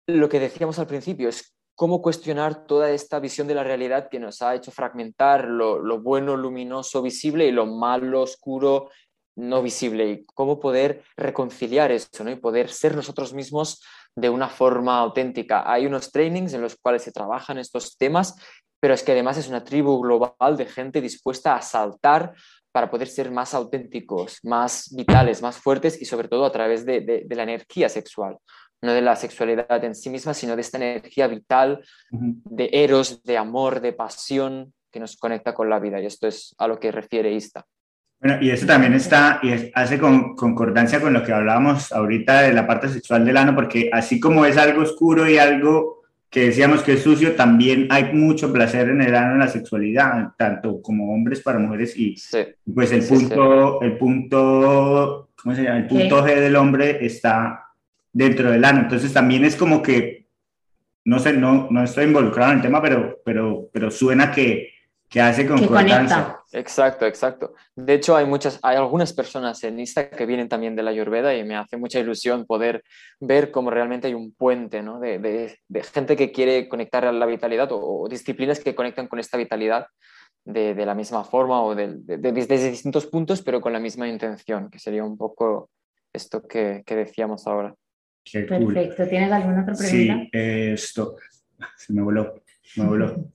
lo 0.07 0.29
que 0.29 0.39
decíamos 0.39 0.77
al 0.79 0.87
principio, 0.87 1.29
es 1.29 1.55
cómo 1.75 2.01
cuestionar 2.01 2.65
toda 2.67 2.91
esta 2.91 3.19
visión 3.19 3.47
de 3.47 3.55
la 3.55 3.63
realidad 3.63 4.09
que 4.09 4.19
nos 4.19 4.41
ha 4.41 4.55
hecho 4.55 4.71
fragmentar 4.71 5.45
lo, 5.45 5.79
lo 5.79 6.01
bueno, 6.01 6.37
luminoso, 6.37 7.01
visible 7.01 7.47
y 7.47 7.51
lo 7.51 7.65
malo, 7.65 8.21
oscuro, 8.21 8.89
no 9.35 9.61
visible, 9.61 10.09
y 10.09 10.25
cómo 10.25 10.59
poder 10.59 11.03
reconciliar 11.17 11.91
eso 11.91 12.29
y 12.29 12.35
poder 12.35 12.69
ser 12.69 12.95
nosotros 12.95 13.33
mismos 13.33 13.83
de 14.15 14.29
una 14.29 14.49
forma 14.49 14.99
auténtica. 14.99 15.69
Hay 15.69 15.85
unos 15.85 16.11
trainings 16.11 16.53
en 16.53 16.61
los 16.61 16.75
cuales 16.75 17.03
se 17.03 17.11
trabajan 17.11 17.57
estos 17.57 17.97
temas, 17.97 18.35
pero 18.79 18.93
es 18.93 19.03
que 19.03 19.11
además 19.11 19.37
es 19.37 19.47
una 19.47 19.63
tribu 19.63 19.99
global 20.01 20.57
de 20.57 20.65
gente 20.65 21.01
dispuesta 21.01 21.55
a 21.55 21.61
saltar 21.61 22.33
para 22.71 22.89
poder 22.89 23.07
ser 23.07 23.31
más 23.31 23.53
auténticos, 23.53 24.39
más 24.43 24.93
vitales, 24.95 25.41
más 25.41 25.57
fuertes 25.57 26.01
y 26.01 26.05
sobre 26.05 26.27
todo 26.27 26.45
a 26.45 26.51
través 26.51 26.85
de, 26.85 27.25
la 27.29 27.43
energía 27.43 27.87
sexual, 27.87 28.37
no 28.81 28.93
de 28.93 29.01
la 29.01 29.15
sexualidad 29.15 29.83
en 29.83 29.95
sí 29.95 30.09
misma, 30.09 30.33
sino 30.33 30.55
de 30.55 30.61
esta 30.61 30.77
energía 30.77 31.27
vital, 31.27 31.85
de 32.11 32.69
eros, 32.71 33.23
de 33.23 33.37
amor, 33.37 33.79
de 33.79 33.93
pasión 33.93 34.73
que 34.91 34.99
nos 34.99 35.15
conecta 35.15 35.53
con 35.53 35.69
la 35.69 35.79
vida. 35.79 36.01
Y 36.01 36.05
esto 36.05 36.27
es 36.27 36.53
a 36.57 36.67
lo 36.67 36.79
que 36.79 36.91
refiere 36.91 37.31
Ista. 37.31 37.65
Bueno, 38.21 38.37
y 38.41 38.49
eso 38.49 38.65
también 38.65 38.93
está 38.93 39.39
y 39.43 39.71
hace 39.73 39.99
con, 39.99 40.35
concordancia 40.35 40.99
con 40.99 41.13
lo 41.13 41.23
que 41.23 41.31
hablábamos 41.31 41.91
ahorita 41.91 42.41
de 42.41 42.53
la 42.53 42.65
parte 42.65 42.89
sexual 42.89 43.25
del 43.25 43.37
ano, 43.37 43.53
porque 43.53 43.89
así 43.93 44.19
como 44.19 44.45
es 44.45 44.57
algo 44.57 44.81
oscuro 44.81 45.29
y 45.29 45.37
algo 45.37 45.95
que 46.29 46.47
decíamos 46.47 46.81
que 46.81 46.93
es 46.93 47.01
sucio, 47.01 47.33
también 47.35 47.87
hay 47.89 48.13
mucho 48.13 48.51
placer 48.51 48.89
en 48.89 49.01
el 49.01 49.15
ano 49.15 49.33
en 49.33 49.39
la 49.39 49.47
sexualidad, 49.47 50.33
tanto 50.37 50.81
como 50.81 51.13
hombres 51.13 51.41
para 51.41 51.59
mujeres 51.59 51.97
y 51.97 52.15
pues 52.73 52.91
el 52.91 53.03
punto, 53.03 53.81
el 53.81 53.97
punto, 53.97 55.29
¿cómo 55.41 55.55
se 55.55 55.63
llama? 55.63 55.77
El 55.77 55.87
punto 55.87 56.25
G 56.25 56.35
del 56.35 56.57
hombre 56.57 57.05
está 57.05 57.65
dentro 58.11 58.51
del 58.51 58.65
ano. 58.65 58.81
Entonces 58.81 59.13
también 59.13 59.45
es 59.45 59.55
como 59.55 59.81
que, 59.81 60.27
no 61.05 61.19
sé, 61.19 61.33
no, 61.33 61.67
no 61.69 61.83
estoy 61.83 62.05
involucrado 62.05 62.51
en 62.51 62.57
el 62.57 62.63
tema, 62.63 62.81
pero, 62.81 63.21
pero, 63.23 63.69
pero 63.71 63.89
suena 63.91 64.31
que, 64.31 64.73
que 65.15 65.21
hace 65.21 65.47
concordancia. 65.47 66.39
Exacto, 66.51 67.05
exacto. 67.05 67.53
De 67.73 67.93
hecho, 67.93 68.17
hay 68.17 68.25
muchas, 68.25 68.59
hay 68.61 68.75
algunas 68.75 69.13
personas 69.13 69.63
en 69.63 69.79
Insta 69.79 70.09
que 70.09 70.25
vienen 70.25 70.49
también 70.49 70.75
de 70.75 70.83
la 70.83 70.91
Ayurveda 70.91 71.33
y 71.33 71.45
me 71.45 71.55
hace 71.55 71.77
mucha 71.77 72.01
ilusión 72.01 72.45
poder 72.45 72.83
ver 73.21 73.49
cómo 73.49 73.69
realmente 73.69 74.07
hay 74.07 74.13
un 74.13 74.33
puente 74.33 74.81
¿no? 74.81 74.99
de, 74.99 75.17
de, 75.17 75.83
gente 75.83 76.17
que 76.17 76.33
quiere 76.33 76.67
conectar 76.67 77.05
a 77.05 77.13
la 77.13 77.25
vitalidad 77.27 77.69
o, 77.71 78.09
disciplinas 78.09 78.59
que 78.59 78.75
conectan 78.75 79.07
con 79.07 79.19
esta 79.19 79.37
vitalidad 79.37 79.87
de, 80.43 80.75
de 80.75 80.85
la 80.85 80.95
misma 80.95 81.23
forma 81.23 81.63
o 81.63 81.75
desde 81.75 82.69
distintos 82.69 83.05
puntos, 83.05 83.41
pero 83.41 83.61
con 83.61 83.71
la 83.71 83.79
misma 83.79 84.09
intención, 84.09 84.69
que 84.69 84.79
sería 84.79 85.05
un 85.05 85.17
poco 85.17 85.69
esto 86.11 86.45
que, 86.45 86.83
que 86.85 86.93
decíamos 86.93 87.47
ahora. 87.47 87.73
Perfecto. 88.29 89.07
¿Tienes 89.07 89.31
alguna 89.31 89.61
otra 89.61 89.75
pregunta? 89.75 89.87
Sí, 89.87 90.29
esto 90.33 91.15
se 91.77 91.93
me 91.93 92.01
voló, 92.01 92.43
me 92.75 92.85
voló. 92.85 93.34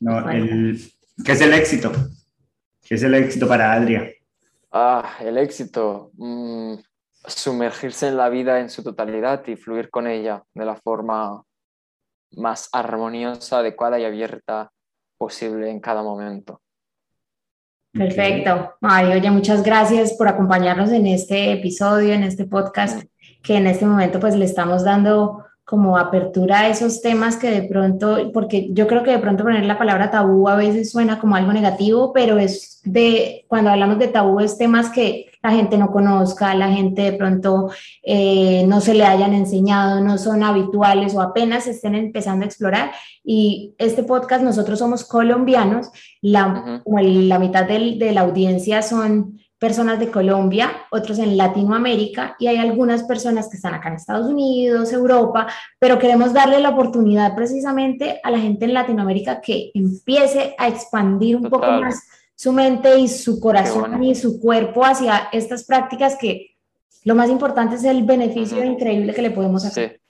No, 0.00 0.30
el, 0.30 0.80
¿Qué 1.24 1.32
es 1.32 1.40
el 1.40 1.52
éxito? 1.52 1.92
¿Qué 2.82 2.94
es 2.94 3.02
el 3.02 3.14
éxito 3.14 3.46
para 3.46 3.72
Adria? 3.72 4.10
Ah, 4.72 5.16
el 5.20 5.38
éxito. 5.38 6.10
Mm, 6.14 6.74
sumergirse 7.26 8.08
en 8.08 8.16
la 8.16 8.28
vida 8.28 8.60
en 8.60 8.70
su 8.70 8.82
totalidad 8.82 9.46
y 9.46 9.56
fluir 9.56 9.90
con 9.90 10.06
ella 10.06 10.42
de 10.54 10.64
la 10.64 10.76
forma 10.76 11.42
más 12.32 12.68
armoniosa, 12.72 13.58
adecuada 13.58 13.98
y 13.98 14.04
abierta 14.04 14.70
posible 15.18 15.70
en 15.70 15.80
cada 15.80 16.02
momento. 16.02 16.62
Perfecto. 17.92 18.74
Ay, 18.80 19.12
oye, 19.12 19.30
muchas 19.30 19.62
gracias 19.62 20.14
por 20.14 20.28
acompañarnos 20.28 20.90
en 20.92 21.06
este 21.06 21.52
episodio, 21.52 22.14
en 22.14 22.22
este 22.22 22.44
podcast, 22.44 23.02
que 23.42 23.56
en 23.56 23.66
este 23.66 23.84
momento 23.84 24.20
pues 24.20 24.36
le 24.36 24.44
estamos 24.44 24.84
dando 24.84 25.44
como 25.70 25.96
apertura 25.96 26.58
a 26.58 26.68
esos 26.68 27.00
temas 27.00 27.36
que 27.36 27.48
de 27.48 27.62
pronto, 27.62 28.32
porque 28.34 28.70
yo 28.72 28.88
creo 28.88 29.04
que 29.04 29.12
de 29.12 29.20
pronto 29.20 29.44
poner 29.44 29.64
la 29.64 29.78
palabra 29.78 30.10
tabú 30.10 30.48
a 30.48 30.56
veces 30.56 30.90
suena 30.90 31.20
como 31.20 31.36
algo 31.36 31.52
negativo, 31.52 32.12
pero 32.12 32.38
es 32.38 32.80
de, 32.82 33.44
cuando 33.46 33.70
hablamos 33.70 34.00
de 34.00 34.08
tabú 34.08 34.40
es 34.40 34.58
temas 34.58 34.90
que 34.90 35.26
la 35.40 35.52
gente 35.52 35.78
no 35.78 35.92
conozca, 35.92 36.56
la 36.56 36.72
gente 36.72 37.02
de 37.02 37.12
pronto 37.12 37.70
eh, 38.02 38.64
no 38.66 38.80
se 38.80 38.94
le 38.94 39.04
hayan 39.04 39.32
enseñado, 39.32 40.00
no 40.00 40.18
son 40.18 40.42
habituales 40.42 41.14
o 41.14 41.20
apenas 41.20 41.68
estén 41.68 41.94
empezando 41.94 42.44
a 42.44 42.48
explorar. 42.48 42.90
Y 43.22 43.76
este 43.78 44.02
podcast, 44.02 44.42
nosotros 44.42 44.76
somos 44.76 45.04
colombianos, 45.04 45.88
la, 46.20 46.82
la 46.84 47.38
mitad 47.38 47.64
de 47.64 48.10
la 48.12 48.22
audiencia 48.22 48.82
son 48.82 49.39
personas 49.60 50.00
de 50.00 50.10
Colombia, 50.10 50.72
otros 50.90 51.18
en 51.18 51.36
Latinoamérica 51.36 52.34
y 52.38 52.46
hay 52.46 52.56
algunas 52.56 53.04
personas 53.04 53.48
que 53.48 53.56
están 53.56 53.74
acá 53.74 53.90
en 53.90 53.96
Estados 53.96 54.26
Unidos, 54.26 54.90
Europa, 54.90 55.46
pero 55.78 55.98
queremos 55.98 56.32
darle 56.32 56.58
la 56.60 56.70
oportunidad 56.70 57.36
precisamente 57.36 58.20
a 58.24 58.30
la 58.30 58.38
gente 58.38 58.64
en 58.64 58.72
Latinoamérica 58.72 59.42
que 59.42 59.70
empiece 59.74 60.54
a 60.58 60.66
expandir 60.66 61.36
un 61.36 61.50
poco 61.50 61.70
más 61.72 62.02
su 62.34 62.52
mente 62.52 62.98
y 62.98 63.06
su 63.06 63.38
corazón 63.38 64.02
y 64.02 64.14
su 64.14 64.40
cuerpo 64.40 64.82
hacia 64.82 65.28
estas 65.30 65.64
prácticas 65.64 66.16
que 66.16 66.56
lo 67.04 67.14
más 67.14 67.28
importante 67.28 67.76
es 67.76 67.84
el 67.84 68.02
beneficio 68.04 68.64
increíble 68.64 69.12
que 69.12 69.22
le 69.22 69.30
podemos 69.30 69.66
hacer. 69.66 70.00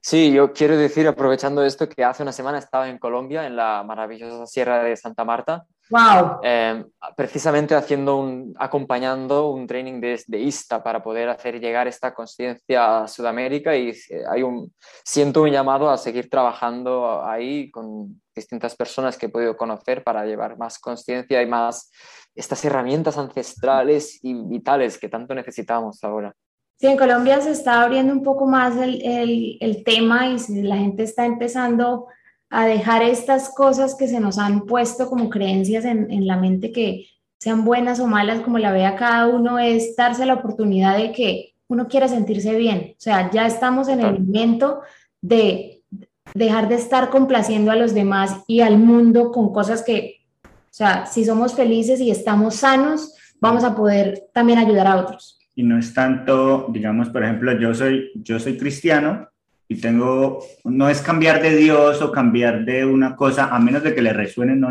Sí, 0.00 0.32
yo 0.32 0.52
quiero 0.52 0.76
decir, 0.76 1.06
aprovechando 1.06 1.64
esto, 1.64 1.88
que 1.88 2.02
hace 2.02 2.24
una 2.24 2.32
semana 2.32 2.58
estaba 2.58 2.88
en 2.88 2.98
Colombia, 2.98 3.46
en 3.46 3.54
la 3.54 3.84
maravillosa 3.84 4.46
Sierra 4.46 4.82
de 4.82 4.96
Santa 4.96 5.24
Marta. 5.24 5.64
Wow. 5.88 6.40
Eh, 6.42 6.84
precisamente 7.16 7.74
haciendo 7.74 8.16
un, 8.16 8.54
acompañando 8.58 9.50
un 9.50 9.66
training 9.66 10.00
de, 10.00 10.20
de 10.26 10.38
ISTA 10.38 10.82
para 10.82 11.02
poder 11.02 11.28
hacer 11.28 11.60
llegar 11.60 11.86
esta 11.86 12.12
conciencia 12.12 13.02
a 13.02 13.08
Sudamérica 13.08 13.76
y 13.76 13.90
eh, 13.90 14.24
hay 14.28 14.42
un, 14.42 14.72
siento 15.04 15.42
un 15.42 15.50
llamado 15.50 15.88
a 15.88 15.96
seguir 15.96 16.28
trabajando 16.28 17.24
ahí 17.24 17.70
con 17.70 18.20
distintas 18.34 18.74
personas 18.74 19.16
que 19.16 19.26
he 19.26 19.30
podido 19.30 19.56
conocer 19.56 20.02
para 20.02 20.26
llevar 20.26 20.58
más 20.58 20.78
conciencia 20.78 21.40
y 21.40 21.46
más 21.46 21.90
estas 22.34 22.64
herramientas 22.64 23.16
ancestrales 23.16 24.18
y 24.22 24.34
vitales 24.34 24.98
que 24.98 25.08
tanto 25.08 25.34
necesitamos 25.34 26.02
ahora. 26.02 26.34
Sí, 26.78 26.88
en 26.88 26.98
Colombia 26.98 27.40
se 27.40 27.52
está 27.52 27.82
abriendo 27.82 28.12
un 28.12 28.22
poco 28.22 28.46
más 28.46 28.76
el, 28.76 29.00
el, 29.02 29.56
el 29.60 29.84
tema 29.84 30.26
y 30.26 30.62
la 30.62 30.76
gente 30.76 31.04
está 31.04 31.24
empezando 31.24 32.08
a 32.50 32.66
dejar 32.66 33.02
estas 33.02 33.50
cosas 33.54 33.94
que 33.94 34.08
se 34.08 34.20
nos 34.20 34.38
han 34.38 34.66
puesto 34.66 35.08
como 35.08 35.30
creencias 35.30 35.84
en, 35.84 36.10
en, 36.10 36.26
la 36.26 36.36
mente 36.36 36.72
que 36.72 37.06
sean 37.38 37.64
buenas 37.64 38.00
o 38.00 38.06
malas, 38.06 38.40
como 38.40 38.58
la 38.58 38.72
vea 38.72 38.96
cada 38.96 39.26
uno, 39.26 39.58
es 39.58 39.96
darse 39.96 40.24
la 40.26 40.34
oportunidad 40.34 40.96
de 40.96 41.12
que 41.12 41.54
uno 41.68 41.88
quiera 41.88 42.08
sentirse 42.08 42.54
bien. 42.56 42.92
O 42.92 43.00
sea, 43.00 43.30
ya 43.30 43.46
estamos 43.46 43.88
en 43.88 44.00
el 44.00 44.20
momento 44.20 44.80
de 45.20 45.82
dejar 46.34 46.68
de 46.68 46.76
estar 46.76 47.10
complaciendo 47.10 47.70
a 47.70 47.76
los 47.76 47.94
demás 47.94 48.42
y 48.46 48.60
al 48.60 48.78
mundo 48.78 49.32
con 49.32 49.52
cosas 49.52 49.82
que, 49.82 50.20
o 50.44 50.48
sea, 50.70 51.06
si 51.06 51.24
somos 51.24 51.54
felices 51.54 52.00
y 52.00 52.10
estamos 52.10 52.56
sanos, 52.56 53.14
vamos 53.40 53.64
a 53.64 53.74
poder 53.74 54.28
también 54.32 54.58
ayudar 54.58 54.86
a 54.86 54.96
otros 54.96 55.36
y 55.56 55.62
no 55.62 55.78
es 55.78 55.94
tanto, 55.94 56.66
digamos, 56.68 57.08
por 57.08 57.24
ejemplo, 57.24 57.58
yo 57.58 57.74
soy, 57.74 58.12
yo 58.14 58.38
soy 58.38 58.58
cristiano 58.58 59.30
y 59.68 59.80
tengo, 59.80 60.44
no 60.64 60.88
es 60.88 61.00
cambiar 61.02 61.42
de 61.42 61.56
Dios 61.56 62.00
o 62.02 62.12
cambiar 62.12 62.64
de 62.64 62.84
una 62.84 63.16
cosa, 63.16 63.54
a 63.54 63.58
menos 63.58 63.82
de 63.82 63.94
que 63.94 64.02
le 64.02 64.12
resuene, 64.12 64.54
no, 64.54 64.68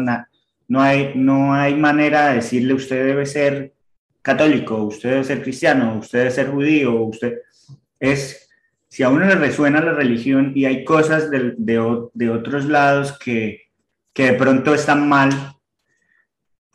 no, 0.68 0.82
hay, 0.82 1.14
no 1.16 1.54
hay 1.54 1.76
manera 1.76 2.30
de 2.30 2.36
decirle 2.36 2.74
usted 2.74 3.06
debe 3.06 3.26
ser 3.26 3.74
católico, 4.22 4.84
usted 4.84 5.12
debe 5.12 5.24
ser 5.24 5.42
cristiano, 5.42 5.98
usted 6.00 6.20
debe 6.20 6.32
ser 6.32 6.50
judío, 6.50 7.02
usted 7.02 7.40
es, 8.00 8.50
si 8.88 9.04
a 9.04 9.10
uno 9.10 9.26
le 9.26 9.36
resuena 9.36 9.82
la 9.82 9.94
religión 9.94 10.54
y 10.56 10.66
hay 10.66 10.84
cosas 10.84 11.30
de, 11.30 11.54
de, 11.58 12.08
de 12.14 12.30
otros 12.30 12.66
lados 12.66 13.18
que, 13.20 13.66
que 14.14 14.32
de 14.32 14.34
pronto 14.34 14.74
están 14.74 15.08
mal, 15.10 15.30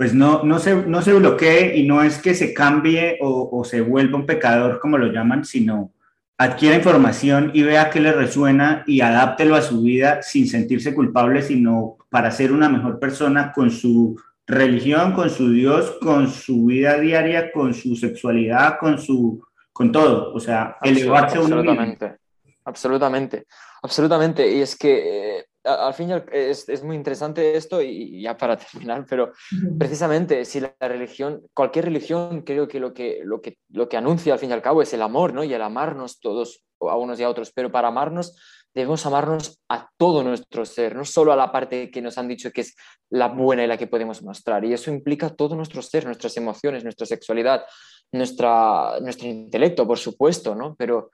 pues 0.00 0.14
no, 0.14 0.42
no, 0.44 0.58
se, 0.58 0.74
no 0.74 1.02
se 1.02 1.12
bloquee 1.12 1.76
y 1.76 1.86
no 1.86 2.02
es 2.02 2.18
que 2.18 2.34
se 2.34 2.54
cambie 2.54 3.18
o, 3.20 3.62
se 3.64 3.80
vuelva 3.80 4.16
un 4.16 4.24
pecador, 4.24 4.78
como 4.80 4.96
lo 4.96 5.12
llaman, 5.12 5.44
sino 5.44 5.92
adquiera 6.40 6.76
información 6.76 7.50
y 7.52 7.62
vea 7.62 7.90
qué 7.90 8.00
le 8.00 8.12
resuena 8.12 8.82
y 8.86 9.02
adáptelo 9.02 9.56
a 9.56 9.60
su 9.60 9.82
vida 9.82 10.22
sin 10.22 10.48
sentirse 10.48 10.94
culpable, 10.94 11.42
sino 11.42 11.98
para 12.08 12.30
ser 12.30 12.50
una 12.50 12.70
mejor 12.70 12.98
persona 12.98 13.52
con 13.52 13.70
su 13.70 14.18
religión, 14.46 15.12
con 15.12 15.28
su 15.28 15.50
Dios, 15.50 15.98
con 16.00 16.30
su 16.30 16.64
vida 16.64 16.98
diaria, 16.98 17.52
con 17.52 17.74
su 17.74 17.94
sexualidad, 17.94 18.78
con 18.78 18.98
su 18.98 19.44
con 19.70 19.92
todo, 19.92 20.32
o 20.32 20.40
sea, 20.40 20.78
elevarse 20.80 21.36
absolutamente, 21.36 22.16
absolutamente, 22.64 23.46
absolutamente, 23.82 24.50
y 24.50 24.62
es 24.62 24.76
que 24.76 25.38
eh, 25.38 25.44
al 25.64 25.94
fin 25.94 26.10
es, 26.32 26.68
es, 26.68 26.82
muy 26.82 26.96
interesante 26.96 27.56
esto 27.56 27.82
y 27.82 28.22
ya 28.22 28.36
para 28.36 28.56
terminar, 28.56 29.04
pero 29.08 29.32
precisamente 29.78 30.44
si 30.44 30.60
la 30.60 30.74
religión, 30.80 31.42
cualquier 31.54 31.86
religión, 31.86 32.42
creo 32.42 32.66
que 32.66 32.80
lo 32.80 32.94
que, 32.94 33.20
lo 33.24 33.40
que 33.40 33.58
lo 33.68 33.88
que 33.88 33.96
anuncia 33.96 34.32
al 34.32 34.38
fin 34.38 34.50
y 34.50 34.52
al 34.52 34.62
cabo 34.62 34.82
es 34.82 34.92
el 34.94 35.02
amor, 35.02 35.32
¿no? 35.32 35.44
Y 35.44 35.52
el 35.52 35.62
amarnos 35.62 36.20
todos 36.20 36.64
a 36.80 36.96
unos 36.96 37.20
y 37.20 37.22
a 37.22 37.28
otros, 37.28 37.52
pero 37.52 37.70
para 37.70 37.88
amarnos 37.88 38.36
debemos 38.74 39.04
amarnos 39.04 39.60
a 39.68 39.88
todo 39.96 40.22
nuestro 40.22 40.64
ser, 40.64 40.94
no 40.94 41.04
solo 41.04 41.32
a 41.32 41.36
la 41.36 41.50
parte 41.50 41.90
que 41.90 42.00
nos 42.00 42.18
han 42.18 42.28
dicho 42.28 42.52
que 42.52 42.60
es 42.62 42.76
la 43.10 43.28
buena 43.28 43.64
y 43.64 43.66
la 43.66 43.76
que 43.76 43.88
podemos 43.88 44.22
mostrar. 44.22 44.64
Y 44.64 44.72
eso 44.72 44.90
implica 44.90 45.30
todo 45.30 45.56
nuestro 45.56 45.82
ser, 45.82 46.06
nuestras 46.06 46.36
emociones, 46.36 46.84
nuestra 46.84 47.06
sexualidad, 47.06 47.64
nuestra, 48.12 48.98
nuestro 49.00 49.28
intelecto, 49.28 49.86
por 49.86 49.98
supuesto, 49.98 50.54
¿no? 50.54 50.76
Pero, 50.78 51.10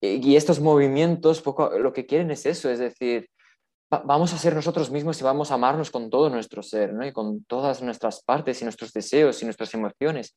y 0.00 0.36
estos 0.36 0.60
movimientos 0.60 1.40
poco, 1.40 1.78
lo 1.78 1.92
que 1.92 2.06
quieren 2.06 2.30
es 2.30 2.44
eso, 2.44 2.70
es 2.70 2.78
decir, 2.78 3.28
vamos 4.04 4.32
a 4.32 4.38
ser 4.38 4.54
nosotros 4.54 4.90
mismos 4.90 5.20
y 5.20 5.24
vamos 5.24 5.50
a 5.50 5.54
amarnos 5.54 5.90
con 5.90 6.10
todo 6.10 6.30
nuestro 6.30 6.62
ser, 6.62 6.92
¿no? 6.92 7.06
Y 7.06 7.12
con 7.12 7.44
todas 7.44 7.82
nuestras 7.82 8.22
partes 8.22 8.60
y 8.60 8.64
nuestros 8.64 8.92
deseos 8.92 9.40
y 9.42 9.44
nuestras 9.44 9.72
emociones. 9.74 10.36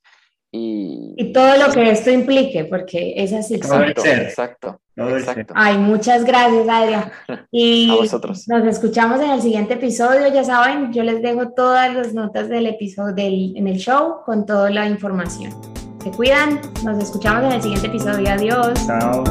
Y, 0.52 1.14
y 1.18 1.34
todo 1.34 1.58
lo 1.58 1.74
que 1.74 1.92
esto 1.92 2.12
implique, 2.12 2.66
porque 2.66 3.14
es 3.18 3.34
así. 3.34 3.56
Exacto, 3.56 4.06
exacto, 4.06 4.80
exacto. 4.98 5.54
Ay, 5.56 5.78
muchas 5.78 6.24
gracias, 6.24 6.68
Adria. 6.70 7.12
Y 7.52 7.90
a 7.92 7.96
vosotros. 7.96 8.48
Nos 8.48 8.66
escuchamos 8.66 9.20
en 9.22 9.32
el 9.32 9.42
siguiente 9.42 9.74
episodio. 9.74 10.28
Ya 10.34 10.44
saben, 10.44 10.94
yo 10.94 11.04
les 11.04 11.22
dejo 11.22 11.50
todas 11.50 11.94
las 11.94 12.14
notas 12.14 12.48
del 12.48 12.68
episodio 12.68 13.14
del, 13.14 13.58
en 13.58 13.68
el 13.68 13.78
show 13.78 14.24
con 14.26 14.46
toda 14.46 14.70
la 14.70 14.88
información. 14.88 15.54
Se 16.02 16.12
cuidan. 16.12 16.62
Nos 16.84 17.04
escuchamos 17.04 17.46
en 17.46 17.52
el 17.54 17.62
siguiente 17.62 17.88
episodio. 17.88 18.30
Adiós. 18.30 18.80
Chao. 18.86 19.24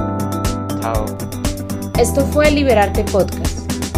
Chao. 0.81 1.07
Esto 1.99 2.21
fue 2.27 2.51
Liberarte 2.51 3.05
Podcast 3.05 3.54